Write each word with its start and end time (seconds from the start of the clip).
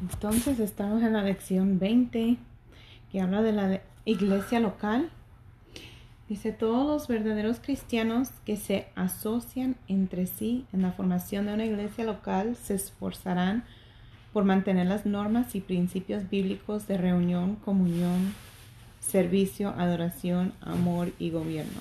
Entonces 0.00 0.60
estamos 0.60 1.02
en 1.02 1.14
la 1.14 1.22
lección 1.22 1.78
20 1.78 2.36
que 3.10 3.20
habla 3.20 3.42
de 3.42 3.52
la 3.52 3.80
iglesia 4.04 4.60
local. 4.60 5.10
Dice, 6.28 6.52
todos 6.52 6.86
los 6.86 7.08
verdaderos 7.08 7.60
cristianos 7.60 8.30
que 8.44 8.56
se 8.56 8.88
asocian 8.94 9.76
entre 9.88 10.26
sí 10.26 10.66
en 10.72 10.82
la 10.82 10.92
formación 10.92 11.46
de 11.46 11.54
una 11.54 11.64
iglesia 11.64 12.04
local 12.04 12.56
se 12.56 12.74
esforzarán 12.74 13.64
por 14.32 14.44
mantener 14.44 14.86
las 14.86 15.06
normas 15.06 15.54
y 15.54 15.60
principios 15.60 16.28
bíblicos 16.28 16.86
de 16.88 16.98
reunión, 16.98 17.56
comunión, 17.56 18.34
servicio, 19.00 19.70
adoración, 19.78 20.52
amor 20.60 21.12
y 21.18 21.30
gobierno. 21.30 21.80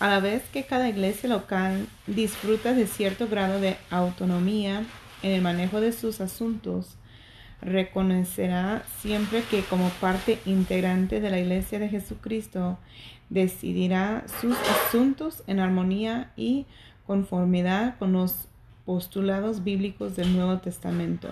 A 0.00 0.08
la 0.08 0.20
vez 0.20 0.42
que 0.52 0.64
cada 0.64 0.88
iglesia 0.88 1.28
local 1.28 1.86
disfruta 2.06 2.72
de 2.72 2.86
cierto 2.86 3.28
grado 3.28 3.60
de 3.60 3.76
autonomía 3.90 4.84
en 5.24 5.32
el 5.32 5.40
manejo 5.40 5.80
de 5.80 5.92
sus 5.92 6.20
asuntos, 6.20 6.96
reconocerá 7.62 8.82
siempre 9.00 9.42
que 9.50 9.62
como 9.62 9.88
parte 9.88 10.38
integrante 10.44 11.18
de 11.20 11.30
la 11.30 11.38
Iglesia 11.38 11.78
de 11.78 11.88
Jesucristo 11.88 12.78
decidirá 13.30 14.24
sus 14.40 14.54
asuntos 14.86 15.42
en 15.46 15.60
armonía 15.60 16.30
y 16.36 16.66
conformidad 17.06 17.96
con 17.98 18.12
los 18.12 18.48
postulados 18.84 19.64
bíblicos 19.64 20.14
del 20.14 20.36
Nuevo 20.36 20.58
Testamento, 20.58 21.28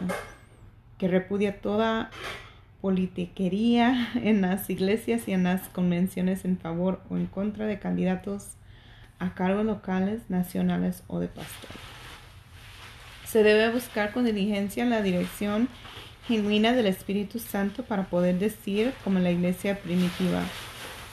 que 0.96 1.08
repudia 1.08 1.60
toda 1.60 2.10
politiquería 2.80 4.08
en 4.14 4.40
las 4.40 4.70
iglesias 4.70 5.28
y 5.28 5.32
en 5.32 5.44
las 5.44 5.68
convenciones 5.68 6.46
en 6.46 6.56
favor 6.56 7.02
o 7.10 7.18
en 7.18 7.26
contra 7.26 7.66
de 7.66 7.78
candidatos 7.78 8.56
a 9.18 9.34
cargos 9.34 9.66
locales, 9.66 10.22
nacionales 10.30 11.04
o 11.08 11.20
de 11.20 11.28
pastor. 11.28 12.01
Se 13.32 13.42
debe 13.42 13.70
buscar 13.70 14.12
con 14.12 14.26
diligencia 14.26 14.84
la 14.84 15.00
dirección 15.00 15.70
genuina 16.28 16.74
del 16.74 16.84
Espíritu 16.84 17.38
Santo 17.38 17.82
para 17.82 18.10
poder 18.10 18.38
decir, 18.38 18.92
como 19.04 19.20
la 19.20 19.30
iglesia 19.30 19.80
primitiva, 19.80 20.42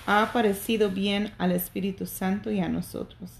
ha 0.05 0.23
aparecido 0.23 0.89
bien 0.89 1.31
al 1.37 1.53
Espíritu 1.53 2.05
Santo 2.05 2.51
y 2.51 2.59
a 2.59 2.67
nosotros. 2.67 3.31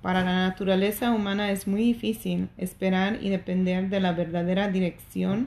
Para 0.00 0.24
la 0.24 0.48
naturaleza 0.48 1.10
humana 1.10 1.50
es 1.50 1.66
muy 1.66 1.82
difícil 1.82 2.48
esperar 2.56 3.18
y 3.20 3.28
depender 3.28 3.90
de 3.90 4.00
la 4.00 4.12
verdadera 4.12 4.68
dirección 4.68 5.46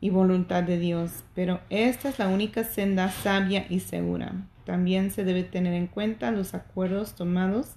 y 0.00 0.10
voluntad 0.10 0.62
de 0.62 0.78
Dios, 0.78 1.24
pero 1.34 1.62
esta 1.68 2.10
es 2.10 2.20
la 2.20 2.28
única 2.28 2.62
senda 2.62 3.10
sabia 3.10 3.66
y 3.68 3.80
segura. 3.80 4.46
También 4.64 5.10
se 5.10 5.24
debe 5.24 5.42
tener 5.42 5.74
en 5.74 5.88
cuenta 5.88 6.30
los 6.30 6.54
acuerdos 6.54 7.16
tomados 7.16 7.70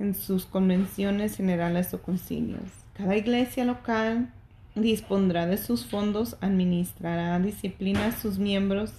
en 0.00 0.16
sus 0.16 0.44
convenciones 0.44 1.36
generales 1.36 1.94
o 1.94 2.02
concilios. 2.02 2.85
Cada 2.96 3.14
iglesia 3.14 3.66
local 3.66 4.32
dispondrá 4.74 5.46
de 5.46 5.58
sus 5.58 5.84
fondos, 5.84 6.38
administrará 6.40 7.38
disciplina 7.38 8.06
a 8.06 8.12
sus 8.12 8.38
miembros. 8.38 8.90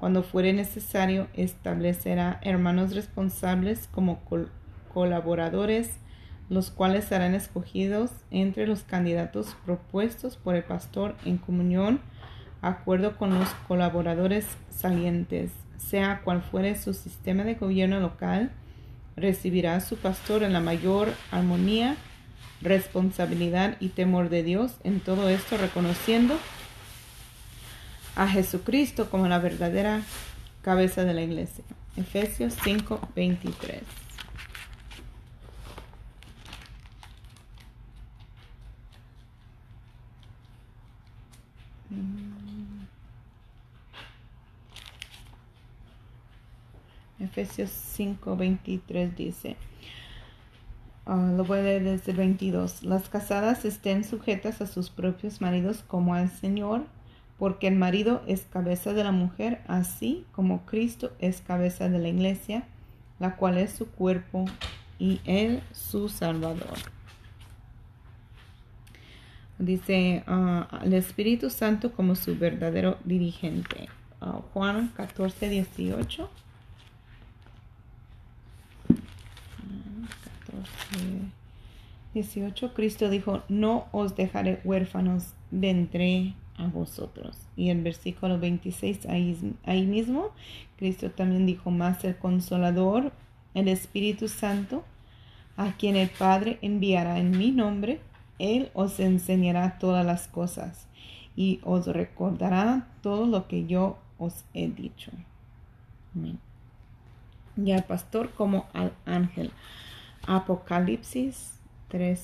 Cuando 0.00 0.24
fuere 0.24 0.52
necesario, 0.52 1.28
establecerá 1.34 2.40
hermanos 2.42 2.96
responsables 2.96 3.88
como 3.92 4.20
colaboradores, 4.92 5.98
los 6.48 6.72
cuales 6.72 7.04
serán 7.04 7.36
escogidos 7.36 8.10
entre 8.32 8.66
los 8.66 8.82
candidatos 8.82 9.56
propuestos 9.64 10.36
por 10.36 10.56
el 10.56 10.64
pastor 10.64 11.14
en 11.24 11.38
comunión, 11.38 12.00
acuerdo 12.60 13.16
con 13.16 13.38
los 13.38 13.50
colaboradores 13.68 14.46
salientes, 14.68 15.52
sea 15.76 16.22
cual 16.24 16.42
fuere 16.42 16.76
su 16.76 16.92
sistema 16.92 17.44
de 17.44 17.54
gobierno 17.54 18.00
local, 18.00 18.50
recibirá 19.14 19.76
a 19.76 19.80
su 19.80 19.96
pastor 19.96 20.42
en 20.42 20.52
la 20.52 20.60
mayor 20.60 21.12
armonía 21.30 21.96
responsabilidad 22.60 23.76
y 23.80 23.90
temor 23.90 24.28
de 24.28 24.42
Dios 24.42 24.76
en 24.84 25.00
todo 25.00 25.28
esto, 25.28 25.56
reconociendo 25.56 26.38
a 28.16 28.28
Jesucristo 28.28 29.10
como 29.10 29.28
la 29.28 29.38
verdadera 29.38 30.02
cabeza 30.62 31.04
de 31.04 31.14
la 31.14 31.22
iglesia. 31.22 31.64
Efesios 31.96 32.54
5, 32.62 33.00
23. 33.14 33.82
Efesios 47.20 47.70
5, 47.70 48.36
23 48.36 49.16
dice, 49.16 49.56
Ah, 51.10 51.32
lo 51.34 51.42
voy 51.42 51.60
a 51.60 51.62
leer 51.62 51.84
desde 51.84 52.10
el 52.10 52.18
22. 52.18 52.82
Las 52.82 53.08
casadas 53.08 53.64
estén 53.64 54.04
sujetas 54.04 54.60
a 54.60 54.66
sus 54.66 54.90
propios 54.90 55.40
maridos 55.40 55.82
como 55.86 56.12
al 56.12 56.30
Señor, 56.30 56.84
porque 57.38 57.66
el 57.66 57.76
marido 57.76 58.20
es 58.26 58.42
cabeza 58.42 58.92
de 58.92 59.04
la 59.04 59.10
mujer, 59.10 59.62
así 59.68 60.26
como 60.32 60.66
Cristo 60.66 61.12
es 61.18 61.40
cabeza 61.40 61.88
de 61.88 61.98
la 61.98 62.08
iglesia, 62.08 62.64
la 63.20 63.36
cual 63.36 63.56
es 63.56 63.72
su 63.72 63.88
cuerpo 63.88 64.44
y 64.98 65.22
él 65.24 65.62
su 65.72 66.10
Salvador. 66.10 66.76
Dice 69.58 70.24
ah, 70.26 70.68
el 70.84 70.92
Espíritu 70.92 71.48
Santo 71.48 71.90
como 71.90 72.16
su 72.16 72.36
verdadero 72.36 72.98
dirigente. 73.04 73.88
Ah, 74.20 74.42
Juan 74.52 74.88
14, 74.94 75.48
18. 75.48 76.28
18, 82.14 82.74
Cristo 82.74 83.10
dijo, 83.10 83.42
no 83.48 83.86
os 83.92 84.16
dejaré 84.16 84.60
huérfanos, 84.64 85.34
vendré 85.50 86.34
a 86.56 86.66
vosotros. 86.66 87.36
Y 87.56 87.70
el 87.70 87.82
versículo 87.82 88.38
26, 88.38 89.06
ahí, 89.06 89.54
ahí 89.64 89.86
mismo, 89.86 90.30
Cristo 90.76 91.10
también 91.10 91.46
dijo, 91.46 91.70
más 91.70 92.04
el 92.04 92.16
consolador, 92.16 93.12
el 93.54 93.68
Espíritu 93.68 94.28
Santo, 94.28 94.84
a 95.56 95.72
quien 95.76 95.96
el 95.96 96.08
Padre 96.08 96.58
enviará 96.62 97.18
en 97.18 97.36
mi 97.36 97.50
nombre, 97.50 98.00
Él 98.38 98.70
os 98.74 99.00
enseñará 99.00 99.78
todas 99.78 100.06
las 100.06 100.28
cosas 100.28 100.86
y 101.34 101.60
os 101.62 101.86
recordará 101.86 102.88
todo 103.02 103.26
lo 103.26 103.46
que 103.46 103.66
yo 103.66 103.98
os 104.18 104.44
he 104.54 104.68
dicho. 104.68 105.12
Y 107.56 107.72
al 107.72 107.84
pastor 107.84 108.30
como 108.30 108.66
al 108.72 108.92
ángel. 109.06 109.52
Apocalipsis 110.28 111.54
3. 111.88 112.22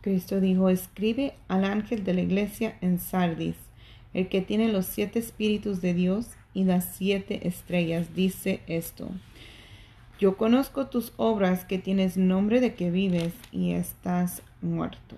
Cristo 0.00 0.40
dijo, 0.40 0.68
escribe 0.68 1.34
al 1.48 1.64
ángel 1.64 2.04
de 2.04 2.14
la 2.14 2.20
iglesia 2.20 2.78
en 2.80 3.00
Sardis, 3.00 3.56
el 4.14 4.28
que 4.28 4.42
tiene 4.42 4.68
los 4.72 4.86
siete 4.86 5.18
espíritus 5.18 5.80
de 5.80 5.92
Dios 5.92 6.30
y 6.54 6.64
las 6.64 6.94
siete 6.94 7.48
estrellas, 7.48 8.14
dice 8.14 8.60
esto. 8.68 9.10
Yo 10.20 10.36
conozco 10.36 10.86
tus 10.86 11.12
obras 11.16 11.64
que 11.64 11.78
tienes 11.78 12.16
nombre 12.16 12.60
de 12.60 12.74
que 12.74 12.92
vives 12.92 13.34
y 13.50 13.72
estás 13.72 14.42
muerto. 14.62 15.16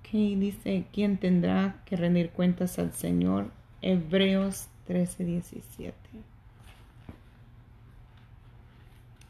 Ok, 0.00 0.10
dice, 0.12 0.84
¿quién 0.92 1.16
tendrá 1.16 1.80
que 1.86 1.96
rendir 1.96 2.30
cuentas 2.30 2.80
al 2.80 2.92
Señor? 2.92 3.50
Hebreos 3.82 4.66
13, 4.92 5.24
17. 5.24 5.94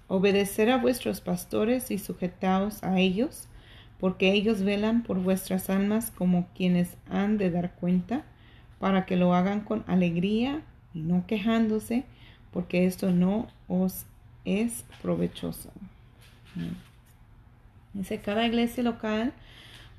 Obedecer 0.08 0.70
a 0.70 0.76
vuestros 0.76 1.20
pastores 1.20 1.92
y 1.92 1.98
sujetaos 1.98 2.82
a 2.82 2.98
ellos, 2.98 3.46
porque 4.00 4.32
ellos 4.32 4.62
velan 4.64 5.04
por 5.04 5.20
vuestras 5.20 5.70
almas 5.70 6.10
como 6.10 6.48
quienes 6.56 6.96
han 7.08 7.38
de 7.38 7.52
dar 7.52 7.76
cuenta, 7.76 8.24
para 8.80 9.06
que 9.06 9.14
lo 9.14 9.34
hagan 9.34 9.60
con 9.60 9.84
alegría 9.86 10.62
y 10.94 11.02
no 11.02 11.28
quejándose, 11.28 12.06
porque 12.50 12.84
esto 12.84 13.12
no 13.12 13.46
os 13.68 14.04
es 14.44 14.84
provechoso. 15.00 15.70
Dice, 17.94 18.18
cada 18.18 18.44
iglesia 18.46 18.82
local 18.82 19.32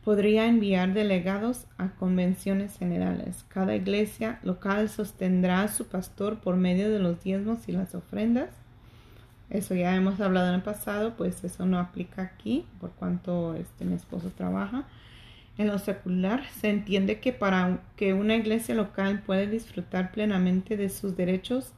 podría 0.04 0.48
enviar 0.48 0.94
delegados 0.94 1.66
a 1.78 1.90
convenciones 1.92 2.78
generales. 2.78 3.46
Cada 3.48 3.76
iglesia 3.76 4.40
local 4.44 4.90
sostendrá 4.90 5.62
a 5.62 5.68
su 5.70 5.88
pastor 5.88 6.40
por 6.40 6.58
medio 6.58 6.92
de 6.92 7.00
los 7.00 7.24
diezmos 7.24 7.68
y 7.68 7.72
las 7.72 7.96
ofrendas. 7.96 8.50
Eso 9.50 9.76
ya 9.76 9.96
hemos 9.96 10.20
hablado 10.20 10.50
en 10.50 10.56
el 10.56 10.62
pasado, 10.62 11.16
pues 11.16 11.44
eso 11.44 11.66
no 11.66 11.80
aplica 11.80 12.24
aquí 12.24 12.66
por 12.80 12.92
cuanto 12.92 13.54
este, 13.56 13.86
mi 13.86 13.94
esposo 13.94 14.32
trabaja. 14.36 14.86
En 15.58 15.68
lo 15.68 15.78
secular 15.78 16.44
se 16.60 16.70
entiende 16.70 17.20
que 17.20 17.32
para 17.32 17.80
que 17.96 18.14
una 18.14 18.36
iglesia 18.36 18.74
local 18.74 19.22
pueda 19.26 19.46
disfrutar 19.46 20.12
plenamente 20.12 20.76
de 20.76 20.90
sus 20.90 21.16
derechos 21.16 21.74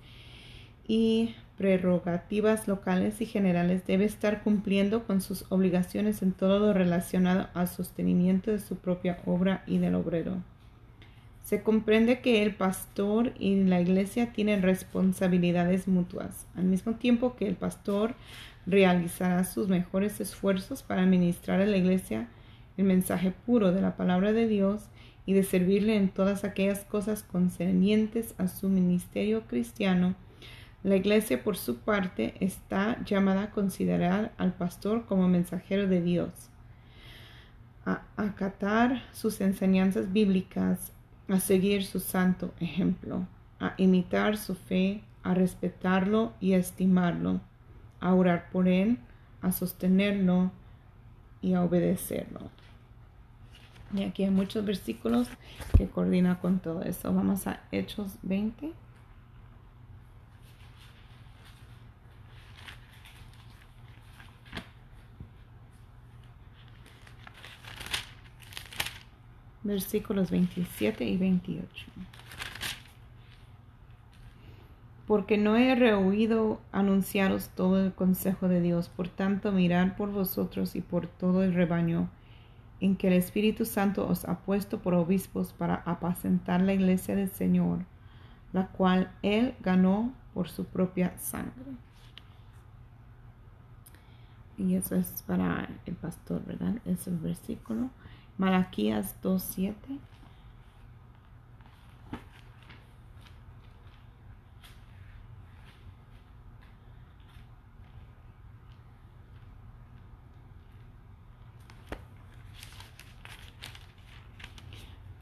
y 0.87 1.35
prerrogativas 1.57 2.67
locales 2.67 3.21
y 3.21 3.25
generales 3.25 3.85
debe 3.85 4.05
estar 4.05 4.43
cumpliendo 4.43 5.05
con 5.05 5.21
sus 5.21 5.45
obligaciones 5.49 6.21
en 6.21 6.31
todo 6.31 6.59
lo 6.59 6.73
relacionado 6.73 7.47
al 7.53 7.67
sostenimiento 7.67 8.51
de 8.51 8.59
su 8.59 8.75
propia 8.75 9.19
obra 9.25 9.63
y 9.65 9.77
del 9.77 9.95
obrero. 9.95 10.37
Se 11.43 11.61
comprende 11.61 12.21
que 12.21 12.41
el 12.41 12.55
pastor 12.55 13.33
y 13.37 13.63
la 13.63 13.79
iglesia 13.79 14.33
tienen 14.33 14.63
responsabilidades 14.63 15.87
mutuas, 15.87 16.47
al 16.55 16.65
mismo 16.65 16.95
tiempo 16.95 17.35
que 17.35 17.47
el 17.47 17.55
pastor 17.55 18.15
realizará 18.65 19.43
sus 19.43 19.67
mejores 19.67 20.19
esfuerzos 20.19 20.81
para 20.81 21.03
administrar 21.03 21.61
a 21.61 21.65
la 21.67 21.77
iglesia 21.77 22.27
el 22.77 22.85
mensaje 22.85 23.31
puro 23.45 23.71
de 23.71 23.81
la 23.81 23.95
palabra 23.95 24.33
de 24.33 24.47
Dios 24.47 24.89
y 25.25 25.33
de 25.33 25.43
servirle 25.43 25.95
en 25.95 26.09
todas 26.09 26.43
aquellas 26.43 26.83
cosas 26.83 27.23
concernientes 27.23 28.33
a 28.37 28.47
su 28.47 28.69
ministerio 28.69 29.43
cristiano, 29.47 30.15
la 30.85 30.97
iglesia 30.97 31.43
por 31.43 31.57
su 31.57 31.77
parte 31.77 32.35
está 32.39 33.03
llamada 33.05 33.41
a 33.41 33.49
considerar 33.49 34.33
al 34.37 34.53
pastor 34.53 35.07
como 35.07 35.27
mensajero 35.27 35.87
de 35.87 35.99
Dios, 35.99 36.29
a 37.87 38.03
acatar 38.17 39.01
sus 39.11 39.41
enseñanzas 39.41 40.13
bíblicas, 40.13 40.91
a 41.27 41.39
seguir 41.39 41.85
su 41.85 41.99
santo 41.99 42.53
ejemplo, 42.59 43.25
a 43.59 43.73
imitar 43.77 44.37
su 44.37 44.53
fe, 44.53 45.01
a 45.23 45.33
respetarlo 45.33 46.33
y 46.39 46.53
a 46.53 46.57
estimarlo, 46.57 47.41
a 47.99 48.13
orar 48.13 48.51
por 48.51 48.67
él, 48.67 48.99
a 49.41 49.51
sostenerlo 49.51 50.51
y 51.41 51.55
a 51.55 51.63
obedecerlo. 51.63 52.51
Y 53.95 54.03
aquí 54.03 54.23
hay 54.23 54.29
muchos 54.29 54.63
versículos 54.63 55.29
que 55.75 55.87
coordinan 55.87 56.35
con 56.35 56.59
todo 56.59 56.83
eso. 56.83 57.11
Vamos 57.11 57.47
a 57.47 57.61
Hechos 57.71 58.19
20. 58.21 58.84
Versículos 69.65 70.31
27 70.31 71.03
y 71.03 71.17
28. 71.17 71.67
Porque 75.07 75.37
no 75.37 75.57
he 75.57 75.75
rehuido 75.75 76.61
anunciaros 76.71 77.49
todo 77.49 77.83
el 77.83 77.91
consejo 77.91 78.47
de 78.47 78.61
Dios, 78.61 78.89
por 78.89 79.09
tanto 79.09 79.51
mirad 79.51 79.97
por 79.97 80.11
vosotros 80.11 80.75
y 80.75 80.81
por 80.81 81.07
todo 81.07 81.43
el 81.43 81.53
rebaño 81.53 82.09
en 82.79 82.95
que 82.95 83.07
el 83.07 83.13
Espíritu 83.13 83.65
Santo 83.65 84.07
os 84.07 84.25
ha 84.25 84.39
puesto 84.39 84.79
por 84.79 84.93
obispos 84.93 85.51
para 85.51 85.81
apacentar 85.85 86.61
la 86.61 86.73
iglesia 86.73 87.15
del 87.15 87.29
Señor, 87.29 87.79
la 88.53 88.67
cual 88.67 89.11
Él 89.23 89.55
ganó 89.61 90.13
por 90.35 90.47
su 90.47 90.65
propia 90.65 91.17
sangre. 91.17 91.73
Y 94.57 94.75
eso 94.75 94.95
es 94.95 95.23
para 95.25 95.67
el 95.87 95.95
pastor, 95.95 96.45
¿verdad? 96.45 96.75
Es 96.85 97.07
el 97.07 97.17
versículo. 97.17 97.89
Malaquías 98.37 99.15
2.7. 99.21 99.99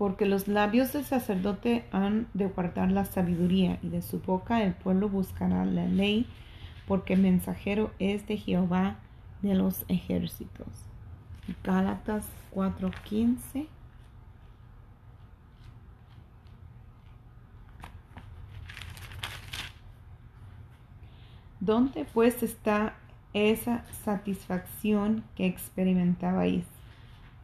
porque 0.04 0.26
los 0.26 0.50
labios 0.50 0.92
del 0.92 1.06
sacerdote 1.06 1.86
han 1.94 2.28
de 2.34 2.48
guardar 2.48 2.92
la 2.92 3.06
sabiduría, 3.06 3.80
y 3.82 3.88
de 3.88 4.02
su 4.02 4.20
boca 4.20 4.62
el 4.62 4.74
pueblo 4.74 5.08
buscará 5.08 5.64
la 5.64 5.86
ley, 5.88 6.28
porque 6.90 7.16
mensajero 7.16 7.90
es 8.00 8.28
de 8.28 8.36
Jehová 8.36 8.98
de 9.42 9.56
los 9.56 9.86
ejércitos. 9.88 10.93
Gálatas 11.64 12.26
4:15. 12.52 13.68
¿Dónde 21.60 22.06
pues 22.14 22.44
está 22.44 22.96
esa 23.34 23.86
satisfacción 24.04 25.24
que 25.36 25.46
experimentabais? 25.46 26.66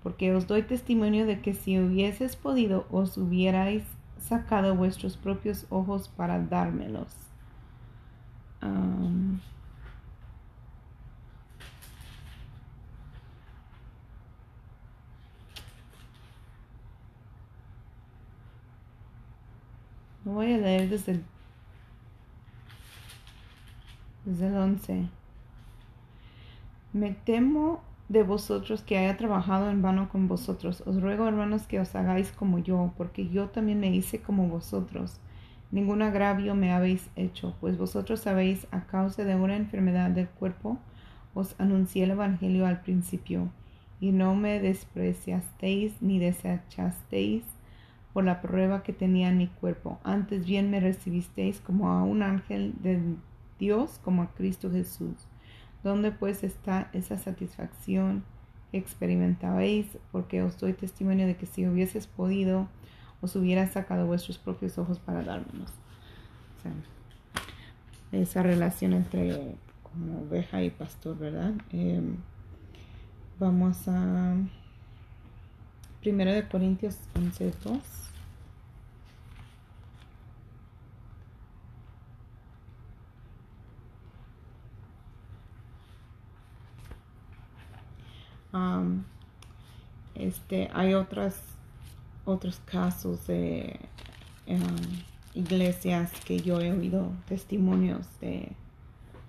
porque 0.04 0.34
os 0.34 0.48
doy 0.48 0.64
testimonio 0.64 1.26
de 1.26 1.42
que 1.42 1.54
si 1.54 1.80
hubieses 1.80 2.36
podido, 2.36 2.86
os 2.90 3.18
hubierais 3.18 3.84
sacado 4.20 4.76
vuestros 4.76 5.18
propios 5.18 5.66
ojos 5.70 6.08
para 6.10 6.40
dármelos. 6.40 7.16
Voy 20.34 20.54
a 20.54 20.58
leer 20.58 20.90
desde 20.90 21.14
el, 21.14 21.24
desde 24.26 24.48
el 24.48 24.56
11. 24.56 25.10
Me 26.94 27.12
temo 27.12 27.82
de 28.10 28.24
vosotros 28.24 28.82
que 28.82 28.98
haya 28.98 29.16
trabajado 29.18 29.70
en 29.70 29.82
vano 29.82 30.10
con 30.10 30.28
vosotros. 30.28 30.82
Os 30.86 31.02
ruego, 31.02 31.28
hermanos, 31.28 31.68
que 31.68 31.80
os 31.80 31.96
hagáis 31.96 32.32
como 32.32 32.60
yo, 32.60 32.92
porque 32.98 33.30
yo 33.30 33.50
también 33.50 33.80
me 33.80 33.96
hice 33.96 34.22
como 34.22 34.48
vosotros. 34.48 35.20
Ningún 35.72 36.02
agravio 36.02 36.56
me 36.56 36.74
habéis 36.74 37.10
hecho, 37.16 37.56
pues 37.62 37.78
vosotros 37.78 38.22
sabéis, 38.22 38.66
a 38.72 38.88
causa 38.88 39.24
de 39.24 39.36
una 39.36 39.56
enfermedad 39.56 40.10
del 40.10 40.28
cuerpo, 40.28 40.80
os 41.36 41.56
anuncié 41.60 42.06
el 42.06 42.12
Evangelio 42.12 42.66
al 42.66 42.82
principio, 42.82 43.50
y 44.00 44.12
no 44.12 44.34
me 44.34 44.60
despreciasteis 44.60 46.02
ni 46.02 46.18
desechasteis 46.18 47.44
por 48.14 48.24
la 48.24 48.42
prueba 48.42 48.84
que 48.84 48.94
tenía 48.94 49.30
en 49.30 49.38
mi 49.38 49.48
cuerpo. 49.48 50.00
Antes 50.04 50.46
bien 50.46 50.72
me 50.72 50.80
recibisteis 50.80 51.60
como 51.60 51.90
a 51.90 52.04
un 52.04 52.24
ángel 52.24 52.74
de 52.82 53.00
Dios, 53.60 54.00
como 54.04 54.24
a 54.24 54.34
Cristo 54.34 54.72
Jesús 54.72 55.28
¿Dónde 55.84 56.12
pues 56.12 56.44
está 56.44 56.90
esa 56.92 57.18
satisfacción 57.18 58.24
que 58.72 58.78
experimentabais? 58.78 59.98
Porque 60.12 60.42
os 60.44 60.58
doy 60.58 60.74
testimonio 60.74 61.26
de 61.26 61.38
que 61.38 61.46
si 61.46 61.68
hubieses 61.68 62.06
podido, 62.06 62.68
os 63.22 63.36
hubiera 63.36 63.66
sacado 63.68 64.06
vuestros 64.06 64.38
propios 64.38 64.78
ojos 64.78 65.00
para 65.00 65.24
dármelos. 65.24 65.72
esa 68.12 68.44
relación 68.44 68.94
entre 68.94 69.56
como 69.84 70.22
oveja 70.24 70.62
y 70.64 70.70
pastor, 70.70 71.18
¿verdad? 71.18 71.54
Em, 71.72 72.18
vamos 73.40 73.88
a 73.88 74.36
1 76.06 76.26
de 76.26 76.48
Corintios 76.48 76.98
11, 77.16 77.54
2. 77.64 78.00
este, 90.16 90.70
hay 90.74 90.94
otras, 90.94 91.42
otros 92.26 92.62
casos 92.66 93.28
de 93.28 93.80
iglesias 95.34 96.12
que 96.26 96.40
yo 96.40 96.60
he 96.60 96.72
oído 96.72 97.12
testimonios 97.28 98.08
de 98.20 98.52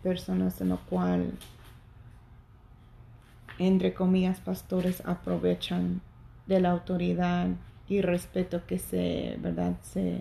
personas 0.03 0.61
en 0.61 0.71
lo 0.71 0.79
cual, 0.87 1.33
entre 3.59 3.93
comillas, 3.93 4.41
pastores 4.41 5.03
aprovechan 5.05 6.01
de 6.51 6.61
la 6.61 6.73
autoridad 6.73 7.49
y 7.89 8.03
respeto 8.03 8.67
que 8.67 8.79
se, 8.79 9.37
¿verdad? 9.41 9.77
Se, 9.83 10.21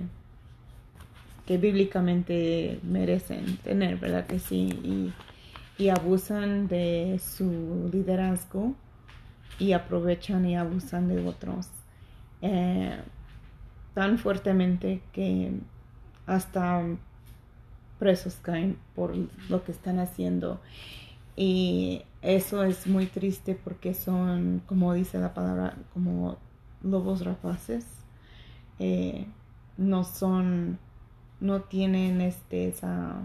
que 1.45 1.57
bíblicamente 1.57 2.79
merecen 2.83 3.57
tener, 3.57 3.97
¿verdad? 3.97 4.27
Que 4.27 4.39
sí, 4.39 4.69
y, 4.83 5.83
y 5.83 5.89
abusan 5.89 6.67
de 6.67 7.19
su 7.19 7.89
liderazgo 7.91 8.75
y 9.57 9.73
aprovechan 9.73 10.45
y 10.45 10.55
abusan 10.55 11.07
de 11.07 11.25
otros 11.27 11.67
eh, 12.43 12.95
tan 13.95 14.19
fuertemente 14.19 15.01
que 15.11 15.51
hasta 16.27 16.83
presos 17.97 18.35
caen 18.41 18.77
por 18.95 19.13
lo 19.49 19.63
que 19.63 19.71
están 19.71 19.97
haciendo. 19.97 20.61
Y 21.41 22.01
eso 22.21 22.65
es 22.65 22.85
muy 22.85 23.05
triste 23.05 23.55
porque 23.55 23.93
son, 23.93 24.61
como 24.65 24.93
dice 24.93 25.19
la 25.19 25.33
palabra, 25.33 25.77
como 25.93 26.37
lobos 26.83 27.23
rapaces. 27.23 27.85
Eh, 28.77 29.25
no 29.77 30.03
son, 30.03 30.79
no 31.39 31.61
tienen 31.61 32.19
este, 32.19 32.67
esa 32.67 33.21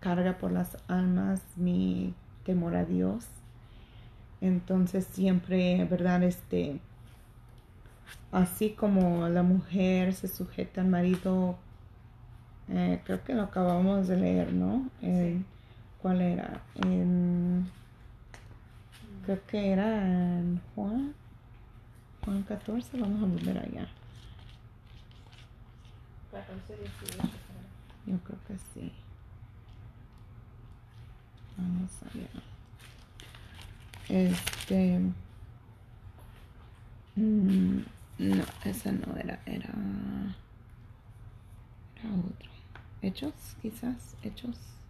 carga 0.00 0.38
por 0.38 0.52
las 0.52 0.78
almas 0.88 1.42
ni 1.56 2.14
temor 2.46 2.74
a 2.76 2.86
Dios. 2.86 3.26
Entonces 4.40 5.04
siempre, 5.04 5.84
¿verdad? 5.84 6.22
Este, 6.22 6.80
así 8.30 8.70
como 8.70 9.28
la 9.28 9.42
mujer 9.42 10.14
se 10.14 10.28
sujeta 10.28 10.80
al 10.80 10.88
marido, 10.88 11.58
eh, 12.70 13.02
creo 13.04 13.22
que 13.22 13.34
lo 13.34 13.42
acabamos 13.42 14.08
de 14.08 14.16
leer, 14.16 14.54
¿no? 14.54 14.88
¿Cuál 16.02 16.20
era? 16.20 16.60
creo 19.24 19.46
que 19.46 19.72
era 19.72 19.98
en 19.98 20.60
Juan, 20.74 21.14
Juan 22.24 22.42
14, 22.42 22.98
vamos 23.00 23.22
a 23.22 23.26
volver 23.26 23.56
allá. 23.56 23.88
14, 26.32 26.76
18. 26.76 27.28
Yo 28.06 28.18
creo 28.18 28.38
que 28.48 28.58
sí. 28.74 28.92
Vamos 31.56 31.90
allá. 32.02 32.28
Este. 34.08 34.98
mm, 37.14 37.78
no, 38.18 38.44
esa 38.64 38.90
no 38.90 39.16
era. 39.16 39.40
Era. 39.46 39.68
Era 41.96 42.14
otro. 42.16 42.50
Hechos, 43.02 43.34
quizás. 43.62 44.16
Hechos. 44.22 44.81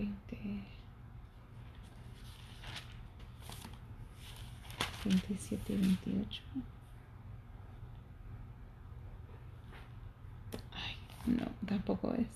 20. 0.00 0.62
27 5.04 5.72
y 5.72 5.76
28. 5.76 6.42
Ay, 10.72 10.96
no, 11.26 11.46
tampoco 11.66 12.14
es. 12.14 12.26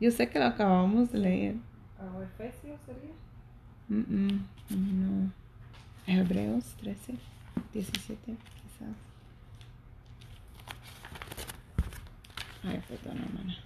Yo 0.00 0.10
sé 0.10 0.28
que 0.28 0.38
lo 0.38 0.46
acabamos 0.46 1.12
de 1.12 1.18
leer. 1.18 1.56
¿A 1.98 2.22
Efesios 2.22 2.80
sería? 2.84 3.14
Mm, 3.88 4.40
mm, 4.70 5.22
no. 5.24 5.32
Hebreos 6.06 6.64
13, 6.80 7.14
17, 7.72 8.20
quizás. 8.26 8.96
Ay, 12.62 12.82
perdón, 12.88 13.18
hermana. 13.18 13.65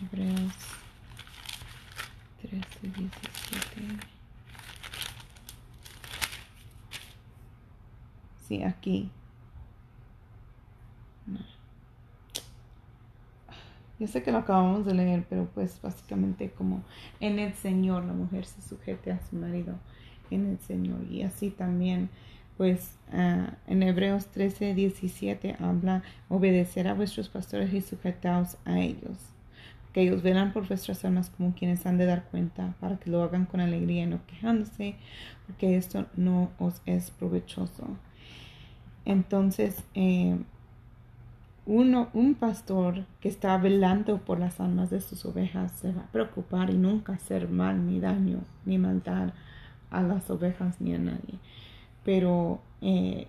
Hebreos 0.00 0.52
13, 2.42 2.60
17. 2.82 3.08
Sí, 8.46 8.62
aquí. 8.62 9.10
Yo 13.98 14.06
sé 14.06 14.22
que 14.22 14.30
lo 14.30 14.38
acabamos 14.38 14.86
de 14.86 14.94
leer, 14.94 15.26
pero 15.28 15.46
pues 15.54 15.80
básicamente 15.82 16.50
como 16.52 16.84
en 17.18 17.40
el 17.40 17.54
Señor 17.54 18.04
la 18.04 18.12
mujer 18.12 18.46
se 18.46 18.62
sujete 18.62 19.10
a 19.10 19.20
su 19.26 19.34
marido 19.34 19.74
en 20.30 20.46
el 20.46 20.58
Señor. 20.60 21.02
Y 21.10 21.22
así 21.22 21.50
también, 21.50 22.08
pues 22.56 22.96
ah, 23.12 23.54
en 23.66 23.82
Hebreos 23.82 24.26
13, 24.26 24.74
17 24.74 25.56
habla 25.58 26.04
obedecer 26.28 26.86
a 26.86 26.94
vuestros 26.94 27.28
pastores 27.28 27.74
y 27.74 27.80
sujetaos 27.80 28.56
a 28.64 28.78
ellos. 28.78 29.18
Que 29.92 30.02
ellos 30.02 30.22
velan 30.22 30.52
por 30.52 30.68
vuestras 30.68 31.04
almas 31.04 31.30
como 31.30 31.54
quienes 31.54 31.86
han 31.86 31.98
de 31.98 32.06
dar 32.06 32.24
cuenta, 32.24 32.74
para 32.80 32.98
que 32.98 33.10
lo 33.10 33.22
hagan 33.22 33.46
con 33.46 33.60
alegría 33.60 34.04
y 34.04 34.06
no 34.06 34.20
quejándose, 34.26 34.96
porque 35.46 35.76
esto 35.76 36.06
no 36.16 36.50
os 36.58 36.82
es 36.86 37.10
provechoso. 37.10 37.96
Entonces, 39.04 39.82
eh, 39.94 40.38
uno, 41.68 42.08
un 42.14 42.34
pastor 42.34 43.04
que 43.20 43.28
está 43.28 43.58
velando 43.58 44.18
por 44.18 44.40
las 44.40 44.58
almas 44.58 44.88
de 44.88 45.02
sus 45.02 45.26
ovejas 45.26 45.72
se 45.72 45.92
va 45.92 46.02
a 46.02 46.12
preocupar 46.12 46.70
y 46.70 46.78
nunca 46.78 47.12
hacer 47.12 47.48
mal 47.48 47.86
ni 47.86 48.00
daño 48.00 48.40
ni 48.64 48.78
maldad 48.78 49.34
a 49.90 50.02
las 50.02 50.30
ovejas 50.30 50.80
ni 50.80 50.94
a 50.94 50.98
nadie. 50.98 51.38
Pero 52.04 52.62
eh, 52.80 53.28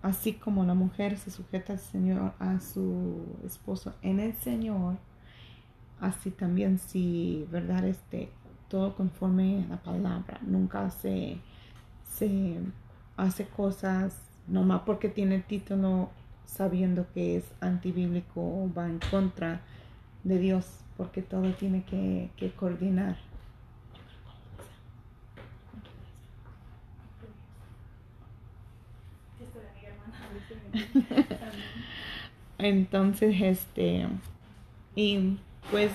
así 0.00 0.34
como 0.34 0.64
la 0.64 0.74
mujer 0.74 1.18
se 1.18 1.32
sujeta 1.32 1.72
al 1.72 1.80
Señor, 1.80 2.34
a 2.38 2.60
su 2.60 3.24
esposo 3.44 3.94
en 4.00 4.20
el 4.20 4.34
Señor, 4.34 4.96
así 6.00 6.30
también 6.30 6.78
si, 6.78 7.46
¿verdad? 7.50 7.86
Este, 7.86 8.30
todo 8.68 8.94
conforme 8.96 9.64
a 9.64 9.68
la 9.68 9.82
palabra, 9.82 10.40
nunca 10.42 10.90
se, 10.90 11.38
se 12.04 12.58
hace 13.16 13.46
cosas 13.46 14.20
nomás 14.46 14.82
porque 14.82 15.08
tiene 15.08 15.40
título 15.40 16.10
sabiendo 16.44 17.06
que 17.12 17.36
es 17.36 17.44
antibíblico 17.60 18.40
o 18.40 18.70
va 18.72 18.86
en 18.88 19.00
contra 19.10 19.60
de 20.24 20.38
Dios, 20.38 20.80
porque 20.96 21.22
todo 21.22 21.52
tiene 21.54 21.84
que, 21.84 22.30
que 22.36 22.52
coordinar. 22.52 23.16
Entonces, 32.58 33.36
este, 33.40 34.08
y 34.94 35.38
pues 35.70 35.92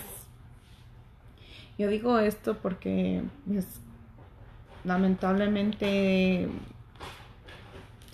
yo 1.77 1.87
digo 1.87 2.19
esto 2.19 2.57
porque 2.57 3.23
pues, 3.47 3.67
lamentablemente 4.83 6.49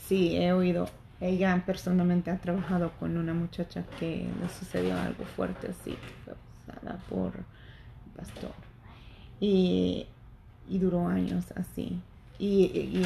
sí 0.08 0.38
he 0.38 0.54
oído 0.54 0.88
ella 1.20 1.64
personalmente 1.66 2.30
ha 2.30 2.38
trabajado 2.38 2.92
con 3.00 3.18
una 3.18 3.34
muchacha 3.34 3.84
que 4.00 4.28
le 4.40 4.50
sucedió 4.50 4.98
algo 4.98 5.26
fuerte 5.36 5.68
así, 5.68 5.92
que 5.92 6.14
fue 6.24 6.34
abusada 6.34 7.00
por 7.10 7.34
el 7.36 8.12
pastor. 8.16 8.54
Y, 9.40 10.06
y 10.70 10.78
duró 10.78 11.08
años 11.08 11.46
así. 11.56 12.00
Y, 12.38 12.66
y, 12.66 13.04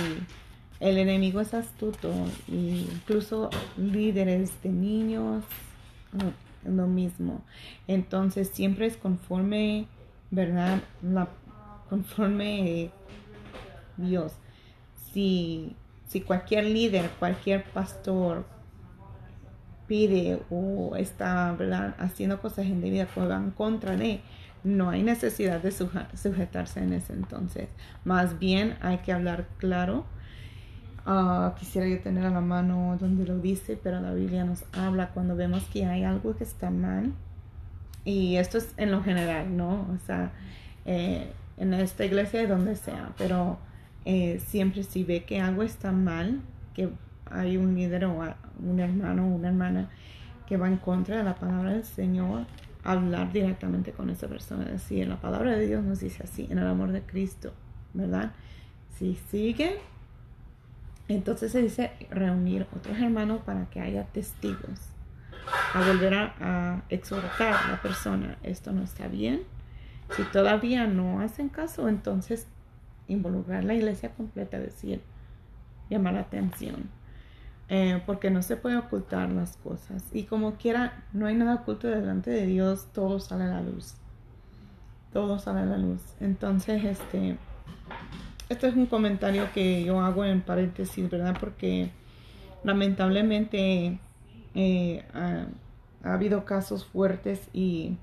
el 0.81 0.97
enemigo 0.97 1.39
es 1.41 1.53
astuto, 1.53 2.11
incluso 2.47 3.51
líderes 3.77 4.51
de 4.63 4.69
niños, 4.69 5.43
lo, 6.65 6.87
mismo. 6.87 7.41
Entonces 7.87 8.49
siempre 8.49 8.85
es 8.87 8.97
conforme, 8.97 9.87
¿verdad? 10.29 10.81
Conforme 11.89 12.91
Dios. 13.97 14.33
Si 15.13 15.75
si 16.11 16.19
cualquier 16.19 16.65
líder, 16.65 17.09
cualquier 17.19 17.63
pastor 17.63 18.45
pide 19.87 20.41
o 20.49 20.97
está 20.97 21.53
¿verdad? 21.53 21.95
haciendo 21.99 22.41
cosas 22.41 22.65
indebidas 22.65 23.07
que 23.13 23.21
van 23.21 23.51
contra 23.51 23.95
de, 23.95 24.19
no 24.65 24.89
hay 24.89 25.03
necesidad 25.03 25.61
de 25.63 25.71
sujetarse 25.71 26.81
en 26.81 26.91
ese 26.91 27.13
entonces. 27.13 27.69
Más 28.03 28.39
bien 28.39 28.77
hay 28.81 28.97
que 28.97 29.13
hablar 29.13 29.47
claro. 29.57 30.05
Ah, 31.05 31.55
quisiera 31.57 31.87
yo 31.87 31.99
tener 31.99 32.25
a 32.25 32.29
la 32.29 32.41
mano 32.41 32.97
donde 32.99 33.25
lo 33.25 33.39
dice, 33.39 33.79
pero 33.81 33.99
la 33.99 34.13
Biblia 34.13 34.43
nos 34.45 34.63
habla 34.73 35.09
cuando 35.09 35.35
vemos 35.35 35.63
que 35.65 35.85
hay 35.85 36.03
algo 36.03 36.35
que 36.35 36.43
está 36.43 36.69
mal. 36.69 37.13
Y 38.05 38.37
esto 38.37 38.57
es 38.57 38.73
en 38.77 38.91
lo 38.91 39.03
general, 39.03 39.55
¿no? 39.55 39.87
O 39.93 39.97
sea, 40.05 40.31
eh, 40.85 41.31
en 41.57 41.73
esta 41.73 42.05
iglesia 42.05 42.47
donde 42.47 42.75
sea, 42.75 43.13
pero 43.17 43.59
eh, 44.05 44.39
siempre 44.47 44.83
si 44.83 45.03
ve 45.03 45.23
que 45.23 45.39
algo 45.39 45.63
está 45.63 45.91
mal, 45.91 46.41
que 46.73 46.89
hay 47.29 47.57
un 47.57 47.75
líder 47.75 48.05
o 48.05 48.19
un 48.63 48.79
hermano 48.79 49.27
o 49.27 49.35
una 49.35 49.49
hermana 49.49 49.89
que 50.47 50.57
va 50.57 50.67
en 50.67 50.77
contra 50.77 51.17
de 51.17 51.23
la 51.23 51.35
palabra 51.35 51.71
del 51.71 51.83
Señor, 51.83 52.45
hablar 52.83 53.31
directamente 53.31 53.91
con 53.91 54.09
esa 54.09 54.27
persona, 54.27 54.65
decir, 54.65 55.07
la 55.07 55.21
palabra 55.21 55.51
de 55.51 55.67
Dios 55.67 55.83
nos 55.83 55.99
dice 55.99 56.23
así, 56.23 56.47
en 56.49 56.57
el 56.57 56.67
amor 56.67 56.91
de 56.91 57.01
Cristo, 57.01 57.53
¿verdad? 57.93 58.31
Si 58.97 59.15
sigue, 59.29 59.77
entonces 61.13 61.51
se 61.51 61.61
dice 61.61 61.91
reunir 62.09 62.67
otros 62.75 62.97
hermanos 62.97 63.41
para 63.45 63.65
que 63.65 63.81
haya 63.81 64.05
testigos, 64.05 64.79
a 65.73 65.85
volver 65.85 66.13
a, 66.13 66.35
a 66.39 66.83
exhortar 66.89 67.53
a 67.53 67.71
la 67.71 67.81
persona, 67.81 68.37
esto 68.43 68.71
no 68.71 68.83
está 68.83 69.07
bien. 69.07 69.43
Si 70.15 70.23
todavía 70.23 70.87
no 70.87 71.21
hacen 71.21 71.49
caso, 71.49 71.87
entonces 71.87 72.47
involucrar 73.07 73.63
la 73.63 73.73
iglesia 73.73 74.11
completa, 74.11 74.59
decir, 74.59 75.01
llamar 75.89 76.13
la 76.13 76.21
atención. 76.21 76.89
Eh, 77.73 78.03
porque 78.05 78.29
no 78.29 78.41
se 78.41 78.57
puede 78.57 78.75
ocultar 78.75 79.29
las 79.29 79.55
cosas. 79.55 80.03
Y 80.11 80.23
como 80.23 80.55
quiera, 80.55 81.05
no 81.13 81.25
hay 81.27 81.35
nada 81.35 81.55
oculto 81.55 81.87
delante 81.87 82.29
de 82.29 82.45
Dios, 82.45 82.87
todo 82.91 83.21
sale 83.21 83.45
a 83.45 83.47
la 83.47 83.61
luz. 83.61 83.95
Todo 85.13 85.39
sale 85.39 85.61
a 85.61 85.65
la 85.65 85.77
luz. 85.77 86.01
Entonces, 86.19 86.83
este, 86.83 87.37
este 88.51 88.67
es 88.67 88.75
un 88.75 88.85
comentario 88.85 89.51
que 89.53 89.83
yo 89.83 89.99
hago 90.01 90.25
en 90.25 90.41
paréntesis, 90.41 91.09
¿verdad? 91.09 91.35
Porque 91.39 91.89
lamentablemente 92.63 93.99
eh, 94.55 95.05
ha, 95.13 95.45
ha, 96.03 96.13
habido 96.13 96.45
casos 96.45 96.85
fuertes 96.85 97.49
y 97.53 97.97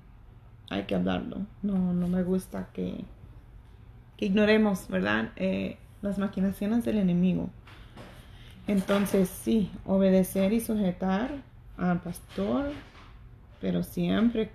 hay 0.70 0.84
que 0.84 0.94
hablarlo. 0.94 1.38
No, 1.62 1.92
no 1.92 2.08
me 2.08 2.22
gusta 2.22 2.68
que 2.72 3.04
que 4.18 4.26
ignoremos, 4.26 4.88
¿verdad? 4.88 5.30
Eh, 5.36 5.78
las 6.02 6.18
maquinaciones 6.18 6.84
del 6.84 6.98
enemigo. 6.98 7.48
Entonces, 8.66 9.30
sí, 9.30 9.70
obedecer 9.86 10.52
y 10.52 10.60
sujetar 10.60 11.30
al 11.78 12.00
pastor, 12.00 12.72
pero 13.60 13.82
siempre 13.82 14.50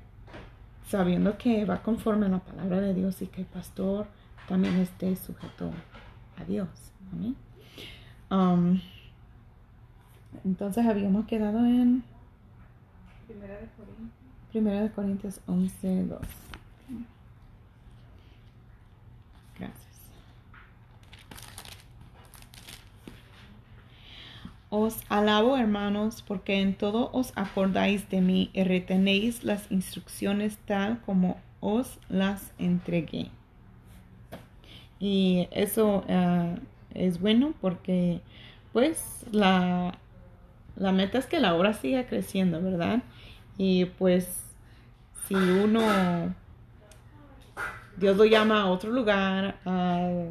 sabiendo 0.88 1.38
que 1.38 1.66
va 1.66 1.82
conforme 1.82 2.26
a 2.26 2.30
la 2.30 2.40
palabra 2.40 2.82
de 2.82 2.94
Dios 2.94 3.22
y 3.22 3.28
que 3.28 3.42
el 3.42 3.48
pastor 3.48 4.06
también 4.48 4.76
esté 4.78 5.16
sujeto 5.16 5.72
a 6.38 6.44
Dios. 6.46 6.70
Um, 8.30 8.80
entonces 10.44 10.86
habíamos 10.86 11.26
quedado 11.26 11.60
en 11.66 12.04
Primera 13.28 13.54
de 13.54 13.68
Corintios. 13.78 14.10
Primera 14.52 14.82
de 14.82 14.92
Corintios 14.92 15.42
11, 15.48 16.06
2. 16.06 16.20
Gracias. 19.58 19.84
Os 24.70 25.00
alabo, 25.10 25.56
hermanos, 25.58 26.24
porque 26.24 26.62
en 26.62 26.76
todo 26.76 27.12
os 27.14 27.32
acordáis 27.36 28.10
de 28.10 28.22
mí 28.22 28.50
y 28.54 28.64
retenéis 28.64 29.44
las 29.44 29.72
instrucciones 29.72 30.58
tal 30.66 31.00
como 31.02 31.38
os 31.60 32.00
las 32.10 32.52
entregué. 32.58 33.30
Y 35.04 35.50
eso 35.52 36.06
eh, 36.08 36.56
es 36.94 37.20
bueno 37.20 37.54
porque 37.60 38.22
pues 38.72 39.26
la, 39.34 39.98
la 40.78 40.92
meta 40.94 41.18
es 41.18 41.26
que 41.26 41.42
la 41.42 41.56
obra 41.56 41.74
siga 41.74 42.08
creciendo, 42.08 42.62
¿verdad? 42.62 43.04
Y 43.58 43.84
pues 43.84 44.46
si 45.28 45.36
uno, 45.36 45.82
Dios 47.98 48.16
lo 48.16 48.24
llama 48.24 48.62
a 48.62 48.68
otro 48.68 48.92
lugar, 48.92 49.58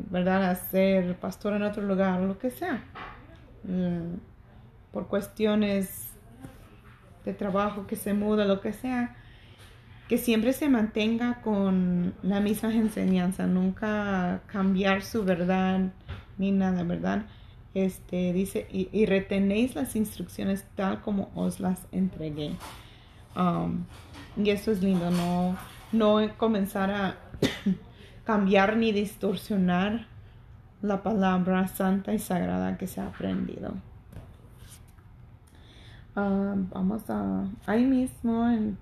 ¿verdad? 0.08 0.44
A 0.44 0.54
ser 0.54 1.16
pastor 1.16 1.52
en 1.52 1.64
otro 1.64 1.82
lugar, 1.82 2.18
lo 2.20 2.38
que 2.38 2.50
sea. 2.50 2.82
Mm, 3.64 4.14
por 4.90 5.06
cuestiones 5.06 6.14
de 7.26 7.34
trabajo, 7.34 7.86
que 7.86 7.96
se 7.96 8.14
muda, 8.14 8.46
lo 8.46 8.62
que 8.62 8.72
sea, 8.72 9.16
que 10.08 10.18
siempre 10.18 10.52
se 10.52 10.68
mantenga 10.68 11.40
con 11.40 12.14
la 12.22 12.40
misma 12.40 12.72
enseñanza, 12.74 13.46
nunca 13.46 14.42
cambiar 14.46 15.02
su 15.02 15.24
verdad 15.24 15.92
ni 16.38 16.50
nada, 16.50 16.82
¿verdad? 16.82 17.26
Este 17.74 18.32
dice, 18.32 18.66
y, 18.70 19.06
retenéis 19.06 19.74
las 19.74 19.96
instrucciones 19.96 20.66
tal 20.74 21.00
como 21.00 21.30
os 21.34 21.60
las 21.60 21.86
entregué. 21.92 22.56
Um, 23.34 23.84
y 24.36 24.50
eso 24.50 24.72
es 24.72 24.82
lindo, 24.82 25.10
no, 25.10 25.56
no 25.92 26.36
comenzar 26.36 26.90
a 26.90 27.16
cambiar 28.24 28.76
ni 28.76 28.92
distorsionar 28.92 30.06
la 30.82 31.02
palabra 31.02 31.68
santa 31.68 32.12
y 32.12 32.18
sagrada 32.18 32.76
que 32.76 32.86
se 32.86 33.00
ha 33.00 33.06
aprendido. 33.06 33.74
Ah, 36.14 36.54
vamos 36.56 37.08
a 37.08 37.46
ahí 37.66 37.86
mismo 37.86 38.46
en 38.50 38.76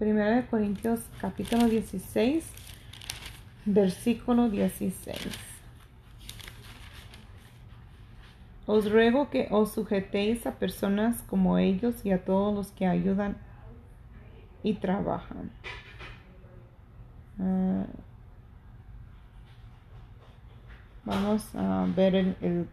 1 0.00 0.46
Corintios 0.48 1.00
capítulo 1.20 1.66
16, 1.66 2.48
versículo 3.64 4.48
16. 4.48 5.18
Os 8.64 8.88
ruego 8.88 9.28
que 9.28 9.48
os 9.50 9.72
sujetéis 9.72 10.46
a 10.46 10.52
personas 10.52 11.20
como 11.22 11.58
ellos 11.58 12.06
y 12.06 12.12
a 12.12 12.24
todos 12.24 12.54
los 12.54 12.70
que 12.70 12.86
ayudan 12.86 13.38
y 14.62 14.74
trabajan. 14.74 15.50
Ah, 17.40 17.86
vamos 21.04 21.52
a 21.56 21.88
ver 21.96 22.14
el, 22.14 22.36
el 22.40 22.68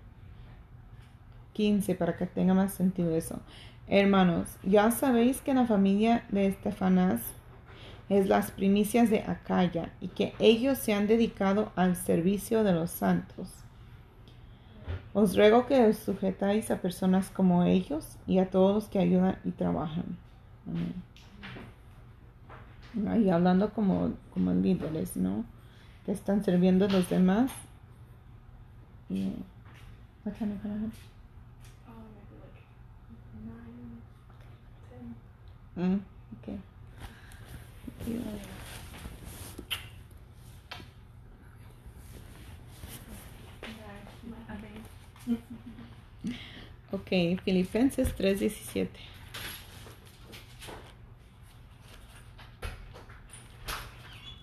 15 1.53 1.95
para 1.95 2.17
que 2.17 2.27
tenga 2.27 2.53
más 2.53 2.75
sentido 2.75 3.15
eso. 3.15 3.41
Hermanos, 3.87 4.57
ya 4.63 4.89
sabéis 4.89 5.41
que 5.41 5.53
la 5.53 5.67
familia 5.67 6.25
de 6.29 6.47
Estefanás 6.47 7.21
es 8.09 8.27
las 8.27 8.51
primicias 8.51 9.09
de 9.09 9.19
Acaya 9.21 9.91
y 10.01 10.07
que 10.07 10.33
ellos 10.39 10.79
se 10.79 10.93
han 10.93 11.07
dedicado 11.07 11.71
al 11.75 11.95
servicio 11.95 12.63
de 12.63 12.73
los 12.73 12.89
santos. 12.89 13.49
Os 15.13 15.35
ruego 15.35 15.65
que 15.65 15.85
os 15.85 15.97
sujetáis 15.97 16.71
a 16.71 16.81
personas 16.81 17.29
como 17.29 17.63
ellos 17.63 18.17
y 18.27 18.39
a 18.39 18.49
todos 18.49 18.75
los 18.75 18.85
que 18.89 18.99
ayudan 18.99 19.37
y 19.45 19.51
trabajan. 19.51 20.17
Ahí 23.07 23.29
hablando 23.29 23.71
como, 23.71 24.13
como 24.33 24.51
líderes, 24.53 25.15
¿no? 25.15 25.45
Que 26.05 26.11
están 26.11 26.43
sirviendo 26.43 26.85
a 26.85 26.89
los 26.89 27.09
demás. 27.09 27.51
Mm, 35.77 35.99
okay. 36.41 36.57
Ok, 46.91 47.37
Filipenses 47.43 48.13
3:17. 48.13 48.87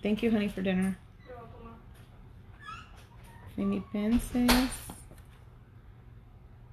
Thank 0.02 0.22
you, 0.22 0.30
honey, 0.30 0.48
for 0.48 0.62
dinner. 0.62 0.98
Filipenses 3.56 4.50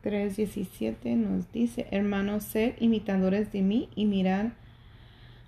3:17 0.04 1.16
nos 1.16 1.52
dice, 1.52 1.88
hermanos, 1.92 2.44
sed 2.44 2.76
imitadores 2.80 3.52
de 3.52 3.62
mí 3.62 3.90
y 3.96 4.06
mirad 4.06 4.52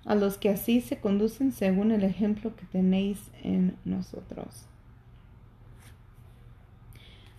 a 0.04 0.14
los 0.14 0.36
que 0.36 0.50
así 0.50 0.80
se 0.80 0.98
conducen 0.98 1.52
según 1.52 1.92
el 1.92 2.04
ejemplo 2.04 2.54
que 2.56 2.66
tenéis 2.66 3.30
en 3.42 3.76
nosotros. 3.84 4.66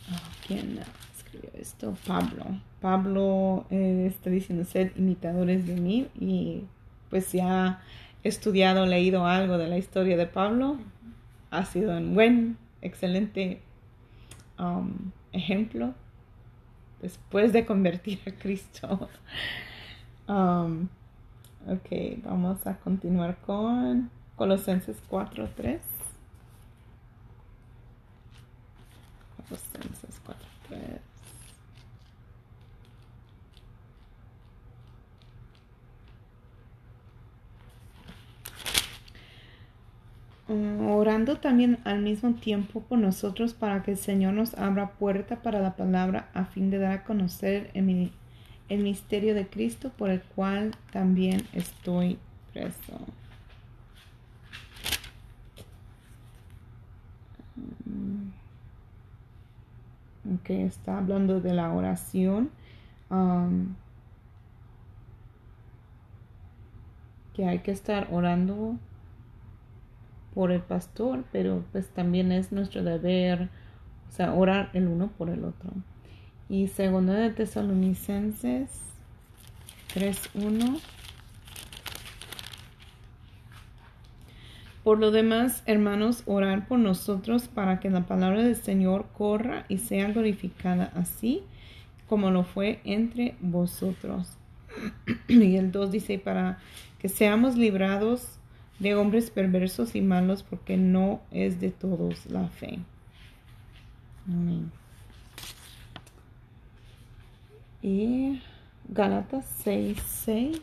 Ah, 0.10 0.22
¿Quién 0.48 0.80
escribió 1.16 1.50
esto? 1.60 1.96
Pablo. 2.08 2.46
Pablo 2.82 3.66
eh, 3.70 4.06
está 4.08 4.30
diciendo, 4.30 4.66
sed 4.66 4.92
imitadores 4.96 5.68
de 5.68 5.76
mí 5.76 6.08
y 6.20 6.64
pues 7.10 7.32
ya 7.32 7.82
he 8.24 8.30
estudiado, 8.30 8.86
leído 8.86 9.26
algo 9.26 9.58
de 9.58 9.68
la 9.68 9.78
historia 9.78 10.18
de 10.18 10.26
Pablo. 10.26 10.78
Ha 11.52 11.66
sido 11.66 11.96
un 11.96 12.16
buen, 12.16 12.58
excelente 12.82 13.62
um, 14.58 15.12
ejemplo 15.32 15.94
después 17.04 17.52
de 17.52 17.66
convertir 17.66 18.22
a 18.26 18.32
Cristo. 18.32 19.10
Um, 20.26 20.88
ok, 21.68 22.24
vamos 22.24 22.66
a 22.66 22.76
continuar 22.78 23.36
con 23.46 24.10
Colosenses 24.38 24.96
4.3. 25.12 25.80
Colosenses 29.36 30.22
4.3. 30.70 31.13
orando 40.48 41.38
también 41.38 41.80
al 41.86 42.02
mismo 42.02 42.34
tiempo 42.34 42.82
por 42.82 43.00
nosotros 43.00 43.54
para 43.54 43.82
que 43.84 43.92
el 43.92 43.98
Señor 43.98 44.34
nos 44.34 44.54
abra 44.56 44.92
puerta 44.92 45.42
para 45.42 45.60
la 45.60 45.76
palabra 45.76 46.30
a 46.34 46.46
fin 46.46 46.70
de 46.70 46.80
dar 46.80 46.92
a 46.92 47.04
conocer 47.04 47.72
el, 47.74 48.12
el 48.70 48.84
misterio 48.84 49.36
de 49.36 49.48
Cristo 49.48 49.92
por 49.98 50.10
el 50.10 50.22
cual 50.22 50.76
también 50.92 51.44
estoy 51.54 52.18
preso. 52.52 53.00
Mm, 57.86 58.32
ok, 60.36 60.50
está 60.50 60.98
hablando 60.98 61.40
de 61.40 61.54
la 61.54 61.72
oración. 61.72 62.50
Um, 63.10 63.76
que 67.34 67.46
hay 67.46 67.60
que 67.60 67.72
estar 67.72 68.08
orando 68.12 68.78
por 70.34 70.52
el 70.52 70.62
pastor, 70.62 71.24
pero 71.32 71.64
pues 71.72 71.88
también 71.90 72.32
es 72.32 72.52
nuestro 72.52 72.84
deber, 72.84 73.50
o 74.10 74.12
sea, 74.12 74.34
orar 74.34 74.70
el 74.74 74.88
uno 74.88 75.12
por 75.18 75.30
el 75.30 75.44
otro. 75.44 75.72
Y 76.50 76.68
segundo 76.68 77.14
de 77.14 77.30
Tesalonicenses 77.30 78.70
3.1. 79.96 80.80
Por 84.84 85.00
lo 85.00 85.12
demás, 85.12 85.64
hermanos, 85.66 86.24
orar 86.26 86.68
por 86.68 86.78
nosotros 86.78 87.48
para 87.48 87.80
que 87.80 87.90
la 87.90 88.06
palabra 88.06 88.42
del 88.42 88.56
Señor 88.56 89.06
corra 89.14 89.66
y 89.70 89.78
sea 89.78 90.10
glorificada 90.10 90.92
así 90.96 91.44
como 92.08 92.32
lo 92.32 92.44
fue 92.44 92.82
entre 92.84 93.36
vosotros. 93.40 94.38
y 95.28 95.56
el 95.56 95.72
2 95.72 95.92
dice, 95.92 96.20
para 96.20 96.60
que 97.00 97.10
seamos 97.10 97.56
librados 97.56 98.40
de 98.80 98.96
hombres 98.96 99.30
perversos 99.30 99.96
y 99.96 100.02
malos, 100.02 100.44
porque 100.44 100.78
no 100.78 101.22
es 101.32 101.60
de 101.60 101.72
todos 101.72 102.26
la 102.28 102.48
fe. 102.50 102.80
Amén. 104.28 104.72
Y 107.82 108.42
Galatas 108.88 109.46
6, 109.64 109.98
6. 110.26 110.62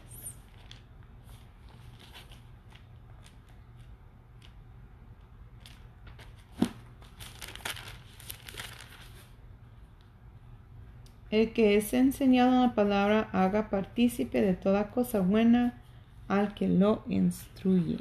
El 11.31 11.53
que 11.53 11.77
es 11.77 11.93
enseñado 11.95 12.67
la 12.67 12.75
palabra 12.75 13.29
haga 13.33 13.71
partícipe 13.71 14.41
de 14.41 14.55
toda 14.55 14.91
cosa 14.91 15.21
buena 15.21 15.81
al 16.31 16.55
que 16.55 16.69
lo 16.69 17.03
instruye. 17.09 17.99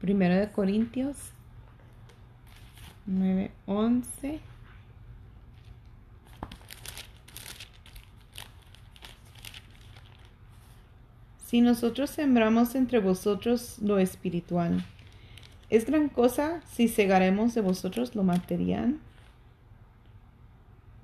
Primero 0.00 0.36
de 0.36 0.50
Corintios 0.50 1.16
9, 3.06 3.50
Si 11.44 11.62
nosotros 11.62 12.10
sembramos 12.10 12.74
entre 12.76 13.00
vosotros 13.00 13.78
lo 13.80 13.98
espiritual, 13.98 14.84
¿es 15.70 15.86
gran 15.86 16.08
cosa 16.10 16.60
si 16.70 16.86
cegaremos 16.86 17.54
de 17.54 17.62
vosotros 17.62 18.14
lo 18.14 18.22
material? 18.22 18.98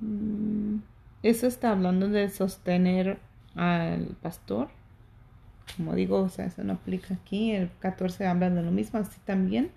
Mm, 0.01 0.77
eso 1.23 1.47
está 1.47 1.71
hablando 1.73 2.09
de 2.11 2.29
sostener 2.29 3.19
al 3.57 4.17
pastor. 4.23 4.69
Como 5.77 5.95
digo, 5.95 6.21
o 6.21 6.29
sea, 6.29 6.47
eso 6.47 6.63
no 6.65 6.75
aplica 6.75 7.15
aquí. 7.15 7.53
El 7.53 7.71
14 7.81 8.27
habla 8.27 8.51
de 8.51 8.63
lo 8.63 8.71
mismo. 8.71 8.99
Así 8.99 9.19
también 9.25 9.71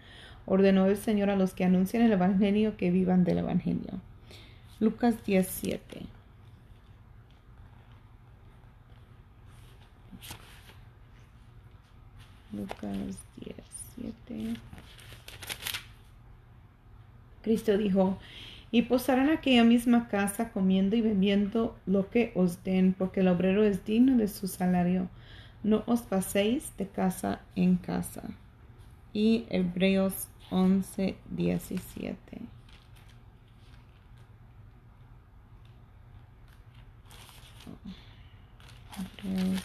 ordenó 0.45 0.85
el 0.85 0.97
Señor 0.97 1.29
a 1.29 1.35
los 1.35 1.53
que 1.53 1.65
anuncian 1.65 2.03
el 2.03 2.11
Evangelio 2.11 2.77
que 2.77 2.91
vivan 2.91 3.23
del 3.23 3.39
Evangelio. 3.39 3.99
Lucas 4.79 5.15
17. 5.25 6.05
Lucas 12.53 12.97
17. 13.97 14.59
Cristo 17.41 17.77
dijo, 17.77 18.19
y 18.71 18.83
posarán 18.83 19.29
aquella 19.29 19.63
misma 19.63 20.07
casa 20.07 20.51
comiendo 20.51 20.95
y 20.95 21.01
bebiendo 21.01 21.77
lo 21.85 22.09
que 22.09 22.31
os 22.35 22.63
den, 22.63 22.93
porque 22.93 23.21
el 23.21 23.29
obrero 23.29 23.63
es 23.63 23.85
digno 23.85 24.17
de 24.17 24.27
su 24.27 24.47
salario. 24.47 25.09
No 25.63 25.83
os 25.85 26.01
paséis 26.01 26.71
de 26.77 26.87
casa 26.87 27.41
en 27.55 27.75
casa. 27.75 28.23
Y 29.13 29.45
Hebreos 29.49 30.27
11, 30.49 31.17
17. 31.31 32.41
Hebreos 39.23 39.61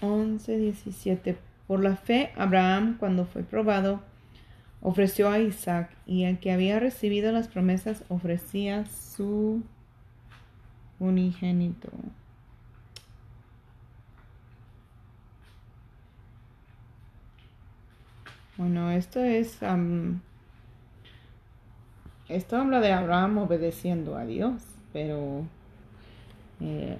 11, 0.00 0.56
17. 0.58 1.38
Por 1.66 1.82
la 1.82 1.96
fe, 1.96 2.32
Abraham, 2.36 2.96
cuando 2.98 3.26
fue 3.26 3.42
probado, 3.42 4.02
ofreció 4.82 5.30
a 5.30 5.38
Isaac, 5.38 5.90
y 6.06 6.24
el 6.24 6.38
que 6.38 6.52
había 6.52 6.80
recibido 6.80 7.32
las 7.32 7.48
promesas 7.48 8.02
ofrecía 8.08 8.86
su 8.86 9.62
unigénito. 10.98 11.90
Bueno, 18.60 18.90
esto 18.90 19.20
es... 19.20 19.58
esto 22.28 22.56
habla 22.58 22.80
de 22.80 22.92
Abraham 22.92 23.38
obedeciendo 23.38 24.18
a 24.18 24.26
Dios, 24.26 24.60
pero 24.92 25.46
eh, 26.60 26.98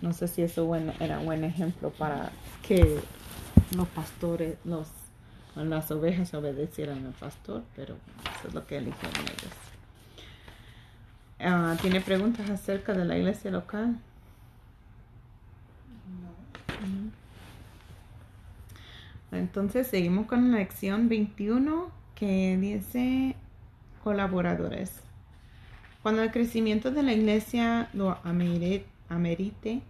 no 0.00 0.12
sé 0.12 0.26
si 0.26 0.42
eso 0.42 0.66
bueno, 0.66 0.92
era 0.98 1.20
buen 1.20 1.44
ejemplo 1.44 1.90
para 1.90 2.32
que 2.66 2.98
los 3.76 3.86
pastores, 3.86 4.58
los 4.64 4.88
las 5.54 5.88
ovejas 5.92 6.34
obedecieran 6.34 7.06
al 7.06 7.12
pastor, 7.12 7.62
pero 7.76 7.94
eso 8.36 8.48
es 8.48 8.54
lo 8.54 8.66
que 8.66 8.78
eligieron 8.78 9.22
ellos. 9.22 9.52
Ah, 11.38 11.76
¿Tiene 11.80 12.00
preguntas 12.00 12.50
acerca 12.50 12.92
de 12.92 13.04
la 13.04 13.16
iglesia 13.16 13.52
local? 13.52 14.00
No. 16.80 17.18
Entonces 19.32 19.86
seguimos 19.86 20.26
con 20.26 20.50
la 20.50 20.58
lección 20.58 21.08
21 21.08 21.90
que 22.14 22.56
dice 22.58 23.36
colaboradores. 24.02 25.02
Cuando 26.02 26.22
el 26.22 26.30
crecimiento 26.30 26.90
de 26.90 27.02
la 27.02 27.12
iglesia 27.12 27.90
lo 27.92 28.18
amerite, 28.24 29.82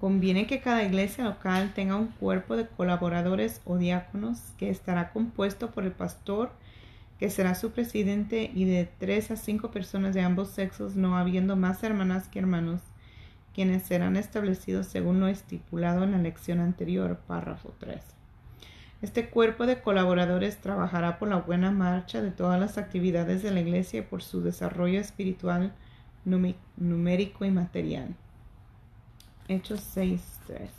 Conviene 0.00 0.46
que 0.46 0.62
cada 0.62 0.82
iglesia 0.82 1.24
local 1.24 1.72
tenga 1.74 1.94
un 1.96 2.06
cuerpo 2.06 2.56
de 2.56 2.66
colaboradores 2.66 3.60
o 3.66 3.76
diáconos 3.76 4.40
que 4.56 4.70
estará 4.70 5.12
compuesto 5.12 5.72
por 5.72 5.84
el 5.84 5.92
pastor, 5.92 6.52
que 7.18 7.28
será 7.28 7.54
su 7.54 7.72
presidente, 7.72 8.50
y 8.54 8.64
de 8.64 8.88
tres 8.98 9.30
a 9.30 9.36
cinco 9.36 9.70
personas 9.70 10.14
de 10.14 10.22
ambos 10.22 10.48
sexos, 10.48 10.96
no 10.96 11.18
habiendo 11.18 11.54
más 11.54 11.82
hermanas 11.82 12.28
que 12.28 12.38
hermanos, 12.38 12.80
quienes 13.52 13.82
serán 13.82 14.16
establecidos 14.16 14.86
según 14.86 15.20
lo 15.20 15.28
estipulado 15.28 16.04
en 16.04 16.12
la 16.12 16.18
lección 16.18 16.60
anterior, 16.60 17.20
párrafo 17.26 17.74
3. 17.78 18.19
Este 19.02 19.30
cuerpo 19.30 19.64
de 19.64 19.80
colaboradores 19.80 20.58
trabajará 20.60 21.18
por 21.18 21.28
la 21.28 21.36
buena 21.36 21.70
marcha 21.70 22.20
de 22.20 22.30
todas 22.30 22.60
las 22.60 22.76
actividades 22.76 23.42
de 23.42 23.50
la 23.50 23.60
iglesia 23.60 24.00
y 24.00 24.02
por 24.02 24.22
su 24.22 24.42
desarrollo 24.42 25.00
espiritual, 25.00 25.72
numérico 26.24 27.46
y 27.46 27.50
material. 27.50 28.14
Hechos 29.48 29.80
6, 29.80 30.40
3. 30.46 30.70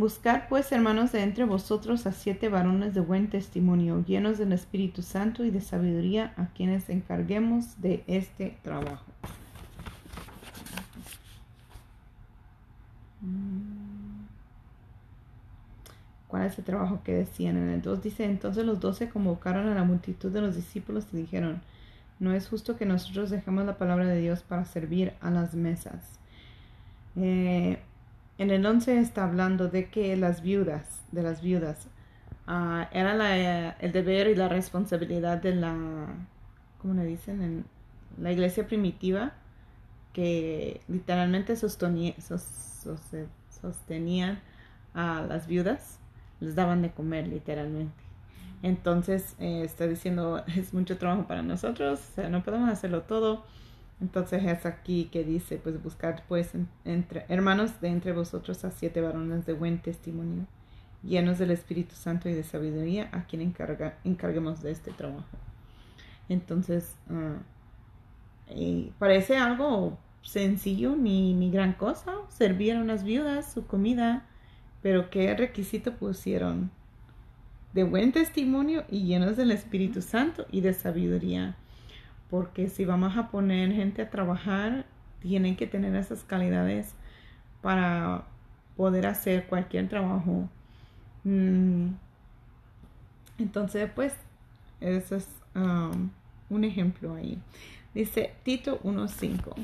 Buscad 0.00 0.48
pues, 0.48 0.72
hermanos, 0.72 1.12
de 1.12 1.22
entre 1.22 1.44
vosotros 1.44 2.06
a 2.06 2.12
siete 2.12 2.48
varones 2.48 2.94
de 2.94 3.02
buen 3.02 3.28
testimonio, 3.28 4.02
llenos 4.06 4.38
del 4.38 4.54
Espíritu 4.54 5.02
Santo 5.02 5.44
y 5.44 5.50
de 5.50 5.60
sabiduría, 5.60 6.32
a 6.38 6.46
quienes 6.54 6.88
encarguemos 6.88 7.82
de 7.82 8.02
este 8.06 8.56
trabajo. 8.62 9.04
¿Cuál 16.28 16.46
es 16.46 16.58
el 16.58 16.64
trabajo 16.64 17.02
que 17.04 17.12
decían? 17.12 17.58
En 17.58 17.68
el 17.68 17.82
2 17.82 18.02
dice, 18.02 18.24
entonces 18.24 18.64
los 18.64 18.80
doce 18.80 19.10
convocaron 19.10 19.68
a 19.68 19.74
la 19.74 19.84
multitud 19.84 20.32
de 20.32 20.40
los 20.40 20.56
discípulos 20.56 21.08
y 21.12 21.18
dijeron, 21.18 21.60
no 22.20 22.32
es 22.32 22.48
justo 22.48 22.78
que 22.78 22.86
nosotros 22.86 23.28
dejemos 23.28 23.66
la 23.66 23.76
palabra 23.76 24.06
de 24.06 24.18
Dios 24.18 24.42
para 24.42 24.64
servir 24.64 25.12
a 25.20 25.30
las 25.30 25.52
mesas. 25.52 26.18
Eh, 27.16 27.82
en 28.42 28.50
el 28.50 28.64
11 28.64 28.98
está 28.98 29.24
hablando 29.24 29.68
de 29.68 29.88
que 29.88 30.16
las 30.16 30.42
viudas, 30.42 31.02
de 31.12 31.22
las 31.22 31.42
viudas, 31.42 31.86
uh, 32.48 32.86
era 32.92 33.14
la, 33.14 33.70
el 33.70 33.92
deber 33.92 34.28
y 34.28 34.34
la 34.34 34.48
responsabilidad 34.48 35.38
de 35.42 35.54
la, 35.54 35.76
¿cómo 36.78 36.94
le 36.94 37.04
dicen? 37.04 37.42
En 37.42 37.64
la 38.18 38.32
iglesia 38.32 38.66
primitiva, 38.66 39.32
que 40.12 40.80
literalmente 40.88 41.54
sostenía, 41.56 42.14
sostenían 43.60 44.40
a 44.94 45.22
las 45.22 45.46
viudas 45.46 46.00
les 46.40 46.54
daban 46.54 46.82
de 46.82 46.90
comer 46.90 47.28
literalmente. 47.28 48.02
Entonces 48.62 49.36
eh, 49.38 49.62
está 49.64 49.86
diciendo, 49.86 50.42
es 50.56 50.74
mucho 50.74 50.98
trabajo 50.98 51.26
para 51.26 51.42
nosotros, 51.42 52.00
o 52.00 52.14
sea, 52.14 52.28
no 52.28 52.42
podemos 52.42 52.70
hacerlo 52.70 53.02
todo. 53.02 53.44
Entonces 54.00 54.44
es 54.44 54.64
aquí 54.64 55.10
que 55.12 55.24
dice, 55.24 55.58
pues 55.58 55.82
buscar 55.82 56.24
pues 56.26 56.52
entre 56.84 57.26
hermanos 57.28 57.80
de 57.80 57.88
entre 57.88 58.12
vosotros 58.12 58.64
a 58.64 58.70
siete 58.70 59.00
varones 59.00 59.44
de 59.44 59.52
buen 59.52 59.82
testimonio, 59.82 60.46
llenos 61.02 61.38
del 61.38 61.50
Espíritu 61.50 61.94
Santo 61.94 62.28
y 62.28 62.32
de 62.32 62.42
sabiduría, 62.42 63.10
a 63.12 63.26
quien 63.26 63.42
encarga, 63.42 63.98
encarguemos 64.04 64.62
de 64.62 64.70
este 64.70 64.90
trabajo. 64.92 65.36
Entonces, 66.28 66.96
ah, 67.10 67.38
parece 68.98 69.36
algo 69.36 69.98
sencillo, 70.22 70.96
ni, 70.96 71.34
ni 71.34 71.50
gran 71.50 71.74
cosa, 71.74 72.14
servir 72.28 72.76
a 72.76 72.80
unas 72.80 73.04
viudas 73.04 73.52
su 73.52 73.66
comida, 73.66 74.26
pero 74.82 75.10
¿qué 75.10 75.34
requisito 75.34 75.94
pusieron? 75.94 76.70
De 77.74 77.84
buen 77.84 78.12
testimonio 78.12 78.84
y 78.88 79.04
llenos 79.04 79.36
del 79.36 79.50
Espíritu 79.50 80.02
Santo 80.02 80.46
y 80.50 80.62
de 80.62 80.72
sabiduría. 80.72 81.56
Porque 82.30 82.68
si 82.68 82.84
vamos 82.84 83.16
a 83.16 83.28
poner 83.30 83.72
gente 83.72 84.02
a 84.02 84.10
trabajar, 84.10 84.86
tienen 85.20 85.56
que 85.56 85.66
tener 85.66 85.94
esas 85.96 86.24
calidades 86.24 86.94
para 87.60 88.24
poder 88.76 89.06
hacer 89.06 89.46
cualquier 89.46 89.88
trabajo. 89.88 90.48
Mm. 91.24 91.88
Entonces, 93.38 93.90
pues, 93.94 94.14
eso 94.80 95.16
es 95.16 95.28
um, 95.54 96.10
un 96.48 96.64
ejemplo 96.64 97.14
ahí. 97.14 97.38
Dice 97.94 98.34
Tito 98.44 98.80
1.5. 98.82 99.54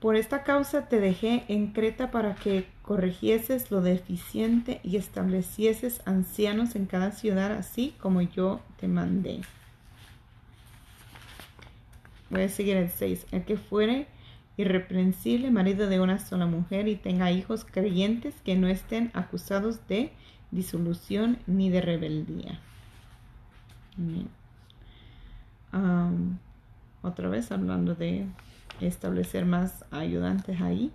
Por 0.00 0.14
esta 0.14 0.44
causa 0.44 0.88
te 0.88 1.00
dejé 1.00 1.44
en 1.48 1.72
Creta 1.72 2.10
para 2.10 2.34
que 2.36 2.66
corrigieses 2.86 3.70
lo 3.72 3.82
deficiente 3.82 4.80
y 4.84 4.96
establecieses 4.96 6.00
ancianos 6.06 6.76
en 6.76 6.86
cada 6.86 7.10
ciudad, 7.10 7.50
así 7.52 7.94
como 8.00 8.22
yo 8.22 8.60
te 8.78 8.86
mandé. 8.86 9.40
Voy 12.30 12.42
a 12.42 12.48
seguir 12.48 12.76
el 12.76 12.90
6. 12.90 13.26
El 13.32 13.44
que 13.44 13.56
fuere 13.56 14.06
irreprensible, 14.56 15.50
marido 15.50 15.88
de 15.88 16.00
una 16.00 16.20
sola 16.20 16.46
mujer, 16.46 16.86
y 16.86 16.94
tenga 16.94 17.32
hijos 17.32 17.66
creyentes 17.68 18.34
que 18.44 18.54
no 18.54 18.68
estén 18.68 19.10
acusados 19.14 19.86
de 19.88 20.12
disolución 20.52 21.38
ni 21.46 21.70
de 21.70 21.80
rebeldía. 21.80 22.60
otra 27.02 27.28
vez 27.28 27.50
hablando 27.50 27.94
de 27.94 28.26
establecer 28.80 29.44
más 29.44 29.84
ayudantes 29.90 30.60
ahí. 30.60 30.92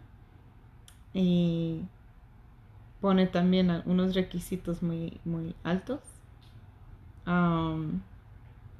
Y 1.13 1.81
pone 3.01 3.27
también 3.27 3.81
unos 3.85 4.13
requisitos 4.13 4.81
muy, 4.81 5.19
muy 5.25 5.55
altos. 5.63 5.99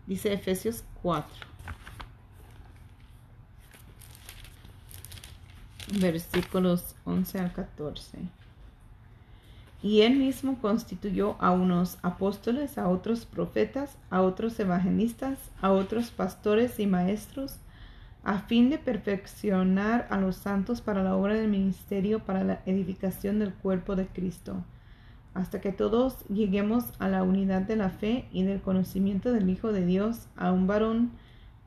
Dice 0.08 0.34
Efesios 0.34 0.84
4. 1.02 1.28
Versículos 6.00 6.96
11 7.06 7.40
al 7.40 7.52
14. 7.52 8.20
Y 9.84 10.02
él 10.02 10.16
mismo 10.16 10.60
constituyó 10.62 11.36
a 11.40 11.52
unos 11.52 11.98
apóstoles, 12.04 12.78
a 12.78 12.88
otros 12.88 13.26
profetas, 13.26 13.98
a 14.12 14.22
otros 14.22 14.60
evangelistas, 14.60 15.40
a 15.60 15.72
otros 15.72 16.12
pastores 16.12 16.80
y 16.80 16.86
maestros, 16.86 17.56
a 18.24 18.40
fin 18.40 18.70
de 18.70 18.78
perfeccionar 18.78 20.08
a 20.10 20.18
los 20.18 20.36
santos 20.36 20.82
para 20.82 21.04
la 21.04 21.16
obra 21.16 21.34
del 21.34 21.50
ministerio, 21.50 22.20
para 22.20 22.44
la 22.44 22.62
edificación 22.66 23.40
del 23.40 23.54
cuerpo 23.54 23.96
de 23.96 24.08
Cristo, 24.08 24.64
hasta 25.34 25.60
que 25.62 25.72
todos 25.72 26.24
lleguemos 26.28 26.94
a 27.00 27.08
la 27.08 27.24
unidad 27.24 27.62
de 27.62 27.78
la 27.78 27.90
fe 27.90 28.28
y 28.32 28.44
del 28.44 28.62
conocimiento 28.62 29.34
del 29.34 29.50
Hijo 29.50 29.72
de 29.72 29.86
Dios, 29.86 30.28
a 30.36 30.52
un 30.52 30.68
varón 30.68 31.12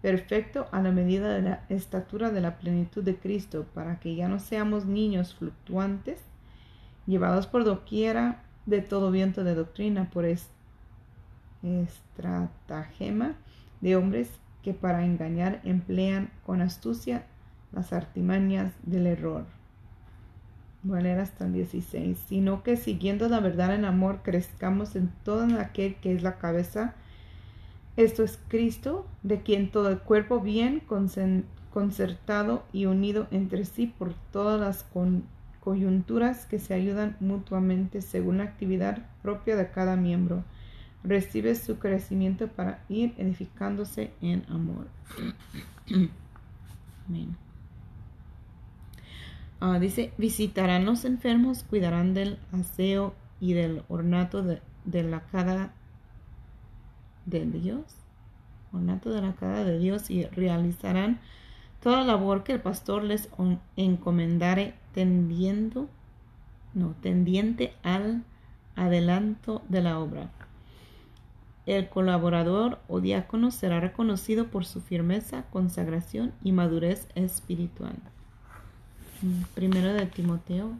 perfecto 0.01 0.69
a 0.71 0.81
la 0.83 0.93
medida 0.93 1.33
de 1.35 1.43
la 1.43 1.65
estatura 1.71 2.31
de 2.31 2.43
la 2.43 2.59
plenitud 2.59 3.03
de 3.03 3.17
Cristo, 3.17 3.67
para 3.75 3.99
que 3.99 4.15
ya 4.15 4.29
no 4.29 4.39
seamos 4.39 4.85
niños 4.85 5.35
fluctuantes, 5.35 6.21
llevados 7.07 7.47
por 7.47 7.65
doquiera 7.65 8.45
de 8.67 8.81
todo 8.81 9.11
viento 9.11 9.45
de 9.45 9.55
doctrina, 9.55 10.11
por 10.11 10.27
estratagema 11.63 13.35
de 13.81 13.97
hombres 13.97 14.31
que 14.65 14.73
para 14.73 15.05
engañar 15.05 15.61
emplean 15.63 16.31
con 16.45 16.63
astucia 16.63 17.27
las 17.71 17.93
artimañas 17.93 18.73
del 18.83 19.07
error. 19.07 19.45
Voy 20.83 20.99
a 20.99 21.03
leer 21.03 21.19
hasta 21.19 21.45
el 21.45 21.53
16. 21.53 22.19
Sino 22.27 22.63
que 22.63 22.77
siguiendo 22.77 23.29
la 23.29 23.41
verdad 23.41 23.75
en 23.75 23.85
amor 23.85 24.21
crezcamos 24.23 24.97
en 24.97 25.13
todo 25.23 25.61
aquel 25.61 25.97
que 25.97 26.15
es 26.15 26.23
la 26.23 26.39
cabeza. 26.39 26.95
Esto 27.97 28.23
es 28.23 28.39
Cristo, 28.49 29.07
de 29.23 29.43
quien 29.43 29.71
todo 29.71 29.91
el 29.91 29.99
cuerpo 29.99 30.41
bien 30.41 30.83
concertado 31.71 32.65
y 32.73 32.87
unido 32.87 33.29
entre 33.31 33.67
sí 33.67 33.87
por 33.87 34.15
todas 34.33 34.59
las 34.61 34.87
coyunturas 35.61 36.47
que 36.47 36.59
se 36.59 36.75
ayudan 36.75 37.17
mutuamente 37.21 38.01
según 38.01 38.39
la 38.39 38.45
actividad 38.45 39.07
propia 39.23 39.57
de 39.57 39.71
cada 39.71 39.95
miembro, 39.97 40.43
recibe 41.05 41.55
su 41.55 41.79
crecimiento 41.79 42.49
para 42.49 42.83
ir 42.89 43.15
edificándose 43.19 44.11
en 44.21 44.45
amor. 44.49 44.89
Amén. 47.09 47.37
Ah, 49.61 49.79
dice, 49.79 50.13
visitarán 50.19 50.85
los 50.85 51.05
enfermos, 51.05 51.63
cuidarán 51.63 52.15
del 52.15 52.39
aseo 52.53 53.15
y 53.41 53.53
del 53.53 53.83
ornato 53.89 54.43
de, 54.43 54.61
la 55.03 55.21
cara 55.21 55.73
de 57.27 57.47
Dios, 57.47 57.85
ornato 58.73 59.11
de 59.11 59.23
la 59.23 59.35
cara 59.35 59.65
de 59.65 59.79
Dios 59.79 60.11
y 60.11 60.25
realizarán 60.25 61.21
toda 61.81 62.01
la 62.01 62.07
labor 62.07 62.45
que 62.45 62.53
el 62.53 62.61
pastor 62.61 63.05
les 63.05 63.29
encomendare 63.77 64.75
tendiendo, 64.93 65.89
no, 66.73 66.95
tendiente 67.01 67.75
al 67.83 68.25
adelanto 68.77 69.63
de 69.69 69.83
la 69.83 69.99
obra. 69.99 70.31
El 71.67 71.89
colaborador 71.89 72.79
o 72.89 73.01
diácono 73.01 73.51
será 73.51 73.81
reconocido 73.81 74.49
por 74.49 74.67
su 74.67 74.83
firmeza, 74.83 75.45
consagración 75.51 76.35
y 76.43 76.53
madurez 76.53 77.09
espiritual. 77.15 77.97
Mm, 79.23 79.43
primero 79.55 79.95
de 79.95 80.05
Timoteo 80.07 80.73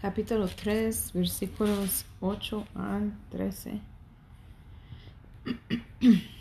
capítulo 0.00 0.46
3, 0.46 1.12
versículos 1.14 2.04
8 2.20 2.66
al 2.74 3.12
13. 3.30 3.80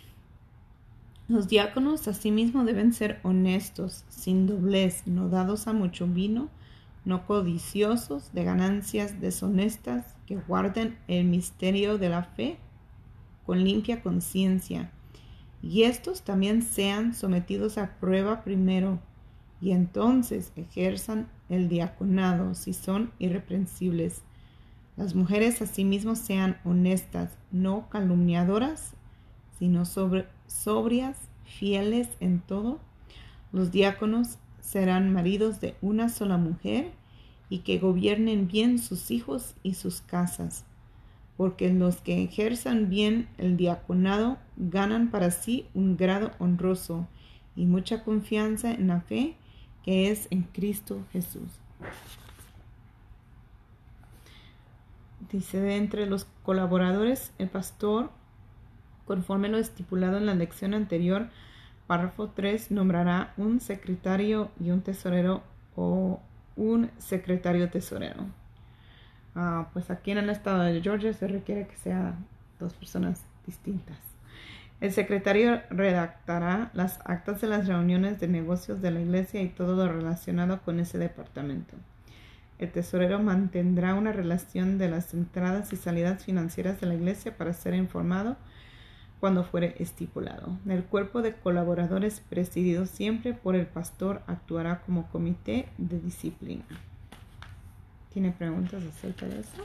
Los 1.30 1.48
diáconos 1.48 2.08
asimismo 2.10 2.66
deben 2.66 2.92
ser 2.92 3.22
honestos, 3.24 4.04
sin 4.10 4.46
doblez, 4.46 5.08
no 5.08 5.30
dados 5.30 5.68
a 5.68 5.74
mucho 5.74 6.06
vino, 6.06 6.50
no 7.06 7.26
codiciosos 7.26 8.34
de 8.34 8.44
ganancias 8.44 9.22
deshonestas, 9.22 10.06
que 10.26 10.36
guarden 10.36 10.98
el 11.08 11.26
misterio 11.26 11.98
de 11.98 12.10
la 12.10 12.24
fe 12.24 12.58
con 13.46 13.64
limpia 13.64 14.02
conciencia. 14.02 14.92
Y 15.62 15.84
estos 15.84 16.24
también 16.24 16.62
sean 16.62 17.14
sometidos 17.14 17.78
a 17.78 17.98
prueba 18.00 18.44
primero, 18.44 19.00
y 19.62 19.72
entonces 19.72 20.52
ejerzan 20.58 21.30
el 21.48 21.70
diaconado 21.70 22.54
si 22.54 22.74
son 22.74 23.12
irreprensibles. 23.18 24.24
Las 24.98 25.16
mujeres 25.16 25.62
asimismo 25.62 26.18
sean 26.18 26.58
honestas, 26.66 27.32
no 27.52 27.90
calumniadoras, 27.90 28.94
sino 29.60 29.86
sobrias, 29.86 31.18
fieles 31.46 32.10
en 32.20 32.40
todo. 32.40 32.80
Los 33.52 33.72
diáconos 33.72 34.38
serán 34.62 35.14
maridos 35.14 35.60
de 35.60 35.76
una 35.82 36.10
sola 36.10 36.38
mujer 36.38 36.92
y 37.50 37.60
que 37.60 37.78
gobiernen 37.78 38.48
bien 38.48 38.80
sus 38.80 39.12
hijos 39.12 39.56
y 39.62 39.76
sus 39.76 40.02
casas, 40.02 40.66
porque 41.38 41.72
los 41.72 41.98
que 41.98 42.24
ejerzan 42.24 42.90
bien 42.90 43.28
el 43.38 43.58
diaconado 43.58 44.38
ganan 44.58 45.12
para 45.12 45.32
sí 45.32 45.68
un 45.74 45.98
grado 45.98 46.32
honroso 46.40 47.08
y 47.56 47.66
mucha 47.66 48.04
confianza 48.04 48.72
en 48.72 48.88
la 48.88 49.02
fe 49.02 49.36
que 49.84 50.10
es 50.10 50.28
en 50.32 50.44
Cristo 50.44 51.06
Jesús. 51.12 51.60
Dice 55.32 55.60
de 55.60 55.78
entre 55.78 56.06
los 56.06 56.26
colaboradores, 56.44 57.34
el 57.38 57.50
pastor, 57.50 58.12
conforme 59.06 59.50
lo 59.50 59.58
estipulado 59.58 60.18
en 60.18 60.26
la 60.26 60.36
lección 60.36 60.74
anterior, 60.74 61.28
párrafo 61.88 62.30
3, 62.30 62.72
nombrará 62.72 63.34
un 63.38 63.60
secretario 63.60 64.52
y 64.60 64.72
un 64.72 64.82
tesorero 64.82 65.44
o 65.76 66.22
un 66.56 66.92
secretario 66.98 67.70
tesorero. 67.70 68.26
Ah, 69.36 69.70
pues 69.74 69.90
aquí 69.90 70.12
en 70.12 70.20
el 70.20 70.30
estado 70.30 70.64
de 70.64 70.82
Georgia 70.82 71.14
se 71.14 71.28
requiere 71.28 71.68
que 71.68 71.76
sean 71.78 72.26
dos 72.60 72.74
personas 72.74 73.24
distintas. 73.46 73.98
El 74.80 74.92
secretario 74.92 75.62
redactará 75.70 76.70
las 76.74 77.00
actas 77.06 77.42
de 77.42 77.48
las 77.48 77.68
reuniones 77.68 78.20
de 78.20 78.28
negocios 78.28 78.82
de 78.82 78.92
la 78.92 79.00
iglesia 79.00 79.42
y 79.42 79.50
todo 79.50 79.76
lo 79.76 79.92
relacionado 79.92 80.62
con 80.62 80.80
ese 80.80 80.98
departamento. 80.98 81.76
El 82.60 82.72
tesorero 82.72 83.20
mantendrá 83.20 83.94
una 83.96 84.12
relación 84.12 84.78
de 84.78 84.90
las 84.90 85.14
entradas 85.14 85.74
y 85.74 85.78
salidas 85.78 86.24
financieras 86.24 86.80
de 86.80 86.88
la 86.88 86.96
iglesia 86.96 87.36
para 87.36 87.54
ser 87.54 87.74
informado 87.74 88.38
cuando 89.24 89.46
fuere 89.46 89.74
estipulado. 89.80 90.58
El 90.68 90.84
cuerpo 90.84 91.22
de 91.22 91.34
colaboradores 91.34 92.20
presidido 92.20 92.86
siempre 92.86 93.32
por 93.32 93.56
el 93.56 93.66
pastor 93.66 94.22
actuará 94.28 94.82
como 94.82 95.08
comité 95.08 95.70
de 95.78 95.98
disciplina. 95.98 96.66
¿Tiene 98.12 98.34
preguntas 98.34 98.84
acerca 98.84 99.26
de 99.28 99.40
eso? 99.40 99.64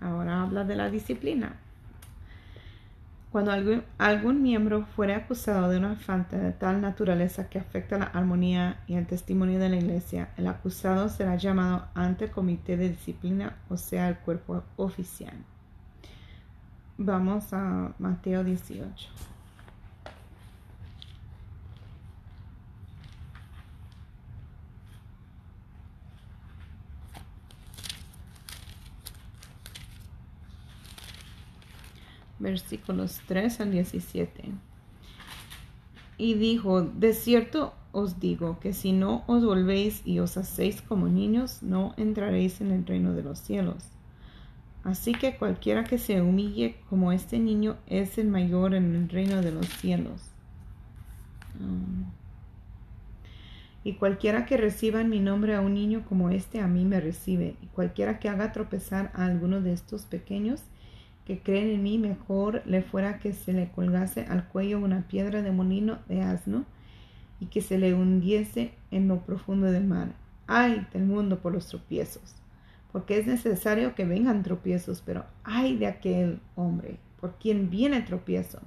Ahora 0.00 0.40
habla 0.40 0.64
de 0.64 0.74
la 0.74 0.88
disciplina. 0.88 1.56
Cuando 3.36 3.52
algún, 3.98 4.40
miembro 4.40 4.86
fuere 4.96 5.14
acusado 5.14 5.68
de 5.68 5.76
una 5.76 5.96
falta 5.96 6.38
de 6.38 6.52
tal 6.52 6.80
naturaleza 6.80 7.50
que 7.50 7.58
afecta 7.58 7.98
la 7.98 8.06
armonía 8.06 8.82
y 8.86 8.94
el 8.94 9.06
testimonio 9.06 9.58
de 9.58 9.68
la 9.68 9.76
iglesia, 9.76 10.30
el 10.38 10.46
acusado 10.46 11.10
será 11.10 11.36
llamado 11.36 11.86
ante 11.92 12.24
el 12.24 12.30
comité 12.30 12.78
de 12.78 12.88
disciplina, 12.88 13.58
o 13.68 13.76
sea, 13.76 14.08
el 14.08 14.16
cuerpo 14.20 14.64
oficial. 14.76 15.34
Vamos 16.96 17.52
a 17.52 17.92
Mateo 17.98 18.42
18. 18.42 19.35
Versículos 32.38 33.20
3 33.26 33.60
al 33.60 33.70
17. 33.72 34.44
Y 36.18 36.34
dijo, 36.34 36.82
de 36.82 37.12
cierto 37.12 37.74
os 37.92 38.20
digo 38.20 38.58
que 38.60 38.72
si 38.72 38.92
no 38.92 39.24
os 39.26 39.44
volvéis 39.44 40.02
y 40.06 40.18
os 40.18 40.36
hacéis 40.36 40.82
como 40.82 41.08
niños, 41.08 41.62
no 41.62 41.94
entraréis 41.96 42.60
en 42.60 42.70
el 42.70 42.86
reino 42.86 43.12
de 43.14 43.22
los 43.22 43.38
cielos. 43.38 43.84
Así 44.84 45.12
que 45.14 45.36
cualquiera 45.36 45.84
que 45.84 45.98
se 45.98 46.22
humille 46.22 46.76
como 46.88 47.10
este 47.10 47.38
niño 47.38 47.76
es 47.86 48.18
el 48.18 48.28
mayor 48.28 48.74
en 48.74 48.94
el 48.94 49.08
reino 49.08 49.42
de 49.42 49.50
los 49.50 49.66
cielos. 49.66 50.22
Um, 51.58 52.04
Y 53.82 53.94
cualquiera 53.94 54.46
que 54.46 54.56
reciba 54.56 55.00
en 55.00 55.08
mi 55.08 55.20
nombre 55.20 55.54
a 55.54 55.60
un 55.60 55.74
niño 55.74 56.04
como 56.08 56.30
este, 56.30 56.60
a 56.60 56.66
mí 56.66 56.84
me 56.84 57.00
recibe. 57.00 57.56
Y 57.62 57.66
cualquiera 57.66 58.18
que 58.18 58.28
haga 58.28 58.52
tropezar 58.52 59.10
a 59.14 59.24
alguno 59.26 59.60
de 59.60 59.72
estos 59.72 60.06
pequeños 60.06 60.62
que 61.26 61.40
creen 61.40 61.70
en 61.70 61.82
mí, 61.82 61.98
mejor 61.98 62.62
le 62.66 62.82
fuera 62.82 63.18
que 63.18 63.32
se 63.32 63.52
le 63.52 63.68
colgase 63.70 64.26
al 64.28 64.46
cuello 64.48 64.78
una 64.78 65.08
piedra 65.08 65.42
de 65.42 65.50
molino 65.50 65.98
de 66.08 66.22
asno 66.22 66.64
y 67.40 67.46
que 67.46 67.60
se 67.60 67.78
le 67.78 67.94
hundiese 67.94 68.72
en 68.90 69.08
lo 69.08 69.20
profundo 69.20 69.66
del 69.66 69.84
mar. 69.84 70.14
Ay 70.46 70.86
del 70.92 71.04
mundo 71.04 71.40
por 71.40 71.52
los 71.52 71.66
tropiezos, 71.66 72.36
porque 72.92 73.18
es 73.18 73.26
necesario 73.26 73.96
que 73.96 74.04
vengan 74.04 74.44
tropiezos, 74.44 75.02
pero 75.04 75.26
ay 75.42 75.76
de 75.76 75.88
aquel 75.88 76.40
hombre 76.54 77.00
por 77.20 77.34
quien 77.34 77.70
viene 77.70 78.02
tropiezo. 78.02 78.60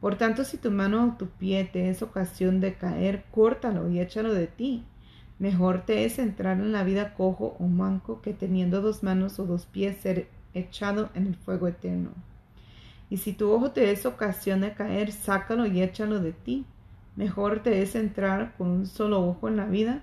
Por 0.00 0.16
tanto, 0.16 0.44
si 0.44 0.58
tu 0.58 0.70
mano 0.70 1.04
o 1.04 1.16
tu 1.16 1.26
pie 1.26 1.64
te 1.64 1.88
es 1.88 2.02
ocasión 2.02 2.60
de 2.60 2.74
caer, 2.74 3.24
córtalo 3.32 3.90
y 3.90 3.98
échalo 3.98 4.32
de 4.32 4.46
ti. 4.46 4.84
Mejor 5.40 5.84
te 5.84 6.04
es 6.04 6.18
entrar 6.18 6.58
en 6.58 6.70
la 6.70 6.84
vida 6.84 7.14
cojo 7.14 7.56
o 7.58 7.66
manco 7.66 8.22
que 8.22 8.32
teniendo 8.32 8.80
dos 8.80 9.02
manos 9.02 9.38
o 9.40 9.46
dos 9.46 9.66
pies 9.66 9.96
ser 9.96 10.28
echado 10.58 11.10
en 11.14 11.26
el 11.26 11.36
fuego 11.36 11.68
eterno. 11.68 12.10
Y 13.08 13.18
si 13.18 13.32
tu 13.32 13.50
ojo 13.52 13.70
te 13.70 13.90
es 13.90 14.04
ocasión 14.06 14.60
de 14.62 14.72
caer, 14.74 15.12
sácalo 15.12 15.66
y 15.66 15.82
échalo 15.82 16.20
de 16.20 16.32
ti. 16.32 16.64
Mejor 17.14 17.62
te 17.62 17.82
es 17.82 17.94
entrar 17.94 18.54
con 18.58 18.68
un 18.68 18.86
solo 18.86 19.26
ojo 19.26 19.48
en 19.48 19.56
la 19.56 19.66
vida 19.66 20.02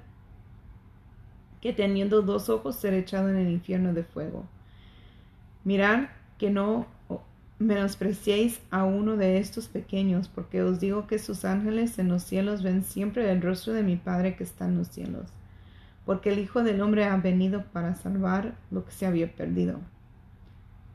que 1.61 1.73
teniendo 1.73 2.21
dos 2.21 2.49
ojos 2.49 2.75
ser 2.75 2.93
echado 2.93 3.29
en 3.29 3.37
el 3.37 3.49
infierno 3.49 3.93
de 3.93 4.03
fuego. 4.03 4.45
Mirad 5.63 6.09
que 6.37 6.49
no 6.49 6.87
menospreciéis 7.59 8.59
a 8.69 8.83
uno 8.83 9.15
de 9.15 9.37
estos 9.37 9.67
pequeños, 9.67 10.27
porque 10.27 10.61
os 10.61 10.79
digo 10.79 11.07
que 11.07 11.19
sus 11.19 11.45
ángeles 11.45 11.97
en 11.99 12.09
los 12.09 12.23
cielos 12.23 12.63
ven 12.63 12.83
siempre 12.83 13.31
el 13.31 13.41
rostro 13.41 13.73
de 13.73 13.83
mi 13.83 13.95
Padre 13.95 14.35
que 14.35 14.43
está 14.43 14.65
en 14.65 14.77
los 14.77 14.89
cielos, 14.89 15.29
porque 16.05 16.33
el 16.33 16.39
Hijo 16.39 16.63
del 16.63 16.81
Hombre 16.81 17.05
ha 17.05 17.15
venido 17.15 17.63
para 17.71 17.95
salvar 17.95 18.55
lo 18.69 18.83
que 18.83 18.91
se 18.91 19.05
había 19.05 19.33
perdido. 19.33 19.79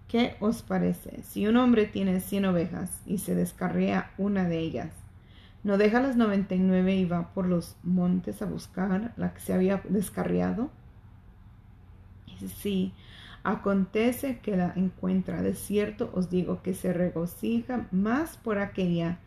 ¿Qué 0.08 0.36
os 0.40 0.62
parece? 0.62 1.22
Si 1.22 1.46
un 1.46 1.56
hombre 1.56 1.84
tiene 1.84 2.20
cien 2.20 2.46
ovejas 2.46 3.02
y 3.06 3.18
se 3.18 3.34
descarría 3.34 4.10
una 4.18 4.48
de 4.48 4.58
ellas, 4.58 4.90
¿no 5.62 5.76
deja 5.78 6.00
las 6.00 6.16
noventa 6.16 6.54
y 6.54 6.60
nueve 6.60 6.96
y 6.96 7.04
va 7.04 7.34
por 7.34 7.46
los 7.46 7.76
montes 7.82 8.40
a 8.42 8.46
buscar 8.46 9.12
la 9.16 9.34
que 9.34 9.40
se 9.40 9.52
había 9.52 9.82
descarriado? 9.88 10.70
Sí, 12.60 12.94
Acontece 13.44 14.40
que 14.40 14.56
la 14.56 14.72
encuentra. 14.76 15.42
De 15.42 15.54
cierto 15.54 16.10
os 16.14 16.28
digo 16.28 16.60
que 16.62 16.74
se 16.74 16.92
regocija 16.92 17.86
más 17.90 18.36
por 18.36 18.58
aquella 18.58 19.18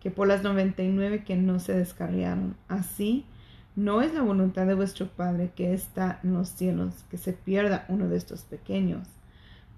que 0.00 0.10
por 0.10 0.28
las 0.28 0.42
noventa 0.42 0.82
y 0.82 0.88
nueve 0.88 1.24
que 1.24 1.36
no 1.36 1.60
se 1.60 1.74
descarriaron. 1.74 2.56
Así, 2.68 3.26
no 3.76 4.02
es 4.02 4.14
la 4.14 4.22
voluntad 4.22 4.66
de 4.66 4.74
vuestro 4.74 5.06
Padre 5.08 5.52
que 5.54 5.74
está 5.74 6.18
en 6.24 6.32
los 6.32 6.48
cielos, 6.48 7.04
que 7.10 7.18
se 7.18 7.32
pierda 7.32 7.84
uno 7.88 8.08
de 8.08 8.16
estos 8.16 8.42
pequeños. 8.42 9.06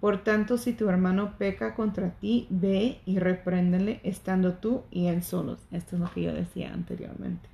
Por 0.02 0.24
tanto, 0.24 0.58
si 0.58 0.72
tu 0.72 0.88
hermano 0.88 1.38
peca 1.38 1.76
contra 1.76 2.10
ti, 2.10 2.48
ve 2.50 3.00
y 3.06 3.20
repréndele 3.20 4.00
estando 4.02 4.54
tú 4.54 4.82
y 4.90 5.06
él 5.06 5.22
solos. 5.22 5.60
Esto 5.70 5.94
es 5.94 6.02
lo 6.02 6.10
que 6.10 6.22
yo 6.22 6.34
decía 6.34 6.72
anteriormente. 6.74 7.48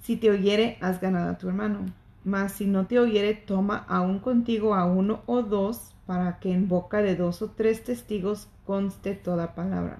Si 0.00 0.16
te 0.16 0.30
oyere, 0.30 0.78
has 0.80 0.98
ganado 0.98 1.30
a 1.30 1.36
tu 1.36 1.50
hermano. 1.50 1.84
Mas 2.24 2.52
si 2.52 2.66
no 2.66 2.86
te 2.86 2.98
oyere, 2.98 3.34
toma 3.34 3.84
aún 3.86 4.18
contigo 4.18 4.74
a 4.74 4.86
uno 4.86 5.20
o 5.26 5.42
dos, 5.42 5.94
para 6.06 6.38
que 6.38 6.54
en 6.54 6.68
boca 6.68 7.02
de 7.02 7.16
dos 7.16 7.42
o 7.42 7.50
tres 7.50 7.84
testigos 7.84 8.48
conste 8.64 9.14
toda 9.14 9.54
palabra. 9.54 9.98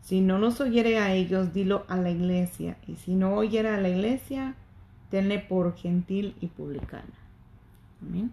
Si 0.00 0.20
no 0.20 0.38
los 0.38 0.60
oyere 0.60 1.00
a 1.00 1.12
ellos, 1.12 1.52
dilo 1.52 1.84
a 1.88 1.96
la 1.96 2.10
iglesia. 2.10 2.76
Y 2.86 2.94
si 2.94 3.16
no 3.16 3.34
oyere 3.34 3.70
a 3.70 3.80
la 3.80 3.88
iglesia, 3.88 4.54
tenle 5.10 5.40
por 5.40 5.74
gentil 5.74 6.36
y 6.40 6.46
publicana. 6.46 7.18
Amén. 8.00 8.30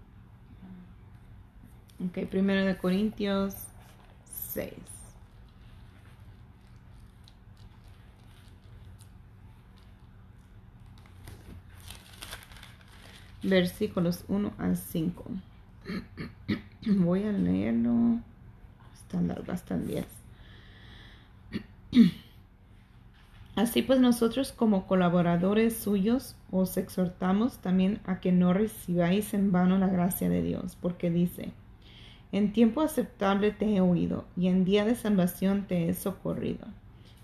Ok, 2.06 2.28
primero 2.30 2.66
de 2.66 2.78
Corintios 2.78 3.56
6. 4.54 4.74
versículos 13.42 14.26
1 14.28 14.54
al 14.58 14.78
5. 14.78 15.26
Voy 16.86 17.24
a 17.24 17.32
leerlo. 17.32 18.20
Están 18.94 19.28
largas, 19.28 19.62
están 19.62 19.88
10. 19.88 20.06
Así 23.56 23.82
pues 23.82 24.00
nosotros 24.00 24.52
como 24.54 24.88
colaboradores 24.88 25.76
suyos 25.76 26.36
os 26.52 26.78
exhortamos 26.78 27.58
también 27.58 28.00
a 28.06 28.20
que 28.20 28.32
no 28.32 28.54
recibáis 28.54 29.34
en 29.34 29.52
vano 29.52 29.78
la 29.78 29.88
gracia 29.88 30.30
de 30.30 30.42
Dios, 30.42 30.78
porque 30.80 31.10
dice, 31.10 31.52
en 32.32 32.54
tiempo 32.54 32.82
aceptable 32.82 33.52
te 33.52 33.76
he 33.76 33.82
oído 33.82 34.26
y 34.38 34.48
en 34.48 34.66
día 34.66 34.86
de 34.86 34.96
salvación 34.96 35.66
te 35.68 35.90
he 35.90 35.94
socorrido. 35.94 36.68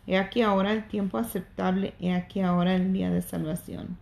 He 0.08 0.18
aquí 0.18 0.41
ahora 0.41 0.72
el 0.72 0.88
tiempo 0.88 1.18
aceptable, 1.18 1.94
he 2.00 2.13
aquí 2.13 2.41
ahora 2.41 2.76
el 2.76 2.94
día 2.94 3.10
de 3.10 3.22
salvación. 3.22 3.98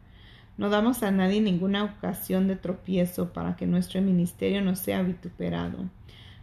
No 0.57 0.69
damos 0.69 1.01
a 1.01 1.11
nadie 1.11 1.41
ninguna 1.41 1.83
ocasión 1.83 2.47
de 2.47 2.55
tropiezo 2.55 3.33
para 3.33 3.55
que 3.55 3.65
nuestro 3.65 4.01
ministerio 4.01 4.61
no 4.61 4.75
sea 4.75 5.01
vituperado. 5.01 5.89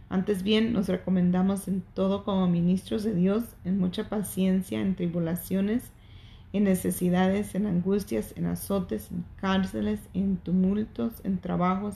Antes 0.09 0.43
bien, 0.43 0.73
nos 0.73 0.89
recomendamos 0.89 1.69
en 1.69 1.81
todo 1.93 2.25
como 2.25 2.47
ministros 2.47 3.03
de 3.03 3.15
Dios, 3.15 3.43
en 3.63 3.79
mucha 3.79 4.09
paciencia, 4.09 4.81
en 4.81 4.95
tribulaciones, 4.95 5.91
en 6.51 6.65
necesidades, 6.65 7.55
en 7.55 7.65
angustias, 7.65 8.33
en 8.35 8.47
azotes, 8.47 9.09
en 9.11 9.23
cárceles, 9.37 10.01
en 10.13 10.35
tumultos, 10.35 11.13
en 11.23 11.37
trabajos, 11.37 11.95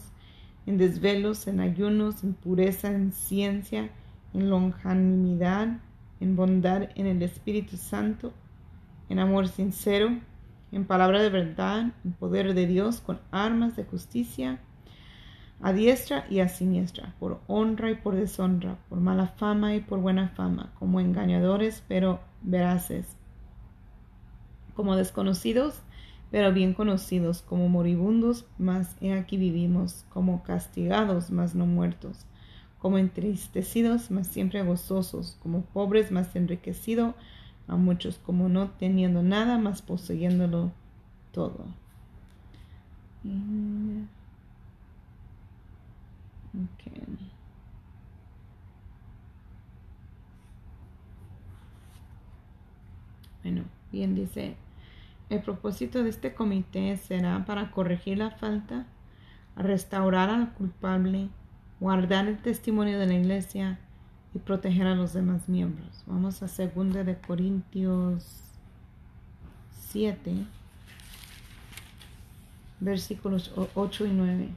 en 0.65 0.77
desvelos, 0.77 1.47
en 1.47 1.59
ayunos, 1.59 2.23
en 2.23 2.33
pureza, 2.33 2.89
en 2.89 3.11
ciencia, 3.11 3.89
en 4.33 4.49
longanimidad, 4.49 5.79
en 6.19 6.35
bondad, 6.35 6.89
en 6.95 7.07
el 7.07 7.21
Espíritu 7.21 7.77
Santo, 7.77 8.33
en 9.09 9.19
amor 9.19 9.47
sincero, 9.47 10.09
en 10.71 10.85
palabra 10.85 11.21
de 11.21 11.29
verdad, 11.29 11.93
en 12.03 12.13
poder 12.13 12.53
de 12.53 12.67
Dios, 12.67 12.99
con 12.99 13.19
armas 13.31 13.75
de 13.75 13.85
justicia, 13.85 14.59
a 15.61 15.71
diestra 15.71 16.25
y 16.29 16.39
a 16.39 16.49
siniestra, 16.49 17.15
por 17.19 17.39
honra 17.47 17.91
y 17.91 17.95
por 17.95 18.15
deshonra, 18.15 18.77
por 18.89 18.99
mala 18.99 19.27
fama 19.27 19.75
y 19.75 19.79
por 19.79 19.99
buena 19.99 20.29
fama, 20.29 20.73
como 20.77 20.99
engañadores 20.99 21.83
pero 21.87 22.19
veraces, 22.41 23.15
como 24.75 24.95
desconocidos 24.95 25.81
pero 26.35 26.51
bien 26.51 26.73
conocidos, 26.73 27.41
como 27.41 27.69
moribundos, 27.69 28.43
mas 28.57 28.97
he 28.99 29.13
aquí 29.13 29.37
vivimos, 29.37 30.03
como 30.09 30.43
castigados, 30.43 31.31
mas 31.31 31.55
no 31.55 31.65
muertos, 31.65 32.25
como 32.77 32.97
entristecidos, 32.97 34.11
mas 34.11 34.27
siempre 34.27 34.61
gozosos, 34.61 35.37
como 35.41 35.61
pobres, 35.61 36.11
mas 36.11 36.35
enriquecidos, 36.35 37.15
a 37.69 37.77
muchos 37.77 38.17
como 38.17 38.49
no 38.49 38.69
teniendo 38.71 39.23
nada 39.23 39.57
más 39.57 39.81
poseyéndolo 39.81 40.73
todo. 41.31 41.67
Bueno, 53.41 53.63
bien 53.89 54.15
dice, 54.15 54.57
el 55.29 55.41
propósito 55.41 56.03
de 56.03 56.09
este 56.09 56.33
comité 56.33 56.97
será 56.97 57.45
para 57.45 57.71
corregir 57.71 58.17
la 58.17 58.31
falta, 58.31 58.85
restaurar 59.55 60.29
al 60.29 60.53
culpable, 60.53 61.29
guardar 61.79 62.27
el 62.27 62.37
testimonio 62.37 62.99
de 62.99 63.07
la 63.07 63.13
iglesia, 63.15 63.79
y 64.35 64.39
proteger 64.39 64.85
a 64.85 64.95
los 64.95 65.13
demás 65.13 65.47
miembros. 65.47 66.03
Vamos 66.05 66.43
a 66.43 66.47
2 66.47 67.05
de 67.05 67.17
Corintios 67.25 68.25
7, 69.91 70.35
versículos 72.81 73.53
8 73.75 74.05
y 74.05 74.09
9. 74.11 74.49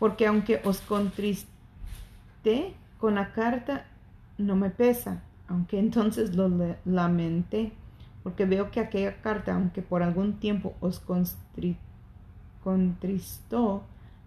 Porque 0.00 0.26
aunque 0.26 0.60
os 0.64 0.80
contristé 0.80 1.46
con 2.98 3.14
la 3.14 3.32
carta, 3.32 3.86
no 4.38 4.56
me 4.56 4.70
pesa, 4.70 5.22
aunque 5.46 5.78
entonces 5.78 6.34
lo 6.34 6.50
lamenté, 6.84 7.72
porque 8.28 8.44
veo 8.44 8.70
que 8.70 8.78
aquella 8.78 9.22
carta, 9.22 9.54
aunque 9.54 9.80
por 9.80 10.02
algún 10.02 10.34
tiempo 10.34 10.74
os 10.80 11.00
contristó, 12.62 13.82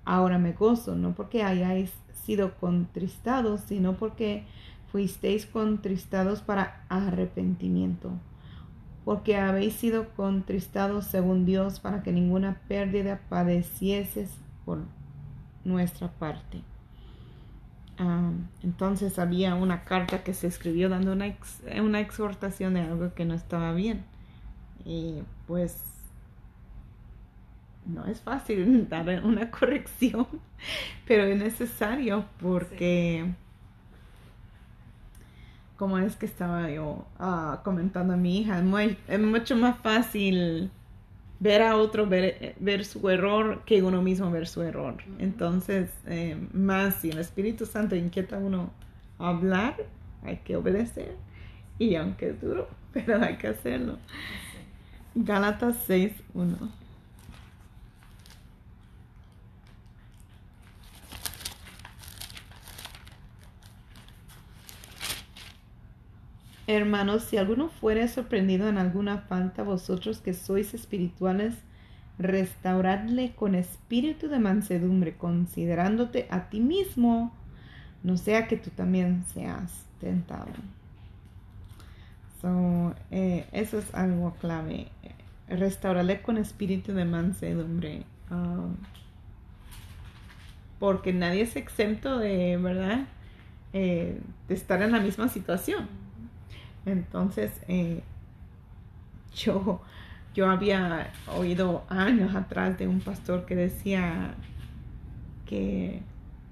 ahora 0.06 0.40
me 0.40 0.54
gozo, 0.54 0.96
no 0.96 1.14
porque 1.14 1.44
hayáis 1.44 1.94
sido 2.26 2.56
contristados, 2.56 3.62
sino 3.62 3.98
porque 3.98 4.46
fuisteis 4.92 5.46
contristados 5.46 6.42
para 6.42 6.84
arrepentimiento, 6.90 8.10
porque 9.06 9.38
habéis 9.38 9.76
sido 9.76 10.10
contristados 10.16 11.06
según 11.06 11.46
Dios 11.46 11.80
para 11.80 12.02
que 12.02 12.12
ninguna 12.12 12.60
pérdida 12.68 13.22
padecieses 13.30 14.32
por 14.66 14.80
nuestra 15.64 16.08
parte. 16.08 16.64
Entonces 18.64 19.20
había 19.20 19.56
una 19.56 19.84
carta 19.84 20.24
que 20.24 20.34
se 20.34 20.48
escribió 20.48 20.90
dando 20.90 21.14
una, 21.14 21.36
una 21.84 22.00
exhortación 22.00 22.74
de 22.76 22.82
algo 22.82 23.14
que 23.14 23.26
no 23.26 23.34
estaba 23.34 23.74
bien. 23.74 24.04
Y 24.86 25.24
pues 25.48 25.78
no 27.86 28.06
es 28.06 28.20
fácil 28.22 28.88
dar 28.90 29.24
una 29.26 29.50
corrección, 29.52 30.28
pero 31.08 31.24
es 31.24 31.38
necesario 31.38 32.26
porque, 32.42 33.26
como 35.78 35.98
es 35.98 36.16
que 36.16 36.26
estaba 36.26 36.70
yo 36.70 37.06
ah, 37.20 37.62
comentando 37.64 38.14
a 38.14 38.18
mi 38.18 38.40
hija, 38.40 38.62
muy- 38.62 38.98
es 39.08 39.20
mucho 39.20 39.56
más 39.56 39.78
fácil 39.80 40.72
ver 41.42 41.64
a 41.64 41.76
otro 41.76 42.06
ver, 42.08 42.56
ver 42.60 42.86
su 42.86 43.10
error 43.10 43.64
que 43.66 43.82
uno 43.82 44.02
mismo 44.02 44.30
ver 44.30 44.48
su 44.48 44.62
error. 44.62 44.98
Entonces, 45.18 45.90
eh, 46.06 46.38
más 46.54 47.02
si 47.02 47.10
el 47.10 47.18
Espíritu 47.18 47.66
Santo 47.66 47.96
inquieta 47.96 48.38
a 48.38 48.40
uno 48.40 48.72
a 49.18 49.30
hablar, 49.30 49.76
hay 50.24 50.38
que 50.38 50.56
obedecer. 50.56 51.16
Y 51.80 51.96
aunque 51.96 52.30
es 52.30 52.42
duro, 52.42 52.70
pero 52.94 53.20
hay 53.22 53.38
que 53.38 53.48
hacerlo. 53.48 53.98
Gálatas 55.16 55.78
6, 55.88 56.14
1. 56.36 56.81
Hermanos, 66.72 67.24
si 67.24 67.38
alguno 67.38 67.68
fuere 67.68 68.08
sorprendido 68.08 68.70
en 68.70 68.78
alguna 68.78 69.20
falta, 69.20 69.64
vosotros 69.64 70.20
que 70.20 70.34
sois 70.34 70.74
espirituales, 70.74 71.54
restauradle 72.18 73.34
con 73.36 73.56
espíritu 73.56 74.30
de 74.30 74.40
mansedumbre, 74.40 75.16
considerándote 75.18 76.28
a 76.30 76.50
ti 76.50 76.62
mismo, 76.62 77.34
no 78.04 78.16
sea 78.16 78.48
que 78.48 78.58
tú 78.58 78.70
también 78.70 79.26
seas 79.34 79.86
tentado. 80.00 80.48
So, 82.42 82.96
eh, 83.12 83.48
eso 83.52 83.78
es 83.80 83.94
algo 83.94 84.34
clave. 84.40 84.88
Restaurarle 85.50 86.22
con 86.22 86.38
espíritu 86.38 86.94
de 86.94 87.06
mansedumbre. 87.06 88.04
um, 88.30 88.76
porque 90.80 91.14
nadie 91.14 91.44
es 91.44 91.56
exento 91.58 92.18
de, 92.18 92.58
¿verdad? 92.58 93.06
Eh, 93.72 94.20
de 94.48 94.54
estar 94.56 94.82
en 94.82 94.92
la 94.92 95.00
misma 95.00 95.28
situación. 95.28 95.88
Entonces, 96.86 97.52
eh, 97.68 98.02
yo, 99.36 99.82
yo 100.34 100.50
había 100.50 101.12
oído 101.38 101.84
años 101.90 102.36
atrás 102.36 102.78
de 102.78 102.88
un 102.88 103.00
pastor 103.02 103.46
que 103.46 103.56
decía 103.56 104.36
que 105.46 106.02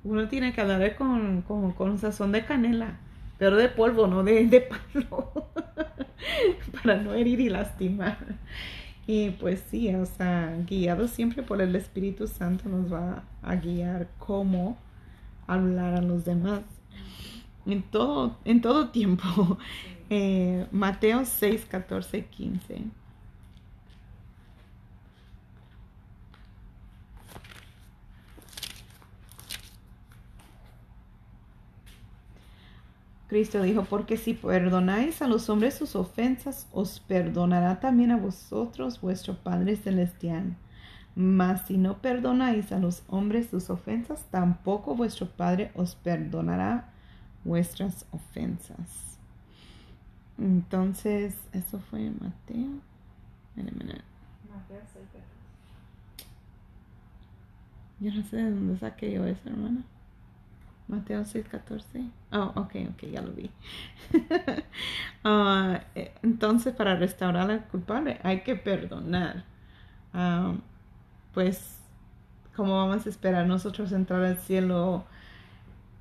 uno 0.03 0.27
tiene 0.27 0.53
que 0.53 0.61
hablar 0.61 0.95
con, 0.95 1.41
con, 1.41 1.71
con 1.73 1.97
sazón 1.97 2.31
de 2.31 2.45
canela, 2.45 2.97
pero 3.37 3.55
de 3.57 3.69
polvo, 3.69 4.07
no 4.07 4.23
de, 4.23 4.45
de 4.47 4.61
palo, 4.61 5.47
para 6.83 6.97
no 6.97 7.13
herir 7.13 7.39
y 7.39 7.49
lastimar. 7.49 8.17
Y 9.07 9.31
pues 9.31 9.63
sí, 9.71 9.93
o 9.95 10.05
sea, 10.05 10.55
guiado 10.67 11.07
siempre 11.07 11.41
por 11.41 11.61
el 11.61 11.75
Espíritu 11.75 12.27
Santo 12.27 12.69
nos 12.69 12.93
va 12.93 13.23
a 13.41 13.55
guiar 13.55 14.07
cómo 14.19 14.77
hablar 15.47 15.95
a 15.95 16.01
los 16.01 16.25
demás. 16.25 16.61
En 17.65 17.81
todo, 17.81 18.37
en 18.45 18.61
todo 18.61 18.89
tiempo. 18.89 19.57
Eh, 20.09 20.65
Mateo 20.71 21.23
6, 21.23 21.65
14, 21.65 22.25
15. 22.25 22.99
Cristo 33.27 33.61
dijo, 33.61 33.83
porque 33.83 34.17
si 34.17 34.33
perdonáis 34.33 35.21
a 35.21 35.27
los 35.27 35.49
hombres 35.51 35.75
sus 35.75 35.95
ofensas, 35.95 36.67
os 36.71 36.99
perdonará 36.99 37.79
también 37.79 38.09
a 38.09 38.17
vosotros 38.17 38.99
vuestro 38.99 39.35
Padre 39.35 39.75
Celestial. 39.75 40.57
Mas 41.13 41.67
si 41.67 41.77
no 41.77 42.01
perdonáis 42.01 42.71
a 42.71 42.79
los 42.79 43.03
hombres 43.07 43.49
sus 43.51 43.69
ofensas, 43.69 44.25
tampoco 44.31 44.95
vuestro 44.95 45.27
Padre 45.27 45.71
os 45.75 45.93
perdonará 45.93 46.89
vuestras 47.43 48.07
ofensas. 48.11 49.18
Entonces, 50.39 51.35
eso 51.51 51.79
fue 51.89 52.09
Mateo. 52.11 52.79
Wait 53.55 53.67
a 53.67 53.71
minute. 53.71 54.01
Mateo 54.49 54.81
6, 54.93 55.05
14. 55.11 55.25
Yo 57.99 58.13
no 58.13 58.23
sé 58.23 58.37
de 58.37 58.51
dónde 58.51 58.77
saqué 58.77 59.11
yo 59.11 59.25
eso, 59.25 59.49
hermana. 59.49 59.83
Mateo 60.87 61.25
6, 61.25 61.45
14. 61.49 62.03
Oh, 62.31 62.53
ok, 62.55 62.75
ok, 62.91 63.03
ya 63.11 63.21
lo 63.21 63.31
vi. 63.31 63.49
Eh, 65.95 66.13
entonces, 66.23 66.73
para 66.73 66.95
restaurar 66.95 67.51
al 67.51 67.65
culpable 67.65 68.19
hay 68.23 68.41
que 68.41 68.55
perdonar. 68.55 69.43
Ah, 70.13 70.55
pues, 71.33 71.81
¿cómo 72.55 72.77
vamos 72.77 73.05
a 73.05 73.09
esperar 73.09 73.45
nosotros 73.45 73.91
entrar 73.91 74.23
al 74.23 74.37
cielo, 74.37 75.03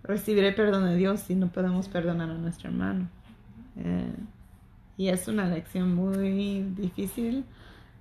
recibir 0.05 0.45
el 0.45 0.55
perdón 0.55 0.85
de 0.85 0.97
Dios 0.97 1.21
si 1.21 1.35
no 1.35 1.49
podemos 1.49 1.89
perdonar 1.89 2.31
a 2.31 2.35
nuestro 2.35 2.71
hermano? 2.71 3.09
Eh, 3.79 4.13
y 4.97 5.09
es 5.09 5.29
una 5.29 5.47
lección 5.47 5.95
muy 5.95 6.63
difícil, 6.77 7.45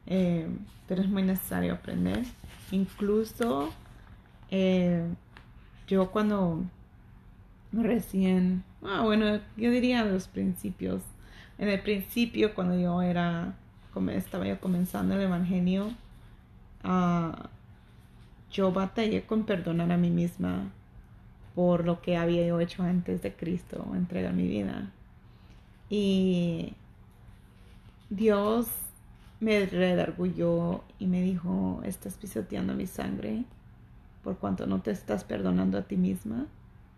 eh, 0.07 0.47
pero 0.87 1.01
es 1.01 1.09
muy 1.09 1.23
necesario 1.23 1.73
aprender. 1.73 2.23
Incluso 2.71 3.69
eh, 4.49 5.07
yo 5.87 6.11
cuando 6.11 6.63
recién, 7.71 8.63
ah, 8.83 9.01
bueno, 9.03 9.39
yo 9.55 9.71
diría 9.71 10.03
los 10.05 10.27
principios. 10.27 11.03
En 11.59 11.69
el 11.69 11.81
principio, 11.81 12.53
cuando 12.55 12.77
yo 12.79 13.01
era, 13.01 13.55
estaba 14.11 14.47
yo 14.47 14.59
comenzando 14.59 15.15
el 15.15 15.21
evangelio, 15.21 15.91
ah, 16.83 17.49
yo 18.51 18.71
batallé 18.71 19.23
con 19.23 19.43
perdonar 19.43 19.91
a 19.91 19.97
mí 19.97 20.09
misma 20.09 20.71
por 21.53 21.85
lo 21.85 22.01
que 22.01 22.17
había 22.17 22.45
yo 22.45 22.59
hecho 22.59 22.83
antes 22.83 23.21
de 23.21 23.33
Cristo, 23.33 23.85
entregar 23.95 24.33
mi 24.33 24.47
vida. 24.47 24.91
Y 25.89 26.73
Dios 28.09 28.67
me 29.39 29.65
redargulló 29.65 30.83
y 30.99 31.07
me 31.07 31.21
dijo, 31.21 31.81
estás 31.83 32.15
pisoteando 32.15 32.73
mi 32.73 32.87
sangre 32.87 33.45
por 34.23 34.37
cuanto 34.37 34.65
no 34.67 34.81
te 34.81 34.91
estás 34.91 35.23
perdonando 35.23 35.77
a 35.77 35.83
ti 35.83 35.95
misma. 35.95 36.47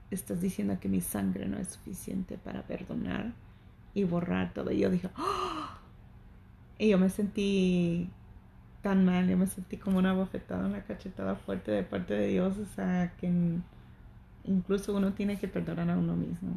Estás 0.10 0.42
diciendo 0.42 0.78
que 0.80 0.90
mi 0.90 1.02
sangre 1.02 1.48
no 1.48 1.58
es 1.58 1.68
suficiente 1.68 2.38
para 2.38 2.64
perdonar 2.64 3.34
y 3.94 4.04
borrar 4.04 4.54
todo. 4.54 4.72
Y 4.72 4.80
yo 4.80 4.90
dije, 4.90 5.10
¡Oh! 5.18 5.68
y 6.80 6.90
yo 6.90 6.98
me 6.98 7.10
sentí 7.10 8.10
tan 8.82 9.06
mal, 9.06 9.28
yo 9.28 9.38
me 9.38 9.46
sentí 9.46 9.78
como 9.78 10.00
una 10.00 10.14
bofetada, 10.14 10.66
una 10.66 10.82
cachetada 10.84 11.36
fuerte 11.36 11.72
de 11.72 11.84
parte 11.84 12.14
de 12.14 12.28
Dios, 12.28 12.58
o 12.58 12.66
sea, 12.66 13.14
que 13.18 13.32
incluso 14.46 14.96
uno 14.96 15.14
tiene 15.14 15.38
que 15.38 15.48
perdonar 15.48 15.90
a 15.90 15.98
uno 15.98 16.16
mismo. 16.16 16.56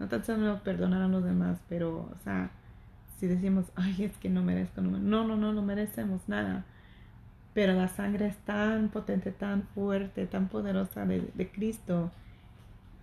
No 0.00 0.08
tan 0.08 0.24
solo 0.24 0.60
perdonar 0.64 1.02
a 1.02 1.08
los 1.08 1.22
demás, 1.22 1.58
pero, 1.68 2.08
o 2.10 2.16
sea, 2.24 2.50
si 3.18 3.26
decimos, 3.26 3.66
ay, 3.76 4.04
es 4.04 4.16
que 4.16 4.30
no 4.30 4.42
merezco, 4.42 4.80
no, 4.80 4.98
no, 4.98 5.26
no, 5.26 5.36
no, 5.36 5.52
no 5.52 5.62
merecemos 5.62 6.22
nada. 6.26 6.64
Pero 7.52 7.74
la 7.74 7.86
sangre 7.88 8.26
es 8.26 8.36
tan 8.38 8.88
potente, 8.88 9.30
tan 9.30 9.64
fuerte, 9.74 10.26
tan 10.26 10.48
poderosa 10.48 11.04
de, 11.04 11.50
Cristo, 11.52 12.10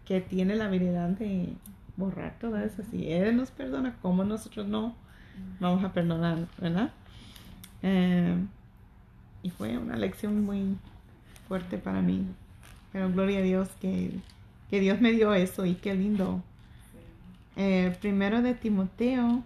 que 0.06 0.22
tiene 0.22 0.56
la 0.56 0.66
habilidad 0.66 1.10
de 1.10 1.54
borrar 1.98 2.36
todo 2.40 2.58
eso. 2.58 2.82
Si 2.90 3.12
Él 3.12 3.38
nos 3.38 3.52
perdona, 3.52 3.96
como 4.02 4.24
nosotros 4.24 4.68
no 4.68 4.96
vamos 5.60 5.84
a 5.84 5.94
perdonar, 5.94 6.48
¿verdad? 6.60 6.90
Eh, 7.84 8.44
y 9.44 9.52
fue 9.52 9.78
una 9.78 9.98
lección 9.98 10.44
muy 10.44 10.78
fuerte 11.48 11.78
para 11.78 12.02
mí. 12.02 12.26
Pero 12.92 13.12
gloria 13.12 13.40
a 13.40 13.44
Dios 13.44 13.70
que, 13.80 14.12
que 14.72 14.80
Dios 14.80 15.00
me 15.00 15.12
dio 15.12 15.36
eso 15.36 15.64
y 15.68 15.76
qué 15.76 15.94
lindo. 15.94 16.42
Eh, 17.60 17.98
primero 18.00 18.44
de 18.44 18.54
Timoteo. 18.54 19.42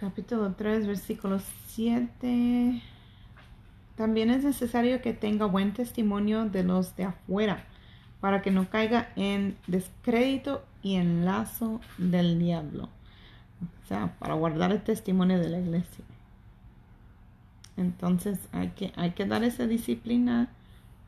Capítulo 0.00 0.54
3, 0.54 0.86
versículo 0.86 1.38
7. 1.66 2.80
También 3.96 4.30
es 4.30 4.44
necesario 4.44 5.02
que 5.02 5.12
tenga 5.12 5.44
buen 5.44 5.74
testimonio 5.74 6.46
de 6.46 6.64
los 6.64 6.96
de 6.96 7.04
afuera, 7.04 7.66
para 8.22 8.40
que 8.40 8.50
no 8.50 8.70
caiga 8.70 9.10
en 9.14 9.58
descrédito 9.66 10.64
y 10.82 10.94
en 10.94 11.26
lazo 11.26 11.82
del 11.98 12.38
diablo. 12.38 12.88
O 13.84 13.88
sea, 13.88 14.16
para 14.20 14.32
guardar 14.34 14.72
el 14.72 14.82
testimonio 14.82 15.38
de 15.38 15.50
la 15.50 15.58
iglesia. 15.58 16.04
Entonces 17.76 18.38
hay 18.52 18.68
que, 18.70 18.90
hay 18.96 19.10
que 19.10 19.26
dar 19.26 19.44
esa 19.44 19.66
disciplina, 19.66 20.48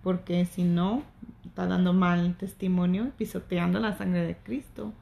porque 0.04 0.44
si 0.44 0.62
no, 0.62 1.02
está 1.46 1.66
dando 1.66 1.94
mal 1.94 2.36
testimonio, 2.36 3.10
pisoteando 3.16 3.80
la 3.80 3.96
sangre 3.96 4.24
de 4.26 4.36
Cristo, 4.36 4.92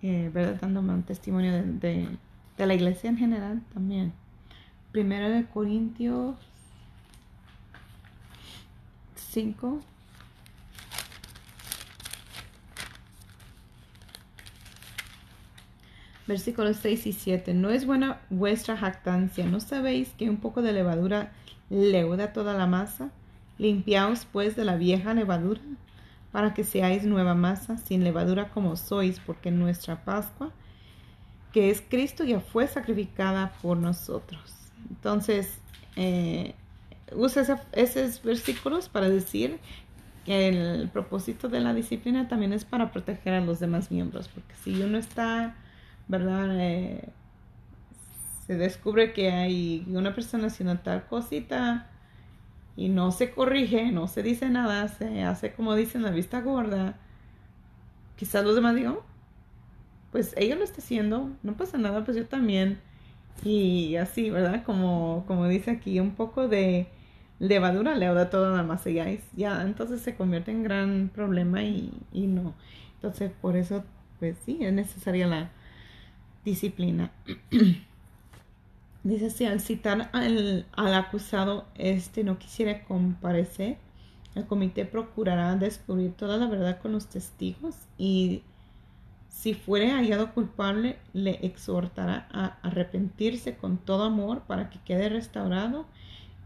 eh, 0.00 0.30
¿verdad? 0.32 0.58
Dando 0.60 0.80
mal 0.80 1.02
testimonio 1.02 1.52
de, 1.52 1.62
de, 1.64 2.08
de 2.56 2.66
la 2.66 2.74
iglesia 2.74 3.10
en 3.10 3.18
general 3.18 3.62
también. 3.74 4.12
Primero 4.92 5.28
de 5.28 5.44
Corintios 5.44 6.36
5. 9.16 9.80
Versículos 16.28 16.76
6 16.76 17.06
y 17.06 17.12
7. 17.12 17.54
No 17.54 17.70
es 17.70 17.86
buena 17.86 18.20
vuestra 18.30 18.76
jactancia. 18.76 19.46
¿No 19.46 19.58
sabéis 19.58 20.10
que 20.10 20.30
un 20.30 20.36
poco 20.36 20.62
de 20.62 20.72
levadura 20.72 21.32
leuda 21.70 22.32
toda 22.32 22.54
la 22.54 22.66
masa? 22.66 23.10
Limpiaos 23.58 24.26
pues 24.30 24.56
de 24.56 24.64
la 24.64 24.76
vieja 24.76 25.14
levadura 25.14 25.60
para 26.32 26.54
que 26.54 26.64
seáis 26.64 27.04
nueva 27.04 27.34
masa, 27.34 27.78
sin 27.78 28.04
levadura 28.04 28.50
como 28.50 28.76
sois, 28.76 29.20
porque 29.20 29.50
nuestra 29.50 30.04
Pascua, 30.04 30.52
que 31.52 31.70
es 31.70 31.80
Cristo, 31.80 32.24
ya 32.24 32.40
fue 32.40 32.66
sacrificada 32.66 33.52
por 33.62 33.78
nosotros. 33.78 34.54
Entonces, 34.90 35.58
eh, 35.96 36.54
usa 37.14 37.60
esos 37.72 38.22
versículos 38.22 38.88
para 38.88 39.08
decir 39.08 39.58
que 40.24 40.48
el 40.48 40.88
propósito 40.90 41.48
de 41.48 41.60
la 41.60 41.72
disciplina 41.72 42.28
también 42.28 42.52
es 42.52 42.64
para 42.64 42.92
proteger 42.92 43.32
a 43.32 43.40
los 43.40 43.60
demás 43.60 43.90
miembros, 43.90 44.28
porque 44.28 44.54
si 44.62 44.82
uno 44.82 44.98
está, 44.98 45.56
¿verdad? 46.06 46.48
Eh, 46.60 47.08
se 48.46 48.56
descubre 48.56 49.12
que 49.14 49.30
hay 49.30 49.86
una 49.88 50.14
persona 50.14 50.48
haciendo 50.48 50.78
tal 50.78 51.06
cosita 51.06 51.90
y 52.78 52.88
no 52.88 53.10
se 53.10 53.32
corrige, 53.32 53.90
no 53.90 54.06
se 54.06 54.22
dice 54.22 54.48
nada, 54.50 54.86
se 54.86 55.24
hace 55.24 55.52
como 55.52 55.74
dicen 55.74 56.02
la 56.02 56.12
vista 56.12 56.40
gorda, 56.40 56.96
quizás 58.14 58.44
los 58.44 58.54
demás 58.54 58.76
digan, 58.76 58.98
pues 60.12 60.32
ella 60.36 60.54
lo 60.54 60.62
está 60.62 60.80
haciendo, 60.80 61.32
no 61.42 61.56
pasa 61.56 61.76
nada, 61.76 62.04
pues 62.04 62.16
yo 62.16 62.26
también. 62.26 62.78
Y 63.44 63.96
así, 63.96 64.30
¿verdad? 64.30 64.62
Como, 64.64 65.24
como 65.26 65.48
dice 65.48 65.72
aquí, 65.72 65.98
un 65.98 66.12
poco 66.12 66.46
de 66.46 66.86
levadura 67.40 67.96
leuda 67.96 68.30
toda 68.30 68.56
la 68.56 68.62
masa 68.62 68.90
ya, 68.90 69.06
ya 69.36 69.62
entonces 69.62 70.00
se 70.00 70.14
convierte 70.14 70.52
en 70.52 70.62
gran 70.62 71.10
problema 71.12 71.64
y, 71.64 71.92
y 72.12 72.28
no. 72.28 72.54
Entonces, 72.94 73.32
por 73.40 73.56
eso, 73.56 73.84
pues 74.20 74.36
sí, 74.46 74.58
es 74.60 74.72
necesaria 74.72 75.26
la 75.26 75.50
disciplina. 76.44 77.10
Dice 79.04 79.30
si 79.30 79.44
al 79.44 79.60
citar 79.60 80.10
al, 80.12 80.66
al, 80.72 80.94
acusado 80.94 81.66
este 81.76 82.24
no 82.24 82.38
quisiera 82.38 82.84
comparecer, 82.84 83.78
el 84.34 84.46
comité 84.46 84.84
procurará 84.84 85.54
descubrir 85.56 86.12
toda 86.12 86.36
la 86.36 86.46
verdad 86.46 86.80
con 86.80 86.92
los 86.92 87.06
testigos 87.06 87.76
y 87.96 88.42
si 89.38 89.54
fuere 89.54 89.92
hallado 89.92 90.34
culpable, 90.34 90.98
le 91.12 91.38
exhortará 91.46 92.26
a 92.32 92.58
arrepentirse 92.62 93.56
con 93.56 93.78
todo 93.78 94.02
amor 94.02 94.42
para 94.42 94.68
que 94.68 94.80
quede 94.80 95.08
restaurado 95.08 95.86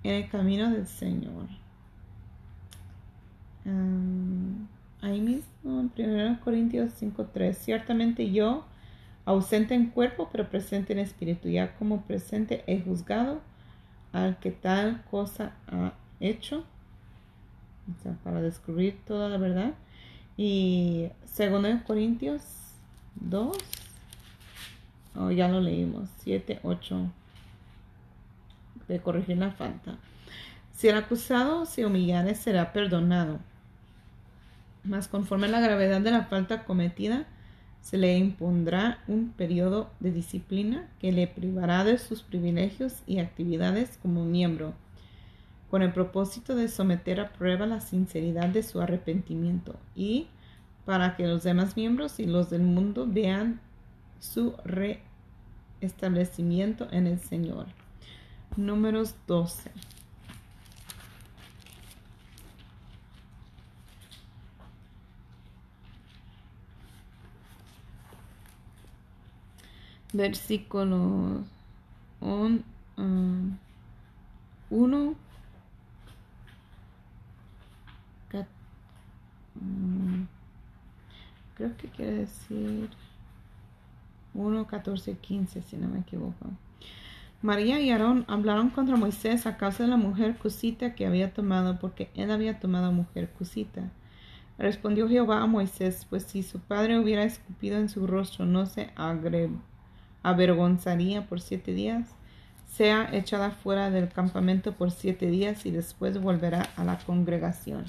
en 0.03 0.17
el 0.17 0.29
camino 0.29 0.71
del 0.71 0.87
Señor. 0.87 1.47
ahí 5.01 5.21
mismo, 5.21 5.81
en 5.81 5.91
1 5.97 6.41
Corintios 6.45 6.93
5.3, 7.01 7.55
ciertamente 7.55 8.31
yo, 8.31 8.67
ausente 9.25 9.75
en 9.75 9.91
cuerpo, 9.91 10.29
pero 10.31 10.49
presente 10.49 10.93
en 10.93 10.99
espíritu, 10.99 11.49
ya 11.49 11.77
como 11.77 12.03
presente 12.03 12.65
he 12.67 12.81
juzgado 12.81 13.41
al 14.13 14.39
que 14.39 14.51
tal 14.51 15.03
cosa 15.11 15.53
ha 15.69 15.93
hecho, 16.21 16.65
o 17.91 18.03
sea, 18.03 18.13
para 18.25 18.43
descubrir 18.43 18.99
toda 19.07 19.29
la 19.29 19.39
verdad. 19.39 19.75
Y 20.37 21.09
2 21.37 21.83
Corintios 21.87 22.43
2, 23.17 23.57
oh, 25.17 25.31
ya 25.31 25.49
lo 25.49 25.61
leímos, 25.61 26.09
7, 26.19 26.61
8 26.63 27.11
de 28.89 29.01
corregir 29.01 29.39
la 29.39 29.53
falta. 29.53 29.97
Si 30.75 30.89
el 30.89 30.97
acusado 30.97 31.67
se 31.67 31.87
humillare, 31.87 32.35
será 32.35 32.73
perdonado. 32.73 33.39
Mas 34.85 35.07
conforme 35.07 35.47
a 35.47 35.51
la 35.51 35.61
gravedad 35.61 36.01
de 36.01 36.11
la 36.11 36.25
falta 36.25 36.65
cometida, 36.65 37.27
se 37.83 37.99
le 37.99 38.17
impondrá 38.17 39.03
un 39.09 39.33
periodo 39.33 39.91
de 40.01 40.13
disciplina 40.13 40.89
que 41.01 41.13
le 41.13 41.27
privará 41.27 41.85
de 41.85 41.99
sus 41.99 42.23
privilegios 42.23 43.03
y 43.07 43.19
actividades 43.19 43.99
como 44.01 44.25
miembro, 44.25 44.73
con 45.69 45.83
el 45.83 45.93
propósito 45.93 46.55
de 46.55 46.69
someter 46.69 47.21
a 47.21 47.33
prueba 47.33 47.67
la 47.67 47.81
sinceridad 47.81 48.49
de 48.49 48.63
su 48.63 48.81
arrepentimiento 48.81 49.75
y 49.97 50.29
para 50.85 51.17
que 51.17 51.27
los 51.27 51.43
demás 51.43 51.77
miembros 51.77 52.21
y 52.21 52.27
los 52.27 52.51
del 52.51 52.63
mundo 52.63 53.09
vean 53.09 53.61
su 54.21 54.55
reestablecimiento 54.65 56.87
en 56.93 57.09
el 57.09 57.19
Señor. 57.19 57.67
Números 58.57 59.17
12. 59.27 59.73
Versículos 70.13 71.47
1. 72.21 72.63
Uh, 72.97 73.55
mm, 79.61 80.27
creo 81.55 81.77
que 81.77 81.89
quiere 81.89 82.13
decir 82.13 82.91
1, 84.35 84.67
14, 84.67 85.15
15, 85.15 85.63
si 85.63 85.77
no 85.77 85.89
me 85.89 86.01
equivoco. 86.01 86.51
María 87.43 87.81
y 87.81 87.91
Aarón 87.91 88.25
hablaron 88.29 88.71
contra 88.71 88.97
Moisés 88.97 89.47
a 89.47 89.57
causa 89.57 89.83
de 89.83 89.89
la 89.89 89.97
mujer 89.97 90.37
cusita 90.37 90.95
que 90.95 91.07
había 91.07 91.35
tomado, 91.35 91.79
porque 91.79 92.11
él 92.15 92.31
había 92.31 92.61
tomado 92.61 92.93
mujer 92.93 93.31
cusita. 93.31 93.91
Respondió 94.59 95.09
Jehová 95.09 95.43
a 95.43 95.47
Moisés, 95.47 96.07
pues 96.09 96.23
si 96.25 96.43
su 96.43 96.61
padre 96.61 96.99
hubiera 96.99 97.25
escupido 97.25 97.79
en 97.79 97.89
su 97.89 98.07
rostro, 98.07 98.47
no 98.47 98.67
se 98.67 98.93
avergonzaría 100.23 101.27
por 101.27 101.41
siete 101.41 101.73
días. 101.73 102.09
Sea 102.69 103.09
echada 103.13 103.51
fuera 103.51 103.91
del 103.91 104.09
campamento 104.09 104.73
por 104.73 104.91
siete 104.91 105.27
días 105.27 105.67
y 105.67 105.71
después 105.71 106.21
volverá 106.21 106.69
a 106.77 106.85
la 106.85 106.99
congregación. 106.99 107.85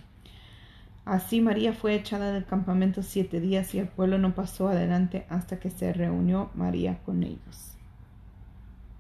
Así 1.05 1.41
María 1.41 1.73
fue 1.73 1.95
echada 1.95 2.31
del 2.31 2.45
campamento 2.45 3.03
siete 3.03 3.39
días 3.39 3.73
y 3.75 3.79
el 3.79 3.88
pueblo 3.88 4.17
no 4.17 4.34
pasó 4.36 4.69
adelante 4.69 5.25
hasta 5.29 5.59
que 5.59 5.69
se 5.69 5.91
reunió 5.91 6.49
María 6.53 6.99
con 7.05 7.23
ellos. 7.23 7.77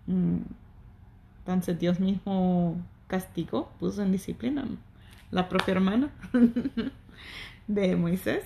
Mm. 0.07 0.39
Entonces 1.39 1.79
Dios 1.79 1.99
mismo 1.99 2.77
castigó, 3.07 3.69
puso 3.79 4.01
en 4.01 4.11
disciplina 4.11 4.65
la 5.31 5.49
propia 5.49 5.73
hermana 5.73 6.09
de 7.67 7.95
Moisés, 7.95 8.43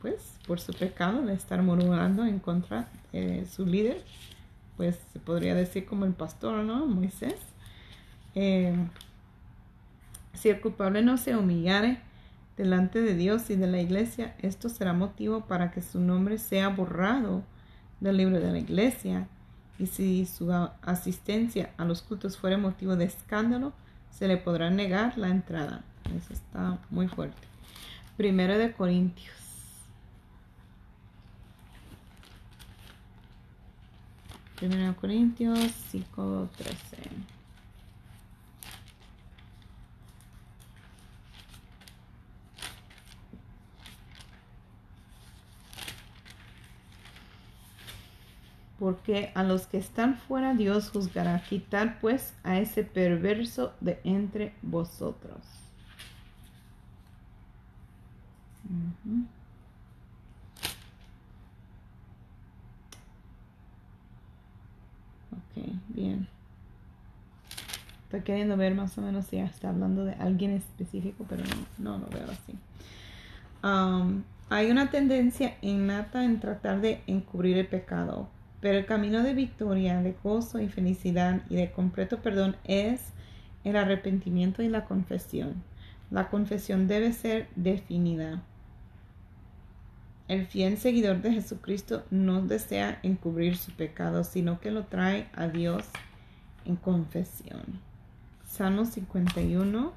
pues 0.00 0.38
por 0.46 0.60
su 0.60 0.72
pecado 0.72 1.22
de 1.22 1.34
estar 1.34 1.62
murmurando 1.62 2.24
en 2.24 2.38
contra 2.38 2.88
de 3.20 3.46
su 3.46 3.66
líder, 3.66 4.02
pues 4.76 4.98
se 5.12 5.18
podría 5.18 5.54
decir 5.54 5.86
como 5.86 6.04
el 6.04 6.12
pastor, 6.12 6.64
¿no? 6.64 6.86
Moisés. 6.86 7.36
Eh, 8.34 8.74
si 10.34 10.50
el 10.50 10.60
culpable 10.60 11.02
no 11.02 11.16
se 11.16 11.36
humillare 11.36 12.00
delante 12.56 13.00
de 13.00 13.14
Dios 13.14 13.50
y 13.50 13.56
de 13.56 13.66
la 13.66 13.80
iglesia, 13.80 14.34
esto 14.40 14.68
será 14.68 14.92
motivo 14.92 15.46
para 15.46 15.70
que 15.70 15.82
su 15.82 16.00
nombre 16.00 16.38
sea 16.38 16.68
borrado 16.68 17.42
del 18.00 18.18
libro 18.18 18.40
de 18.40 18.52
la 18.52 18.58
iglesia 18.58 19.28
y 19.78 19.86
si 19.86 20.26
su 20.26 20.52
asistencia 20.82 21.70
a 21.76 21.84
los 21.84 22.02
cultos 22.02 22.36
fuera 22.36 22.56
motivo 22.56 22.96
de 22.96 23.04
escándalo, 23.04 23.72
se 24.10 24.26
le 24.28 24.38
podrá 24.38 24.70
negar 24.70 25.18
la 25.18 25.28
entrada. 25.28 25.84
Eso 26.16 26.32
está 26.32 26.78
muy 26.90 27.08
fuerte. 27.08 27.46
Primero 28.16 28.56
de 28.56 28.72
Corintios. 28.72 29.45
Primero 34.56 34.86
de 34.86 34.96
Corintios 34.96 35.70
5, 35.90 36.48
13. 36.56 37.36
porque 48.78 49.30
a 49.34 49.42
los 49.42 49.66
que 49.66 49.78
están 49.78 50.16
fuera 50.16 50.54
Dios 50.54 50.90
juzgará. 50.90 51.42
Quitar 51.42 51.98
pues 52.00 52.34
a 52.44 52.58
ese 52.58 52.84
perverso 52.84 53.72
de 53.80 54.00
entre 54.04 54.54
vosotros. 54.62 55.40
Bien. 65.88 66.28
Estoy 68.04 68.20
queriendo 68.20 68.56
ver 68.56 68.74
más 68.74 68.96
o 68.98 69.02
menos 69.02 69.26
si 69.26 69.38
está 69.38 69.70
hablando 69.70 70.04
de 70.04 70.14
alguien 70.14 70.52
específico, 70.52 71.24
pero 71.28 71.42
no, 71.78 71.98
no 71.98 71.98
lo 71.98 72.06
veo 72.08 72.26
así. 72.30 72.56
Um, 73.64 74.22
hay 74.48 74.70
una 74.70 74.90
tendencia 74.90 75.56
innata 75.60 76.24
en 76.24 76.38
tratar 76.38 76.80
de 76.80 77.02
encubrir 77.08 77.58
el 77.58 77.66
pecado, 77.66 78.28
pero 78.60 78.78
el 78.78 78.86
camino 78.86 79.22
de 79.24 79.34
victoria, 79.34 80.00
de 80.02 80.14
gozo 80.22 80.60
y 80.60 80.68
felicidad 80.68 81.42
y 81.50 81.56
de 81.56 81.72
completo 81.72 82.18
perdón 82.22 82.56
es 82.64 83.00
el 83.64 83.76
arrepentimiento 83.76 84.62
y 84.62 84.68
la 84.68 84.84
confesión. 84.84 85.64
La 86.12 86.28
confesión 86.28 86.86
debe 86.86 87.12
ser 87.12 87.48
definida. 87.56 88.42
El 90.28 90.44
fiel 90.44 90.76
seguidor 90.76 91.22
de 91.22 91.32
Jesucristo 91.32 92.04
no 92.10 92.42
desea 92.42 92.98
encubrir 93.04 93.56
su 93.56 93.70
pecado, 93.70 94.24
sino 94.24 94.58
que 94.58 94.72
lo 94.72 94.86
trae 94.86 95.28
a 95.32 95.46
Dios 95.46 95.84
en 96.64 96.74
confesión. 96.74 97.80
Salmo 98.44 98.84
51. 98.84 99.92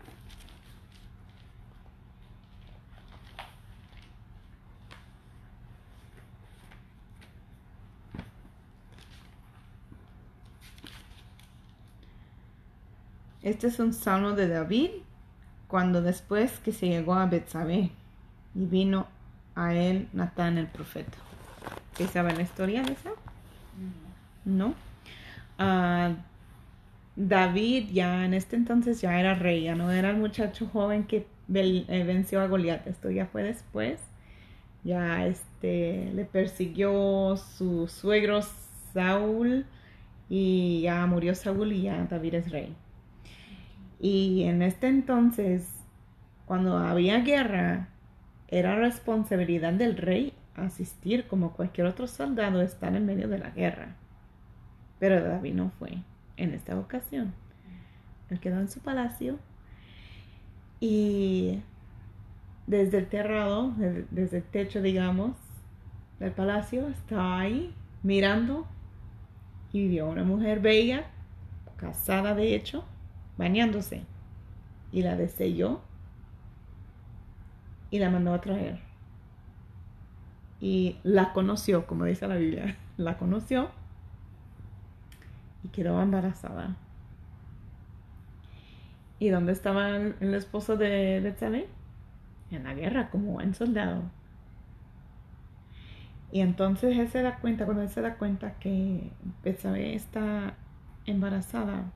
Este 13.41 13.65
es 13.65 13.79
un 13.79 13.93
salmo 13.93 14.33
de 14.33 14.47
David 14.47 14.89
cuando 15.67 16.03
después 16.03 16.59
que 16.59 16.71
se 16.71 16.87
llegó 16.87 17.15
a 17.15 17.25
Betsabé 17.25 17.89
y 18.53 18.65
vino 18.65 19.07
a 19.59 19.75
él 19.75 20.07
Natán 20.13 20.57
el 20.57 20.67
profeta. 20.67 21.17
¿Qué 21.97 22.07
sabe 22.07 22.33
la 22.33 22.41
historia 22.41 22.81
de 22.81 22.93
esa? 22.93 23.11
No. 24.45 24.73
Ah, 25.57 26.13
David 27.15 27.89
ya 27.91 28.23
en 28.23 28.33
este 28.33 28.55
entonces 28.55 29.01
ya 29.01 29.19
era 29.19 29.35
rey, 29.35 29.63
ya 29.63 29.75
no 29.75 29.91
era 29.91 30.09
el 30.09 30.17
muchacho 30.17 30.67
joven 30.67 31.03
que 31.03 31.27
eh, 31.53 32.03
venció 32.05 32.41
a 32.41 32.47
Goliat. 32.47 32.87
Esto 32.87 33.11
ya 33.11 33.25
fue 33.25 33.43
después. 33.43 33.99
Ya 34.85 35.25
este 35.25 36.09
le 36.13 36.23
persiguió 36.23 37.35
su 37.35 37.89
suegro 37.89 38.39
Saúl 38.93 39.65
y 40.29 40.81
ya 40.81 41.05
murió 41.05 41.35
Saúl 41.35 41.73
y 41.73 41.81
ya 41.83 42.07
David 42.09 42.35
es 42.35 42.51
rey. 42.51 42.73
Y 43.99 44.43
en 44.43 44.61
este 44.61 44.87
entonces, 44.87 45.67
cuando 46.45 46.77
había 46.77 47.19
guerra, 47.19 47.89
era 48.51 48.75
responsabilidad 48.75 49.73
del 49.73 49.95
rey 49.95 50.33
asistir 50.55 51.27
como 51.27 51.53
cualquier 51.53 51.87
otro 51.87 52.07
soldado, 52.07 52.61
estar 52.61 52.95
en 52.95 53.05
medio 53.05 53.27
de 53.27 53.39
la 53.39 53.51
guerra. 53.51 53.95
Pero 54.99 55.23
David 55.23 55.53
no 55.53 55.71
fue 55.79 55.99
en 56.37 56.53
esta 56.53 56.77
ocasión. 56.77 57.33
Él 58.29 58.39
quedó 58.39 58.59
en 58.59 58.69
su 58.69 58.79
palacio 58.79 59.39
y 60.79 61.61
desde 62.67 62.99
el 62.99 63.07
terrado, 63.07 63.73
desde 64.11 64.37
el 64.37 64.43
techo, 64.43 64.81
digamos, 64.81 65.35
del 66.19 66.31
palacio, 66.31 66.87
estaba 66.89 67.39
ahí 67.39 67.73
mirando 68.03 68.67
y 69.71 69.87
vio 69.87 70.05
a 70.05 70.09
una 70.09 70.23
mujer 70.23 70.59
bella, 70.59 71.05
casada 71.77 72.35
de 72.35 72.55
hecho, 72.55 72.83
bañándose. 73.37 74.03
Y 74.91 75.03
la 75.03 75.15
deselló 75.15 75.81
y 77.91 77.99
la 77.99 78.09
mandó 78.09 78.33
a 78.33 78.41
traer. 78.41 78.79
Y 80.59 80.97
la 81.03 81.33
conoció, 81.33 81.87
como 81.87 82.05
dice 82.05 82.27
la 82.27 82.35
Biblia, 82.35 82.77
la 82.97 83.17
conoció 83.17 83.69
y 85.63 85.69
quedó 85.69 86.01
embarazada. 86.01 86.75
¿Y 89.19 89.29
dónde 89.29 89.51
estaba 89.51 89.97
el, 89.97 90.33
esposo 90.33 90.77
de 90.77 91.19
Betsabé? 91.21 91.67
En 92.51 92.63
la 92.63 92.73
guerra, 92.73 93.09
como 93.09 93.33
buen 93.33 93.53
soldado. 93.53 94.03
Y 96.31 96.41
entonces 96.41 96.97
él 96.97 97.09
se 97.09 97.21
da 97.21 97.39
cuenta, 97.39 97.65
cuando 97.65 97.83
él 97.83 97.89
se 97.89 98.01
da 98.01 98.15
cuenta 98.15 98.53
que 98.59 99.11
Betsabé 99.43 99.95
está 99.95 100.53
embarazada, 101.05 101.91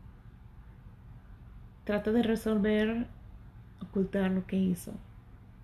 trata 1.86 2.12
de 2.12 2.24
resolver 2.24 3.08
ocultar 3.82 4.32
lo 4.32 4.46
que 4.46 4.58
hizo. 4.58 4.94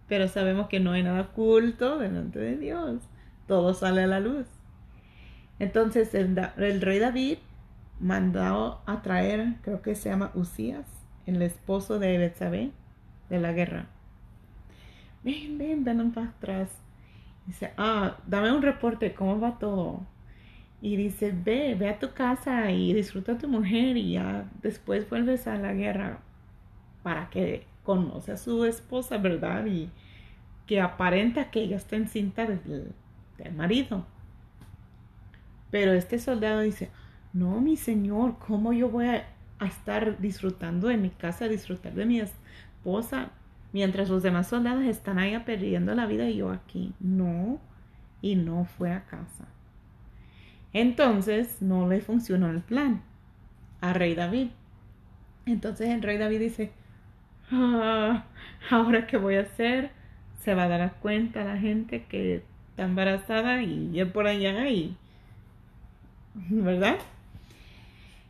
Pero 0.10 0.28
sabemos 0.28 0.68
que 0.68 0.80
no 0.80 0.92
hay 0.92 1.04
nada 1.04 1.22
oculto 1.22 2.00
delante 2.00 2.40
de 2.40 2.58
Dios. 2.58 3.02
Todo 3.48 3.74
sale 3.74 4.04
a 4.04 4.08
la 4.08 4.20
luz. 4.20 4.48
Entonces 5.60 6.14
el, 6.16 6.36
rey 6.82 7.00
David 7.00 7.38
mandó 8.00 8.82
a 8.86 9.02
traer, 9.02 9.56
creo 9.62 9.82
que 9.82 9.96
se 9.96 10.10
llama 10.10 10.32
Usías, 10.34 10.88
el 11.26 11.42
esposo 11.42 12.00
de 12.00 12.18
Betsabé, 12.18 12.72
de 13.30 13.40
la 13.40 13.52
guerra. 13.52 13.88
Ven, 15.24 15.58
ven, 15.58 15.84
ven 15.84 16.12
para 16.12 16.28
atrás. 16.28 16.70
Dice, 17.46 17.74
ah, 17.78 18.18
dame 18.26 18.52
un 18.52 18.62
reporte, 18.62 19.14
¿cómo 19.14 19.40
va 19.40 19.60
todo? 19.60 20.02
Y 20.82 20.96
dice, 20.96 21.34
ve, 21.36 21.76
ve 21.78 21.90
a 21.90 22.00
tu 22.00 22.14
casa 22.14 22.72
y 22.72 22.94
disfruta 22.94 23.34
a 23.34 23.38
tu 23.38 23.50
mujer 23.50 23.98
y 23.98 24.14
ya 24.14 24.50
después 24.62 25.10
vuelves 25.10 25.46
a 25.48 25.58
la 25.58 25.74
guerra 25.74 26.20
para 27.04 27.30
que 27.30 27.66
conoce 27.84 28.32
a 28.32 28.38
su 28.38 28.66
esposa, 28.66 29.18
¿verdad? 29.18 29.66
Y 29.66 29.90
que 30.66 30.82
aparenta 30.82 31.52
que 31.52 31.62
ella 31.62 31.78
está 31.78 31.96
encinta 31.96 32.46
del, 32.46 32.94
del 33.38 33.54
marido. 33.54 34.06
Pero 35.72 35.94
este 35.94 36.20
soldado 36.20 36.62
dice, 36.62 36.90
no, 37.34 37.62
mi 37.62 37.78
señor, 37.78 38.38
¿cómo 38.40 38.74
yo 38.74 38.90
voy 38.90 39.08
a, 39.08 39.28
estar 39.66 40.20
disfrutando 40.20 40.90
en 40.90 41.02
mi 41.02 41.10
casa, 41.10 41.50
disfrutar 41.50 41.94
de 41.94 42.06
mi 42.06 42.22
esposa, 42.22 43.32
mientras 43.74 44.10
los 44.10 44.24
demás 44.24 44.48
soldados 44.48 44.86
están 44.86 45.20
ahí 45.20 45.38
perdiendo 45.40 45.94
la 45.96 46.06
vida 46.06 46.30
y 46.30 46.38
yo 46.38 46.52
aquí? 46.52 46.94
No, 47.00 47.60
y 48.22 48.36
no 48.36 48.66
fue 48.66 48.94
a 48.94 49.06
casa. 49.06 49.48
Entonces 50.72 51.62
no 51.62 51.88
le 51.88 52.00
funcionó 52.00 52.50
el 52.50 52.62
plan 52.62 53.02
a 53.82 53.94
Rey 53.94 54.16
David. 54.16 54.50
Entonces 55.46 55.90
el 55.90 56.02
Rey 56.02 56.18
David 56.18 56.40
dice, 56.40 56.72
ah, 57.52 58.26
ahora 58.70 59.08
qué 59.08 59.18
voy 59.18 59.36
a 59.36 59.42
hacer, 59.42 59.92
se 60.44 60.54
va 60.54 60.64
a 60.64 60.68
dar 60.68 60.94
cuenta 61.02 61.44
la 61.44 61.58
gente 61.58 62.06
que 62.06 62.44
está 62.70 62.84
embarazada 62.84 63.62
y 63.62 63.92
yo 63.92 64.12
por 64.12 64.28
allá 64.28 64.70
y, 64.70 64.96
¿verdad? 66.36 66.98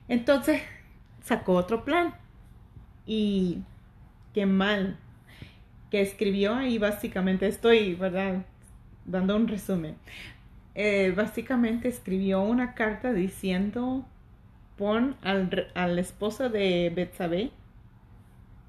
Entonces 0.08 0.62
sacó 1.24 1.54
otro 1.54 1.86
plan 1.86 2.16
y 3.06 3.60
qué 4.34 4.46
mal 4.46 4.98
que 5.92 6.02
escribió 6.02 6.56
ahí 6.56 6.78
básicamente 6.78 7.48
estoy, 7.48 7.96
¿verdad? 7.96 8.46
Dando 9.06 9.36
un 9.36 9.48
resumen. 9.48 9.96
Eh, 10.76 11.14
básicamente 11.16 11.88
escribió 11.90 12.42
una 12.42 12.74
carta 12.74 13.12
diciendo, 13.12 14.06
pon 14.78 15.16
al, 15.24 16.00
esposo 16.00 16.50
de 16.50 16.92
Betsabé 16.96 17.52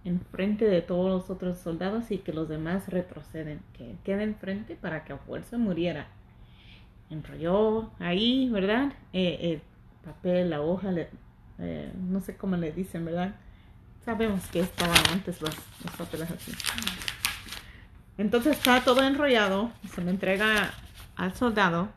enfrente 0.05 0.64
de 0.64 0.82
todos 0.82 1.11
los 1.11 1.30
otros 1.30 1.59
soldados 1.59 2.11
y 2.11 2.18
que 2.18 2.32
los 2.32 2.48
demás 2.48 2.88
retroceden, 2.88 3.61
que 3.72 3.96
quede 4.05 4.22
enfrente 4.22 4.76
para 4.76 5.05
que 5.05 5.12
a 5.12 5.18
fuerza 5.18 5.59
muriera. 5.59 6.09
Enrolló 7.11 7.90
ahí, 7.98 8.48
¿verdad? 8.51 8.92
Eh, 9.12 9.38
el 9.42 9.62
papel, 10.05 10.51
la 10.51 10.61
hoja, 10.61 10.90
eh, 11.59 11.92
no 12.09 12.20
sé 12.20 12.36
cómo 12.36 12.57
le 12.57 12.72
dicen, 12.72 13.05
¿verdad? 13.05 13.34
Sabemos 14.05 14.46
que 14.46 14.61
estaban 14.61 14.96
antes 15.12 15.42
los, 15.42 15.55
los 15.84 15.94
papeles 15.96 16.30
así. 16.30 16.53
Entonces 18.16 18.57
está 18.57 18.82
todo 18.82 19.03
enrollado, 19.03 19.70
se 19.94 20.03
lo 20.03 20.11
entrega 20.11 20.72
al 21.16 21.34
soldado 21.34 21.88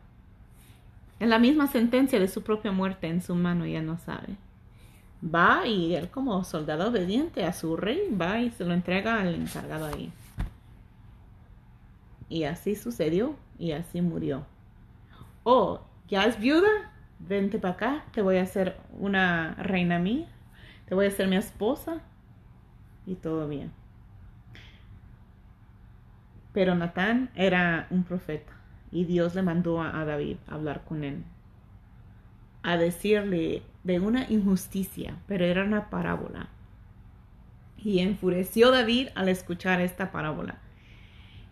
en 1.24 1.30
la 1.30 1.40
misma 1.40 1.68
sentencia 1.68 2.20
de 2.20 2.28
su 2.28 2.42
propia 2.42 2.74
muerte 2.74 3.08
en 3.08 3.22
su 3.22 3.34
mano, 3.34 3.66
ya 3.66 3.82
no 3.82 3.98
sabe. 3.98 4.36
Va 5.24 5.66
y 5.66 5.96
él 5.96 6.10
como 6.10 6.44
soldado 6.44 6.90
obediente 6.90 7.46
a 7.46 7.54
su 7.54 7.78
rey, 7.78 8.14
va 8.20 8.40
y 8.40 8.52
se 8.52 8.66
lo 8.66 8.74
entrega 8.74 9.22
al 9.22 9.36
encargado 9.36 9.86
ahí. 9.86 10.12
Y 12.30 12.44
así 12.44 12.76
sucedió 12.76 13.36
y 13.58 13.72
así 13.72 14.02
murió. 14.02 14.46
Oh, 15.44 15.82
¿ya 16.08 16.26
es 16.26 16.40
viuda? 16.40 16.92
Vente 17.20 17.60
para 17.60 17.74
acá, 17.74 18.06
te 18.12 18.22
voy 18.22 18.38
a 18.38 18.44
hacer 18.44 18.78
una 19.00 19.56
reina 19.56 20.00
mía, 20.00 20.28
te 20.88 20.96
voy 20.96 21.06
a 21.06 21.10
hacer 21.10 21.28
mi 21.28 21.38
esposa 21.38 22.02
y 23.06 23.16
todo 23.16 23.48
bien. 23.48 23.72
Pero 26.54 26.76
Natán 26.76 27.30
era 27.36 27.88
un 27.90 28.04
profeta 28.04 28.54
y 28.92 29.06
Dios 29.06 29.36
le 29.36 29.42
mandó 29.42 29.82
a, 29.82 30.06
David 30.06 30.38
hablar 30.48 30.84
con 30.84 31.04
él, 31.04 31.24
a 32.64 32.78
decirle 32.78 33.62
de 33.84 34.00
una 34.00 34.30
injusticia, 34.30 35.18
pero 35.28 35.46
era 35.46 35.64
una 35.64 35.90
parábola. 35.90 36.50
Y 37.78 38.00
enfureció 38.00 38.72
David 38.72 39.10
al 39.16 39.30
escuchar 39.30 39.82
esta 39.82 40.12
parábola. 40.12 40.58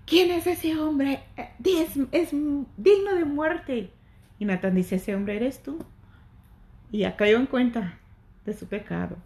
¿Quién 0.06 0.32
es 0.32 0.48
ese 0.48 0.80
hombre? 0.80 1.24
Es, 1.64 1.98
es 2.12 2.32
digno 2.78 3.16
de 3.16 3.26
muerte. 3.26 3.92
Y 4.40 4.46
Natán 4.46 4.76
dice, 4.76 4.96
ese 4.96 5.16
hombre 5.16 5.36
eres 5.36 5.62
tú. 5.62 5.84
Y 6.92 7.00
ya 7.00 7.16
cayó 7.16 7.38
en 7.38 7.46
cuenta 7.46 8.00
de 8.46 8.54
su 8.54 8.66
pecado. 8.66 9.18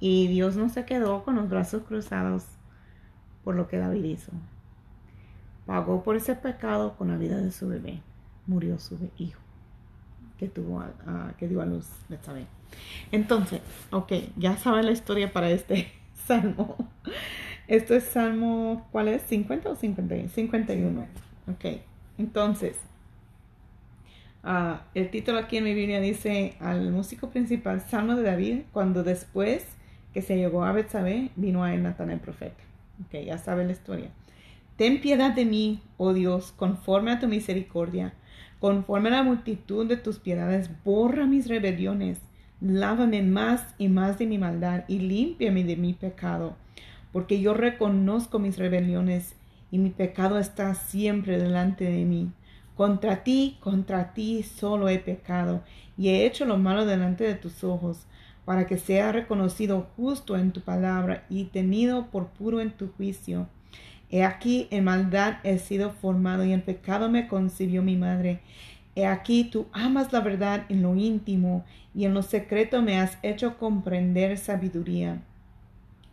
Y 0.00 0.28
Dios 0.28 0.56
no 0.56 0.68
se 0.68 0.84
quedó 0.84 1.24
con 1.24 1.36
los 1.36 1.48
brazos 1.48 1.82
cruzados 1.82 2.44
por 3.44 3.56
lo 3.56 3.68
que 3.68 3.78
David 3.78 4.04
hizo 4.04 4.32
pagó 5.66 6.02
por 6.02 6.16
ese 6.16 6.34
pecado 6.34 6.96
con 6.96 7.08
la 7.08 7.16
vida 7.16 7.36
de 7.38 7.50
su 7.50 7.68
bebé. 7.68 8.02
Murió 8.46 8.78
su 8.78 8.98
hijo 9.16 9.40
que 10.42 10.48
tuvo 10.48 10.82
que 11.38 11.46
dio 11.46 11.62
a 11.62 11.66
luz 11.66 11.86
Entonces, 13.12 13.60
ok, 13.92 14.12
ya 14.36 14.56
saben 14.56 14.86
la 14.86 14.90
historia 14.90 15.32
para 15.32 15.48
este 15.50 15.92
salmo. 16.26 16.76
Esto 17.68 17.94
es 17.94 18.02
Salmo, 18.02 18.88
¿cuál 18.90 19.06
es? 19.06 19.30
¿50 19.30 19.66
o 19.66 19.76
50? 19.76 20.28
51. 20.28 21.06
Ok, 21.48 21.80
entonces, 22.18 22.76
ah, 24.42 24.82
el 24.94 25.10
título 25.10 25.38
aquí 25.38 25.58
en 25.58 25.64
mi 25.64 25.74
Biblia 25.74 26.00
dice 26.00 26.56
al 26.58 26.90
músico 26.90 27.30
principal, 27.30 27.80
Salmo 27.80 28.16
de 28.16 28.24
David, 28.24 28.62
cuando 28.72 29.04
después 29.04 29.64
que 30.12 30.22
se 30.22 30.36
llegó 30.36 30.64
a 30.64 30.72
Betsabé, 30.72 31.30
vino 31.36 31.62
a 31.62 31.72
él 31.72 31.84
Natán 31.84 32.10
el 32.10 32.18
profeta. 32.18 32.64
Ok, 33.06 33.24
ya 33.24 33.38
sabe 33.38 33.64
la 33.64 33.72
historia. 33.72 34.10
Ten 34.76 35.00
piedad 35.00 35.32
de 35.32 35.44
mí, 35.44 35.82
oh 35.98 36.12
Dios, 36.12 36.52
conforme 36.56 37.12
a 37.12 37.20
tu 37.20 37.28
misericordia, 37.28 38.14
conforme 38.60 39.08
a 39.08 39.12
la 39.12 39.22
multitud 39.22 39.86
de 39.86 39.96
tus 39.96 40.18
piedades, 40.18 40.70
borra 40.84 41.26
mis 41.26 41.48
rebeliones, 41.48 42.18
lávame 42.60 43.22
más 43.22 43.74
y 43.78 43.88
más 43.88 44.18
de 44.18 44.26
mi 44.26 44.38
maldad 44.38 44.84
y 44.88 45.00
límpiame 45.00 45.64
de 45.64 45.76
mi 45.76 45.94
pecado, 45.94 46.56
porque 47.12 47.40
yo 47.40 47.54
reconozco 47.54 48.38
mis 48.38 48.56
rebeliones 48.56 49.34
y 49.70 49.78
mi 49.78 49.90
pecado 49.90 50.38
está 50.38 50.74
siempre 50.74 51.38
delante 51.38 51.84
de 51.84 52.04
mí. 52.04 52.30
Contra 52.76 53.24
ti, 53.24 53.58
contra 53.60 54.14
ti 54.14 54.42
solo 54.42 54.88
he 54.88 54.98
pecado 54.98 55.62
y 55.98 56.08
he 56.08 56.26
hecho 56.26 56.44
lo 56.44 56.56
malo 56.56 56.86
delante 56.86 57.24
de 57.24 57.34
tus 57.34 57.64
ojos, 57.64 58.06
para 58.44 58.66
que 58.66 58.78
sea 58.78 59.12
reconocido 59.12 59.88
justo 59.96 60.36
en 60.36 60.52
tu 60.52 60.60
palabra 60.60 61.24
y 61.28 61.44
tenido 61.44 62.06
por 62.06 62.28
puro 62.28 62.60
en 62.60 62.72
tu 62.72 62.88
juicio. 62.88 63.46
He 64.12 64.24
aquí 64.24 64.68
en 64.70 64.84
maldad 64.84 65.38
he 65.42 65.58
sido 65.58 65.90
formado 65.90 66.44
y 66.44 66.52
en 66.52 66.60
pecado 66.60 67.08
me 67.08 67.26
concibió 67.28 67.82
mi 67.82 67.96
madre. 67.96 68.40
He 68.94 69.06
aquí 69.06 69.44
tú 69.44 69.68
amas 69.72 70.12
la 70.12 70.20
verdad 70.20 70.66
en 70.68 70.82
lo 70.82 70.94
íntimo 70.94 71.64
y 71.94 72.04
en 72.04 72.12
lo 72.12 72.22
secreto 72.22 72.82
me 72.82 73.00
has 73.00 73.16
hecho 73.22 73.56
comprender 73.56 74.36
sabiduría. 74.36 75.22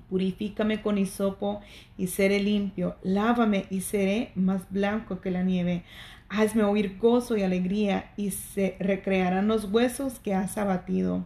Purifícame 0.10 0.82
con 0.82 0.98
hisopo 0.98 1.60
y 1.98 2.08
seré 2.08 2.40
limpio. 2.40 2.96
Lávame 3.04 3.66
y 3.70 3.82
seré 3.82 4.32
más 4.34 4.62
blanco 4.72 5.20
que 5.20 5.30
la 5.30 5.44
nieve. 5.44 5.84
Hazme 6.30 6.64
oír 6.64 6.98
gozo 7.00 7.36
y 7.36 7.44
alegría 7.44 8.12
y 8.16 8.32
se 8.32 8.78
recrearán 8.80 9.50
los 9.50 9.66
huesos 9.66 10.20
que 10.20 10.34
has 10.34 10.58
abatido. 10.58 11.26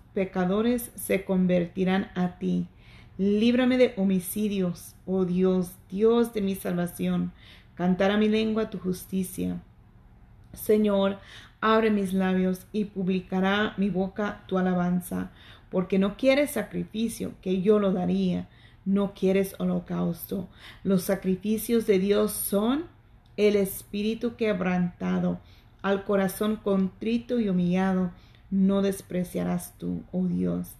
pecadores 0.13 0.91
se 0.95 1.23
convertirán 1.23 2.11
a 2.15 2.37
ti. 2.37 2.67
Líbrame 3.17 3.77
de 3.77 3.93
homicidios, 3.97 4.95
oh 5.05 5.25
Dios, 5.25 5.71
Dios 5.89 6.33
de 6.33 6.41
mi 6.41 6.55
salvación. 6.55 7.31
Cantará 7.75 8.17
mi 8.17 8.29
lengua 8.29 8.69
tu 8.69 8.79
justicia. 8.79 9.61
Señor, 10.53 11.19
abre 11.61 11.91
mis 11.91 12.13
labios 12.13 12.65
y 12.71 12.85
publicará 12.85 13.73
mi 13.77 13.89
boca 13.89 14.43
tu 14.47 14.57
alabanza, 14.57 15.31
porque 15.69 15.99
no 15.99 16.17
quieres 16.17 16.51
sacrificio, 16.51 17.33
que 17.41 17.61
yo 17.61 17.79
lo 17.79 17.93
daría, 17.93 18.49
no 18.85 19.13
quieres 19.13 19.55
holocausto. 19.59 20.49
Los 20.83 21.03
sacrificios 21.03 21.85
de 21.85 21.99
Dios 21.99 22.31
son 22.31 22.85
el 23.37 23.55
espíritu 23.55 24.35
quebrantado, 24.35 25.39
al 25.81 26.03
corazón 26.03 26.57
contrito 26.57 27.39
y 27.39 27.49
humillado 27.49 28.11
no 28.51 28.81
despreciarás 28.81 29.73
tú, 29.77 30.03
oh 30.11 30.27
Dios. 30.27 30.75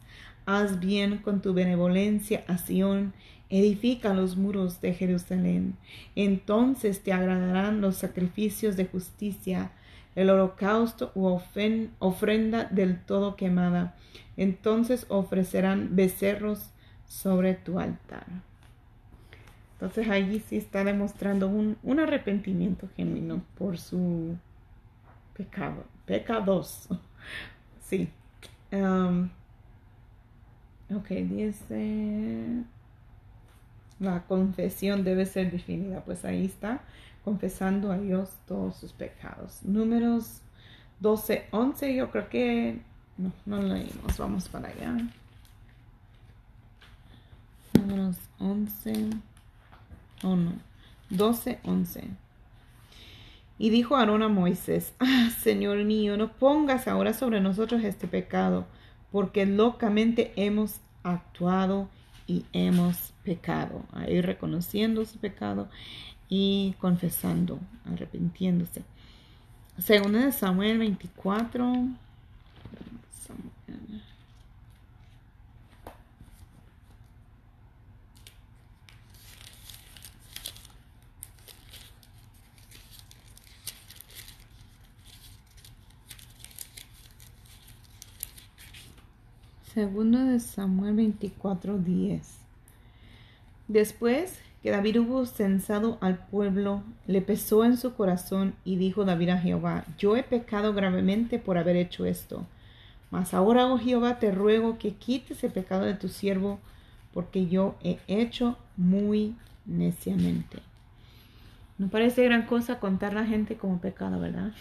Haz 0.45 0.79
bien 0.79 1.17
con 1.17 1.41
tu 1.41 1.53
benevolencia 1.53 2.43
a 2.47 2.57
Sión, 2.57 3.13
edifica 3.49 4.13
los 4.13 4.37
muros 4.37 4.81
de 4.81 4.93
Jerusalén. 4.93 5.77
Entonces 6.15 7.01
te 7.01 7.13
agradarán 7.13 7.81
los 7.81 7.95
sacrificios 7.95 8.75
de 8.77 8.85
justicia, 8.85 9.71
el 10.15 10.29
holocausto 10.29 11.11
u 11.15 11.25
ofrenda 11.99 12.65
del 12.65 12.99
todo 12.99 13.35
quemada. 13.35 13.95
Entonces 14.37 15.05
ofrecerán 15.09 15.95
becerros 15.95 16.71
sobre 17.07 17.53
tu 17.53 17.79
altar. 17.79 18.25
Entonces 19.73 20.09
allí 20.09 20.39
sí 20.47 20.57
está 20.57 20.83
demostrando 20.83 21.47
un, 21.47 21.77
un 21.83 21.99
arrepentimiento 21.99 22.87
genuino 22.95 23.41
por 23.57 23.77
su 23.77 24.37
pecado, 25.35 25.85
pecados. 26.05 26.87
Sí. 27.91 28.07
Um, 28.71 29.29
ok, 30.95 31.09
dice... 31.09 32.63
La 33.99 34.23
confesión 34.23 35.03
debe 35.03 35.25
ser 35.25 35.51
definida. 35.51 36.01
Pues 36.05 36.23
ahí 36.23 36.45
está, 36.45 36.81
confesando 37.25 37.91
a 37.91 37.97
Dios 37.97 38.29
todos 38.47 38.77
sus 38.77 38.93
pecados. 38.93 39.59
Números 39.63 40.39
12, 41.01 41.47
11, 41.51 41.95
yo 41.95 42.09
creo 42.11 42.29
que... 42.29 42.81
No, 43.17 43.33
no 43.45 43.61
leímos. 43.61 44.17
Vamos 44.17 44.47
para 44.47 44.69
allá. 44.69 44.95
Números 47.73 48.15
11. 48.39 49.09
Oh, 50.23 50.37
no. 50.37 50.53
12, 51.09 51.59
11. 51.65 52.09
Y 53.61 53.69
dijo 53.69 53.95
Aarón 53.95 54.23
a 54.23 54.27
Moisés, 54.27 54.91
ah, 54.99 55.29
Señor 55.39 55.83
mío, 55.83 56.17
no 56.17 56.31
pongas 56.31 56.87
ahora 56.87 57.13
sobre 57.13 57.41
nosotros 57.41 57.83
este 57.83 58.07
pecado, 58.07 58.65
porque 59.11 59.45
locamente 59.45 60.33
hemos 60.35 60.79
actuado 61.03 61.87
y 62.25 62.43
hemos 62.53 63.13
pecado. 63.23 63.83
Ahí 63.93 64.19
reconociendo 64.19 65.05
su 65.05 65.19
pecado 65.19 65.69
y 66.27 66.73
confesando, 66.79 67.59
arrepintiéndose. 67.85 68.81
Según 69.77 70.13
de 70.13 70.31
Samuel 70.31 70.79
24, 70.79 71.71
Segundo 89.73 90.25
de 90.25 90.41
Samuel 90.41 90.95
24:10. 90.95 92.23
Después 93.69 94.37
que 94.61 94.69
David 94.69 94.99
hubo 94.99 95.25
censado 95.25 95.97
al 96.01 96.17
pueblo, 96.17 96.83
le 97.07 97.21
pesó 97.21 97.63
en 97.63 97.77
su 97.77 97.93
corazón 97.93 98.53
y 98.65 98.75
dijo 98.75 99.05
David 99.05 99.29
a 99.29 99.37
Jehová, 99.37 99.85
yo 99.97 100.17
he 100.17 100.23
pecado 100.23 100.73
gravemente 100.73 101.39
por 101.39 101.57
haber 101.57 101.77
hecho 101.77 102.05
esto. 102.05 102.45
Mas 103.11 103.33
ahora, 103.33 103.65
oh 103.67 103.77
Jehová, 103.77 104.19
te 104.19 104.31
ruego 104.31 104.77
que 104.77 104.91
quites 104.91 105.41
el 105.45 105.51
pecado 105.51 105.85
de 105.85 105.93
tu 105.93 106.09
siervo, 106.09 106.59
porque 107.13 107.47
yo 107.47 107.75
he 107.81 107.97
hecho 108.07 108.57
muy 108.75 109.35
neciamente. 109.65 110.59
No 111.77 111.87
parece 111.87 112.25
gran 112.25 112.45
cosa 112.45 112.79
contar 112.79 113.11
a 113.13 113.21
la 113.21 113.25
gente 113.25 113.55
como 113.55 113.79
pecado, 113.79 114.19
¿verdad? 114.19 114.51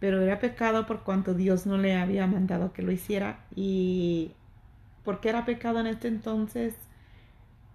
Pero 0.00 0.20
era 0.20 0.38
pecado 0.38 0.86
por 0.86 1.02
cuanto 1.02 1.34
Dios 1.34 1.66
no 1.66 1.78
le 1.78 1.96
había 1.96 2.26
mandado 2.26 2.72
que 2.72 2.82
lo 2.82 2.92
hiciera. 2.92 3.40
¿Y 3.54 4.32
por 5.04 5.20
qué 5.20 5.30
era 5.30 5.44
pecado 5.44 5.80
en 5.80 5.86
este 5.86 6.08
entonces? 6.08 6.74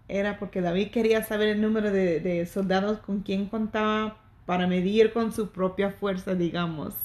Era 0.08 0.40
porque 0.40 0.62
David 0.62 0.90
quería 0.92 1.24
saber 1.24 1.50
el 1.50 1.62
número 1.62 1.92
de, 1.92 2.46
soldados 2.46 3.00
con 3.00 3.22
quien 3.22 3.48
contaba 3.48 4.18
para 4.46 4.68
medir 4.68 5.14
con 5.14 5.32
su 5.32 5.52
propia 5.52 5.92
fuerza, 5.92 6.34
digamos, 6.34 6.96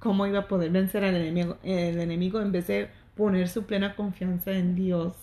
cómo 0.00 0.26
iba 0.26 0.40
a 0.40 0.48
poder 0.48 0.70
vencer 0.70 1.04
al 1.04 1.14
enemigo, 1.14 1.56
el 1.62 2.00
enemigo 2.00 2.40
en 2.40 2.50
vez 2.50 2.66
de 2.66 2.90
poner 3.16 3.48
su 3.48 3.64
plena 3.64 3.94
confianza 3.94 4.52
en 4.52 4.74
Dios, 4.74 5.14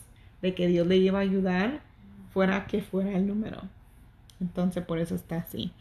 de 0.42 0.56
que 0.56 0.68
Dios 0.68 0.88
le 0.88 0.98
iba 0.98 1.20
a 1.20 1.24
ayudar, 1.24 1.82
fuera 2.34 2.66
que 2.68 2.82
fuera 2.82 3.12
el 3.18 3.28
número. 3.28 3.62
Entonces 4.40 4.84
por 4.84 5.00
eso 5.00 5.16
está 5.16 5.38
así. 5.38 5.74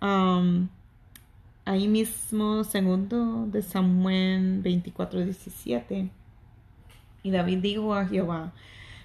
Um, 0.00 0.68
ahí 1.68 1.86
mismo, 1.86 2.64
segundo 2.64 3.46
de 3.46 3.60
Samuel 3.60 4.62
24, 4.62 5.20
17. 5.20 6.08
Y 7.22 7.30
David 7.30 7.58
dijo 7.58 7.94
a 7.94 8.06
Jehová, 8.06 8.54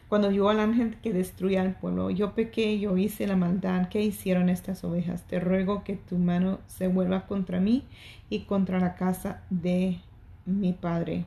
cuando 0.08 0.30
vio 0.30 0.48
al 0.48 0.62
ángel 0.62 0.96
que 1.02 1.12
destruía 1.12 1.62
al 1.62 1.76
pueblo, 1.76 2.10
yo 2.10 2.34
pequé, 2.36 2.80
yo 2.80 2.96
hice 2.98 3.28
la 3.28 3.36
maldad 3.36 3.90
que 3.90 4.02
hicieron 4.02 4.50
estas 4.50 4.86
ovejas. 4.86 5.24
Te 5.24 5.42
ruego 5.42 5.84
que 5.84 5.98
tu 5.98 6.18
mano 6.18 6.60
se 6.68 6.88
vuelva 6.88 7.28
contra 7.28 7.60
mí 7.60 7.84
y 8.30 8.42
contra 8.42 8.80
la 8.80 8.96
casa 8.96 9.44
de 9.50 10.00
mi 10.46 10.72
padre. 10.72 11.26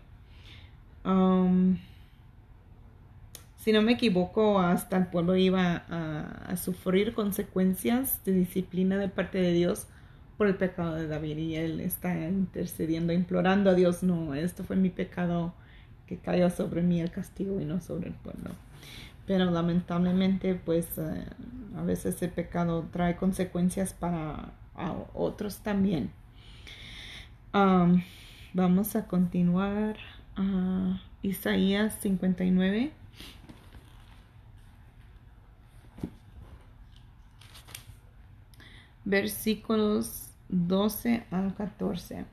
Um, 1.05 1.77
si 3.59 3.73
no 3.73 3.83
me 3.83 3.93
equivoco, 3.93 4.59
hasta 4.59 4.97
el 4.97 5.09
pueblo 5.09 5.37
iba 5.37 5.85
a, 5.91 6.45
a 6.49 6.57
sufrir 6.57 7.13
consecuencias 7.13 8.25
de 8.25 8.33
disciplina 8.33 8.97
de 8.97 9.09
parte 9.09 9.37
de 9.37 9.53
Dios 9.53 9.87
por 10.37 10.47
el 10.47 10.57
pecado 10.57 10.95
de 10.95 11.07
David 11.07 11.39
y 11.39 11.57
él 11.57 11.81
está 11.81 12.15
intercediendo, 12.29 13.13
implorando 13.13 13.71
a 13.71 13.75
Dios, 13.75 14.03
no, 14.03 14.35
esto 14.35 14.65
fue 14.65 14.77
mi 14.77 14.91
pecado 14.91 15.55
que 16.07 16.19
cayó 16.19 16.51
sobre 16.51 16.83
mí 16.83 17.01
el 17.01 17.11
castigo 17.11 17.61
y 17.61 17.65
no 17.65 17.81
sobre 17.81 18.09
el 18.09 18.15
pueblo. 18.15 18.51
Pero 19.27 19.51
lamentablemente, 19.51 20.55
pues 20.55 20.87
eh, 20.99 21.25
a 21.77 21.83
veces 21.83 22.23
el 22.23 22.31
pecado 22.31 22.87
trae 22.93 23.17
consecuencias 23.17 23.93
para 23.93 24.53
otros 25.15 25.59
también. 25.59 26.11
Um, 27.53 28.03
vamos 28.53 28.95
a 28.95 29.07
continuar 29.07 29.97
a 30.37 31.01
Isaías 31.23 31.97
59. 32.01 32.93
Versículos 39.07 40.31
12 40.49 41.25
al 41.31 41.55
14. 41.55 42.25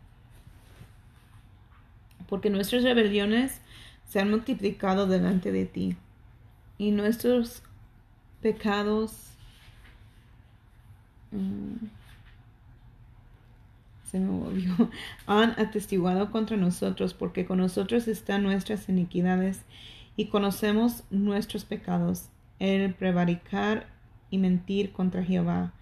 Porque 2.27 2.49
nuestras 2.49 2.83
rebeliones 2.83 3.61
se 4.09 4.19
han 4.19 4.31
multiplicado 4.31 5.05
delante 5.07 5.51
de 5.51 5.65
ti 5.65 5.95
y 6.79 6.89
nuestros 6.89 7.61
pecados 8.41 9.11
mm, 11.31 11.85
se 14.09 14.19
me 14.19 14.29
volvió, 14.29 14.91
han 15.27 15.51
atestiguado 15.59 16.31
contra 16.31 16.57
nosotros, 16.57 17.13
porque 17.13 17.45
con 17.45 17.59
nosotros 17.59 18.07
están 18.07 18.43
nuestras 18.43 18.89
iniquidades 18.89 19.61
y 20.15 20.27
conocemos 20.27 21.03
nuestros 21.11 21.65
pecados, 21.65 22.29
el 22.57 22.95
prevaricar 22.95 23.87
y 24.29 24.37
mentir 24.37 24.91
contra 24.91 25.23
Jehová 25.23 25.73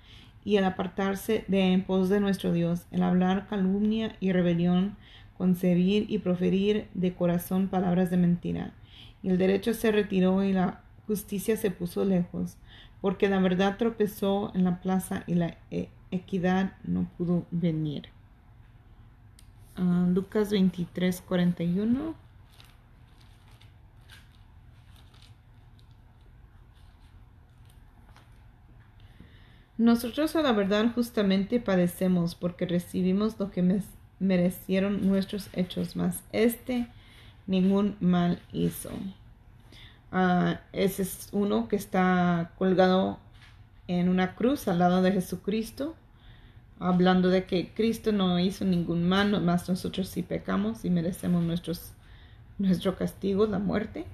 y 0.44 0.58
el 0.58 0.64
apartarse 0.64 1.46
de 1.48 1.74
en 1.74 1.84
pos 1.84 2.10
de 2.10 2.20
nuestro 2.20 2.52
Dios, 2.52 2.88
el 2.92 3.04
hablar 3.04 3.48
calumnia 3.48 4.16
y 4.20 4.32
rebelión, 4.32 4.98
concebir 5.38 6.06
y 6.10 6.20
proferir 6.20 6.88
de 6.94 7.14
corazón 7.14 7.68
palabras 7.68 8.10
de 8.10 8.18
mentira. 8.18 8.74
Y 9.24 9.30
el 9.30 9.38
derecho 9.38 9.74
se 9.74 9.92
retiró 9.92 10.44
y 10.44 10.54
la 10.54 10.82
justicia 11.08 11.58
se 11.58 11.72
puso 11.72 12.06
lejos, 12.06 12.58
porque 13.02 13.30
la 13.30 13.39
verdad 13.39 13.78
tropezó 13.78 14.52
en 14.56 14.64
la 14.64 14.82
plaza 14.82 15.24
y 15.28 15.36
la 15.36 15.58
e-, 15.70 15.89
equidad 16.12 16.74
no 16.84 17.08
pudo 17.18 17.46
venir. 17.52 18.10
Uh, 19.78 20.12
Lucas 20.12 20.52
23, 20.52 21.22
41. 21.22 22.16
Nosotros 29.82 30.36
a 30.36 30.43
la 30.43 30.51
verdad 30.51 30.93
justamente 30.93 31.59
padecemos 31.59 32.36
porque 32.36 32.67
recibimos 32.67 33.39
lo 33.39 33.49
que 33.49 33.82
merecieron 34.19 35.07
nuestros 35.07 35.49
hechos, 35.53 35.95
mas 35.95 36.21
este 36.32 36.86
ningún 37.47 37.95
mal 37.99 38.39
hizo. 38.53 38.91
Uh, 40.11 40.53
ese 40.71 41.01
es 41.01 41.29
uno 41.32 41.67
que 41.67 41.77
está 41.77 42.51
colgado 42.59 43.17
en 43.88 44.07
una 44.07 44.36
cruz 44.36 44.67
al 44.67 44.77
lado 44.77 45.01
de 45.01 45.13
Jesucristo, 45.13 45.95
hablando 46.77 47.29
de 47.29 47.45
que 47.45 47.73
Cristo 47.73 48.11
no 48.11 48.38
hizo 48.38 48.65
ningún 48.65 49.09
mal, 49.09 49.41
más 49.41 49.67
nosotros 49.67 50.09
sí 50.09 50.21
pecamos 50.21 50.86
y 50.86 50.91
merecemos 50.91 51.41
nuestros, 51.41 51.93
nuestro 52.59 52.95
castigo, 52.95 53.47
la 53.47 53.57
muerte. 53.57 54.05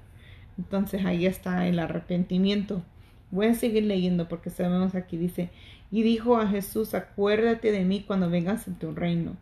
Entonces 0.56 1.04
ahí 1.04 1.26
está 1.26 1.66
el 1.66 1.78
arrepentimiento. 1.78 2.82
Voy 3.30 3.46
a 3.46 3.54
seguir 3.54 3.84
leyendo 3.84 4.28
porque 4.28 4.50
sabemos 4.50 4.94
aquí 4.94 5.16
dice, 5.16 5.50
y 5.90 6.02
dijo 6.02 6.36
a 6.36 6.46
Jesús, 6.46 6.94
acuérdate 6.94 7.72
de 7.72 7.84
mí 7.84 8.02
cuando 8.06 8.30
vengas 8.30 8.66
en 8.68 8.74
tu 8.76 8.92
reino. 8.92 9.36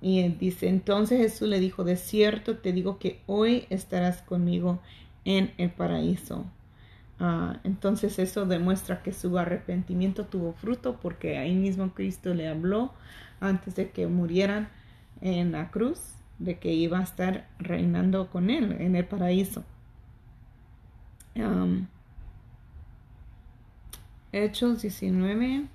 Y 0.00 0.28
dice, 0.28 0.68
entonces 0.68 1.18
Jesús 1.18 1.48
le 1.48 1.60
dijo, 1.60 1.84
de 1.84 1.96
cierto 1.96 2.58
te 2.58 2.72
digo 2.72 2.98
que 2.98 3.20
hoy 3.26 3.66
estarás 3.70 4.22
conmigo 4.22 4.80
en 5.24 5.52
el 5.58 5.70
paraíso. 5.70 6.44
Ah, 7.20 7.58
entonces 7.64 8.18
eso 8.20 8.46
demuestra 8.46 9.02
que 9.02 9.12
su 9.12 9.36
arrepentimiento 9.38 10.24
tuvo 10.26 10.52
fruto 10.52 11.00
porque 11.00 11.36
ahí 11.36 11.54
mismo 11.54 11.92
Cristo 11.92 12.32
le 12.32 12.46
habló 12.46 12.92
antes 13.40 13.74
de 13.74 13.90
que 13.90 14.06
murieran 14.06 14.68
en 15.20 15.50
la 15.50 15.70
cruz 15.72 16.14
de 16.38 16.58
que 16.58 16.72
iba 16.72 17.00
a 17.00 17.02
estar 17.02 17.48
reinando 17.58 18.30
con 18.30 18.50
él 18.50 18.76
en 18.78 18.94
el 18.94 19.04
paraíso. 19.04 19.64
Hechos 24.32 24.82
19, 24.82 25.66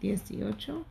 18. 0.00 0.84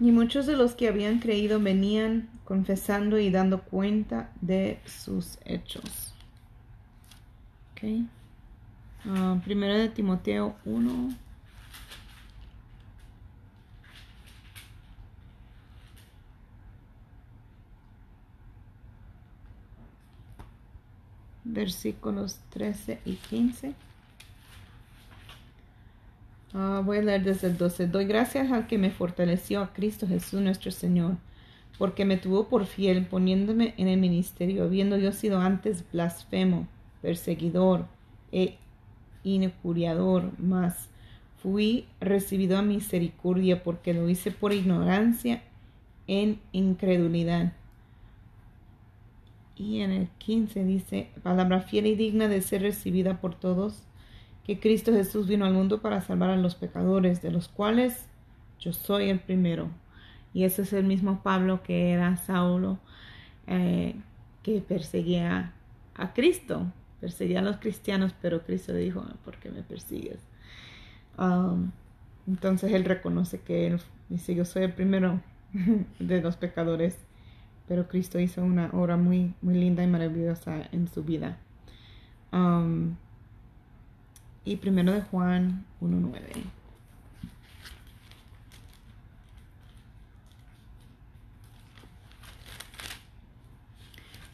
Y 0.00 0.12
muchos 0.12 0.46
de 0.46 0.56
los 0.56 0.74
que 0.74 0.88
habían 0.88 1.20
creído 1.20 1.60
venían 1.60 2.28
confesando 2.44 3.18
y 3.18 3.30
dando 3.30 3.62
cuenta 3.62 4.30
de 4.40 4.78
sus 4.84 5.38
hechos. 5.44 6.12
Okay. 7.72 8.06
Uh, 9.06 9.38
primero 9.40 9.74
de 9.74 9.88
Timoteo 9.88 10.56
1. 10.64 11.23
Versículos 21.54 22.40
13 22.50 23.00
y 23.04 23.14
15. 23.14 23.74
Ah, 26.52 26.82
voy 26.84 26.98
a 26.98 27.02
leer 27.02 27.24
desde 27.24 27.48
el 27.48 27.56
12. 27.56 27.88
Doy 27.88 28.04
gracias 28.04 28.52
al 28.52 28.66
que 28.66 28.78
me 28.78 28.90
fortaleció 28.90 29.60
a 29.60 29.72
Cristo 29.72 30.06
Jesús 30.06 30.40
nuestro 30.40 30.70
Señor, 30.70 31.16
porque 31.78 32.04
me 32.04 32.16
tuvo 32.16 32.48
por 32.48 32.66
fiel 32.66 33.06
poniéndome 33.06 33.74
en 33.76 33.88
el 33.88 33.98
ministerio, 33.98 34.64
habiendo 34.64 34.96
yo 34.96 35.12
sido 35.12 35.40
antes 35.40 35.84
blasfemo, 35.92 36.68
perseguidor 37.02 37.86
e 38.30 38.58
injuriador, 39.24 40.30
mas 40.38 40.88
fui 41.42 41.86
recibido 42.00 42.56
a 42.56 42.62
misericordia 42.62 43.62
porque 43.62 43.94
lo 43.94 44.08
hice 44.08 44.30
por 44.30 44.52
ignorancia 44.52 45.42
en 46.06 46.40
incredulidad 46.52 47.52
y 49.56 49.80
en 49.80 49.92
el 49.92 50.08
15 50.18 50.64
dice, 50.64 51.10
palabra 51.22 51.60
fiel 51.60 51.86
y 51.86 51.94
digna 51.94 52.28
de 52.28 52.42
ser 52.42 52.62
recibida 52.62 53.20
por 53.20 53.34
todos, 53.34 53.82
que 54.44 54.58
Cristo 54.58 54.92
Jesús 54.92 55.28
vino 55.28 55.46
al 55.46 55.54
mundo 55.54 55.80
para 55.80 56.00
salvar 56.00 56.30
a 56.30 56.36
los 56.36 56.54
pecadores, 56.54 57.22
de 57.22 57.30
los 57.30 57.48
cuales 57.48 58.06
yo 58.58 58.72
soy 58.72 59.10
el 59.10 59.20
primero. 59.20 59.70
Y 60.32 60.44
ese 60.44 60.62
es 60.62 60.72
el 60.72 60.84
mismo 60.84 61.22
Pablo 61.22 61.62
que 61.62 61.92
era 61.92 62.16
Saulo, 62.16 62.78
eh, 63.46 63.94
que 64.42 64.60
perseguía 64.60 65.52
a 65.94 66.12
Cristo, 66.12 66.72
perseguía 67.00 67.38
a 67.38 67.42
los 67.42 67.58
cristianos, 67.58 68.14
pero 68.20 68.42
Cristo 68.42 68.72
le 68.72 68.80
dijo, 68.80 69.04
¿por 69.24 69.36
qué 69.38 69.50
me 69.50 69.62
persigues? 69.62 70.18
Um, 71.16 71.70
entonces 72.26 72.72
él 72.72 72.84
reconoce 72.84 73.40
que 73.40 73.68
él 73.68 73.80
dice, 74.08 74.34
yo 74.34 74.44
soy 74.44 74.64
el 74.64 74.72
primero 74.72 75.20
de 76.00 76.20
los 76.20 76.36
pecadores 76.36 76.98
pero 77.66 77.88
Cristo 77.88 78.18
hizo 78.18 78.42
una 78.42 78.70
obra 78.72 78.96
muy, 78.96 79.34
muy 79.40 79.54
linda 79.54 79.82
y 79.82 79.86
maravillosa 79.86 80.68
en 80.72 80.88
su 80.88 81.02
vida. 81.02 81.38
Um, 82.32 82.96
y 84.44 84.56
primero 84.56 84.92
de 84.92 85.02
Juan 85.02 85.64
1.9. 85.80 86.20